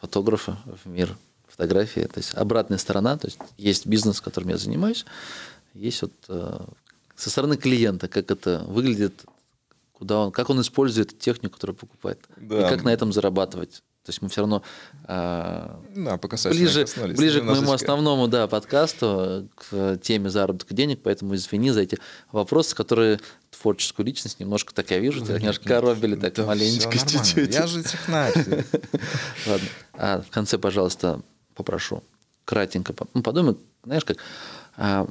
фотографа, 0.00 0.58
в 0.84 0.88
мир 0.88 1.16
фотографии. 1.48 2.02
То 2.02 2.18
есть 2.18 2.34
обратная 2.34 2.78
сторона, 2.78 3.16
то 3.16 3.26
есть 3.26 3.38
есть 3.56 3.86
бизнес, 3.86 4.20
которым 4.20 4.50
я 4.50 4.58
занимаюсь, 4.58 5.04
есть 5.74 6.02
вот 6.02 6.12
э, 6.28 6.60
со 7.16 7.30
стороны 7.30 7.56
клиента, 7.56 8.08
как 8.08 8.30
это 8.30 8.64
выглядит, 8.66 9.24
куда 9.92 10.18
он, 10.20 10.32
как 10.32 10.50
он 10.50 10.60
использует 10.60 11.18
технику, 11.18 11.54
которую 11.54 11.76
покупает, 11.76 12.20
Да. 12.36 12.66
и 12.66 12.70
как 12.70 12.84
на 12.84 12.90
этом 12.90 13.12
зарабатывать. 13.12 13.82
То 14.08 14.10
есть 14.10 14.22
мы 14.22 14.30
все 14.30 14.40
равно 14.40 14.62
э, 15.06 15.68
Да, 15.94 16.16
ближе, 16.48 16.86
ближе 17.14 17.40
к 17.42 17.44
моему 17.44 17.72
основному 17.72 18.26
да, 18.26 18.46
подкасту, 18.46 19.50
к 19.54 19.98
теме 19.98 20.30
заработка 20.30 20.72
денег, 20.72 21.00
поэтому 21.02 21.34
извини 21.34 21.72
за 21.72 21.82
эти 21.82 21.98
вопросы, 22.32 22.74
которые 22.74 23.20
творческую 23.50 24.06
личность 24.06 24.40
немножко 24.40 24.72
так 24.72 24.90
я 24.92 24.98
вижу, 24.98 25.22
тебя 25.22 25.38
немножко 25.38 25.68
коробили 25.68 26.16
так 26.16 26.32
Да 26.32 26.46
маленечко 26.46 26.92
чуть-чуть. 26.92 27.54
Я 27.54 27.66
же 27.66 27.82
технарь. 27.82 28.32
Ладно. 29.46 29.68
А 29.92 30.22
в 30.22 30.30
конце, 30.30 30.56
пожалуйста, 30.56 31.20
попрошу 31.54 32.02
кратенько, 32.46 32.94
ну, 33.12 33.22
подумай, 33.22 33.58
знаешь, 33.84 34.06
как 34.06 34.16
а, 34.78 35.06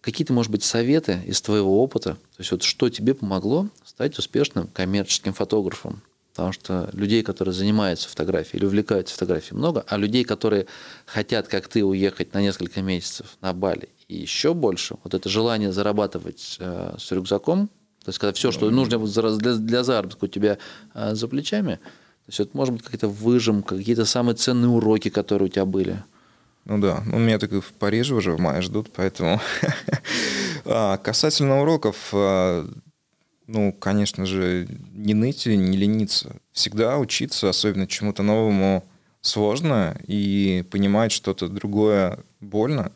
какие-то, 0.00 0.32
может 0.32 0.50
быть, 0.50 0.64
советы 0.64 1.22
из 1.24 1.40
твоего 1.40 1.80
опыта, 1.80 2.14
то 2.14 2.40
есть 2.40 2.50
вот 2.50 2.64
что 2.64 2.88
тебе 2.88 3.14
помогло 3.14 3.68
стать 3.84 4.18
успешным 4.18 4.66
коммерческим 4.66 5.34
фотографом? 5.34 6.02
Потому 6.34 6.52
что 6.52 6.90
людей, 6.92 7.22
которые 7.22 7.54
занимаются 7.54 8.08
фотографией 8.08 8.58
или 8.58 8.66
увлекаются 8.66 9.14
фотографией, 9.14 9.56
много, 9.56 9.84
а 9.86 9.96
людей, 9.96 10.24
которые 10.24 10.66
хотят, 11.06 11.46
как 11.46 11.68
ты, 11.68 11.84
уехать 11.84 12.34
на 12.34 12.40
несколько 12.40 12.82
месяцев 12.82 13.38
на 13.40 13.52
Бали 13.52 13.88
и 14.08 14.16
еще 14.16 14.52
больше, 14.52 14.96
вот 15.04 15.14
это 15.14 15.28
желание 15.28 15.72
зарабатывать 15.72 16.56
э, 16.58 16.96
с 16.98 17.12
рюкзаком, 17.12 17.68
то 18.04 18.08
есть 18.08 18.18
когда 18.18 18.32
все, 18.32 18.50
что 18.50 18.68
нужно 18.70 18.98
для, 18.98 19.54
для 19.54 19.84
заработка 19.84 20.24
у 20.24 20.28
тебя 20.28 20.58
э, 20.92 21.14
за 21.14 21.28
плечами, 21.28 21.76
то 21.76 22.28
есть 22.28 22.40
это 22.40 22.50
может 22.52 22.74
быть 22.74 22.82
какая-то 22.82 23.08
выжимка, 23.08 23.76
какие-то 23.76 24.04
самые 24.04 24.34
ценные 24.34 24.68
уроки, 24.68 25.10
которые 25.10 25.46
у 25.46 25.50
тебя 25.50 25.64
были. 25.64 26.02
Ну 26.64 26.78
да, 26.78 27.02
ну, 27.06 27.18
меня 27.18 27.38
так 27.38 27.52
и 27.52 27.60
в 27.60 27.72
Париже 27.74 28.14
уже 28.14 28.32
в 28.32 28.40
мае 28.40 28.62
ждут, 28.62 28.90
поэтому... 28.94 29.40
А, 30.66 30.96
Касательно 30.96 31.60
уроков, 31.60 32.08
а, 32.14 32.66
ну, 33.46 33.72
конечно 33.72 34.26
же, 34.26 34.66
не 34.92 35.14
ныть 35.14 35.46
и 35.46 35.56
не 35.56 35.76
лениться. 35.76 36.36
Всегда 36.52 36.98
учиться, 36.98 37.48
особенно 37.48 37.86
чему-то 37.86 38.22
новому, 38.22 38.84
сложно, 39.20 39.96
и 40.06 40.64
понимать 40.70 41.12
что-то 41.12 41.48
другое 41.48 42.18
больно. 42.40 42.92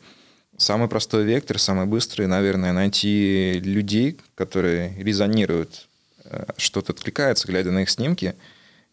самый 0.57 0.89
простой 0.89 1.23
вектор, 1.23 1.57
самый 1.57 1.85
быстрый, 1.85 2.27
наверное, 2.27 2.73
найти 2.73 3.61
людей, 3.63 4.19
которые 4.35 4.93
резонируют, 5.01 5.87
э, 6.25 6.45
что-то 6.57 6.91
откликается, 6.91 7.47
глядя 7.47 7.71
на 7.71 7.83
их 7.83 7.89
снимки, 7.89 8.35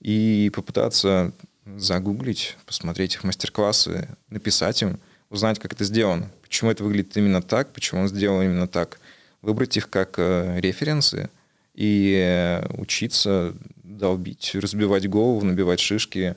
и 0.00 0.50
попытаться 0.54 1.32
загуглить, 1.76 2.56
посмотреть 2.66 3.16
их 3.16 3.24
мастер-классы, 3.24 4.08
написать 4.30 4.82
им, 4.82 5.00
узнать, 5.28 5.58
как 5.58 5.72
это 5.72 5.84
сделано, 5.84 6.30
почему 6.42 6.70
это 6.70 6.84
выглядит 6.84 7.16
именно 7.16 7.42
так, 7.42 7.72
почему 7.72 8.02
он 8.02 8.08
сделал 8.08 8.40
именно 8.42 8.68
так, 8.68 9.00
выбрать 9.42 9.76
их 9.76 9.90
как 9.90 10.14
э, 10.18 10.60
референсы 10.60 11.28
и 11.77 12.16
э, 12.19 12.66
учиться 12.78 13.55
долбить, 13.85 14.55
разбивать 14.55 15.09
голову, 15.09 15.44
набивать 15.44 15.78
шишки. 15.78 16.36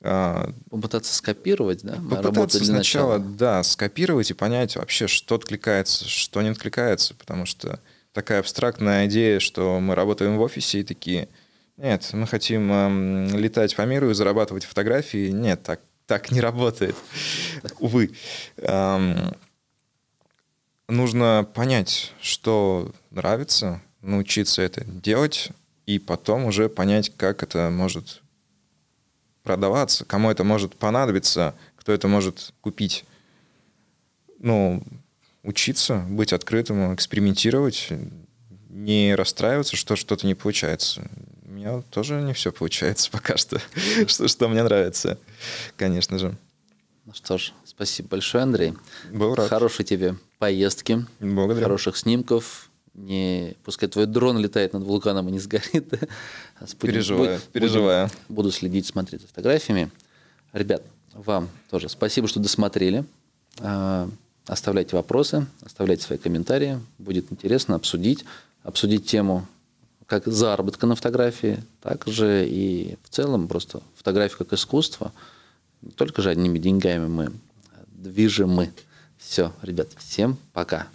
А, 0.00 0.52
попытаться 0.68 1.14
скопировать, 1.14 1.82
да? 1.82 1.94
Попытаться 1.94 2.64
сначала, 2.64 3.18
начала. 3.18 3.36
да, 3.36 3.62
скопировать 3.62 4.30
и 4.30 4.34
понять 4.34 4.76
вообще, 4.76 5.06
что 5.06 5.36
откликается, 5.36 6.08
что 6.08 6.42
не 6.42 6.48
откликается, 6.48 7.14
потому 7.14 7.46
что 7.46 7.80
такая 8.12 8.40
абстрактная 8.40 9.06
идея, 9.06 9.38
что 9.38 9.78
мы 9.80 9.94
работаем 9.94 10.36
в 10.36 10.40
офисе 10.40 10.80
и 10.80 10.84
такие, 10.84 11.28
нет, 11.76 12.08
мы 12.12 12.26
хотим 12.26 12.70
э, 12.72 13.38
летать 13.38 13.76
по 13.76 13.82
миру 13.82 14.10
и 14.10 14.14
зарабатывать 14.14 14.64
фотографии. 14.64 15.30
Нет, 15.30 15.62
так, 15.62 15.80
так 16.06 16.32
не 16.32 16.40
работает. 16.40 16.96
Увы. 17.78 18.10
Эм, 18.56 19.36
нужно 20.88 21.48
понять, 21.54 22.12
что 22.20 22.92
нравится, 23.10 23.80
научиться 24.02 24.62
это 24.62 24.84
делать, 24.84 25.50
и 25.86 25.98
потом 25.98 26.44
уже 26.44 26.68
понять, 26.68 27.12
как 27.16 27.42
это 27.42 27.70
может 27.70 28.20
продаваться, 29.42 30.04
кому 30.04 30.30
это 30.30 30.44
может 30.44 30.76
понадобиться, 30.76 31.54
кто 31.76 31.92
это 31.92 32.08
может 32.08 32.52
купить. 32.60 33.04
Ну, 34.38 34.82
учиться, 35.42 36.04
быть 36.08 36.32
открытым, 36.32 36.94
экспериментировать, 36.94 37.88
не 38.68 39.14
расстраиваться, 39.14 39.76
что 39.76 39.96
что-то 39.96 40.26
не 40.26 40.34
получается. 40.34 41.08
У 41.44 41.52
меня 41.52 41.80
тоже 41.90 42.20
не 42.20 42.34
все 42.34 42.52
получается 42.52 43.10
пока 43.12 43.36
что, 43.36 43.60
что, 44.06 44.28
что 44.28 44.48
мне 44.48 44.62
нравится, 44.62 45.18
конечно 45.76 46.18
же. 46.18 46.36
Ну 47.06 47.14
что 47.14 47.38
ж, 47.38 47.54
спасибо 47.64 48.10
большое, 48.10 48.42
Андрей. 48.42 48.74
Был 49.10 49.34
рад. 49.34 49.48
Хорошей 49.48 49.86
тебе 49.86 50.16
поездки. 50.38 51.06
Благодарю. 51.20 51.64
Хороших 51.64 51.96
снимков, 51.96 52.67
не 52.98 53.56
пускай 53.64 53.88
твой 53.88 54.06
дрон 54.06 54.38
летает 54.38 54.72
над 54.72 54.82
вулканом 54.82 55.28
и 55.28 55.32
не 55.32 55.38
сгорит. 55.38 55.88
Будем, 55.88 56.78
переживаю, 56.80 57.38
будем, 57.38 57.52
переживаю. 57.52 58.10
Буду 58.28 58.50
следить, 58.50 58.86
смотреть 58.86 59.22
за 59.22 59.28
фотографиями. 59.28 59.90
Ребят, 60.52 60.82
вам 61.14 61.48
тоже 61.70 61.88
спасибо, 61.88 62.28
что 62.28 62.40
досмотрели. 62.40 63.04
А, 63.60 64.10
оставляйте 64.46 64.96
вопросы, 64.96 65.46
оставляйте 65.64 66.04
свои 66.04 66.18
комментарии. 66.18 66.80
Будет 66.98 67.30
интересно 67.30 67.76
обсудить, 67.76 68.24
обсудить 68.62 69.06
тему 69.06 69.46
как 70.06 70.26
заработка 70.26 70.86
на 70.86 70.94
фотографии, 70.94 71.62
так 71.82 72.06
же 72.06 72.46
и 72.48 72.96
в 73.04 73.10
целом 73.10 73.46
просто 73.46 73.82
фотография 73.94 74.38
как 74.38 74.52
искусство. 74.54 75.12
Не 75.82 75.90
только 75.90 76.22
же 76.22 76.30
одними 76.30 76.58
деньгами 76.58 77.06
мы 77.06 77.32
движемы. 77.88 78.72
Все, 79.18 79.52
ребят, 79.62 79.88
всем 79.98 80.38
пока. 80.52 80.88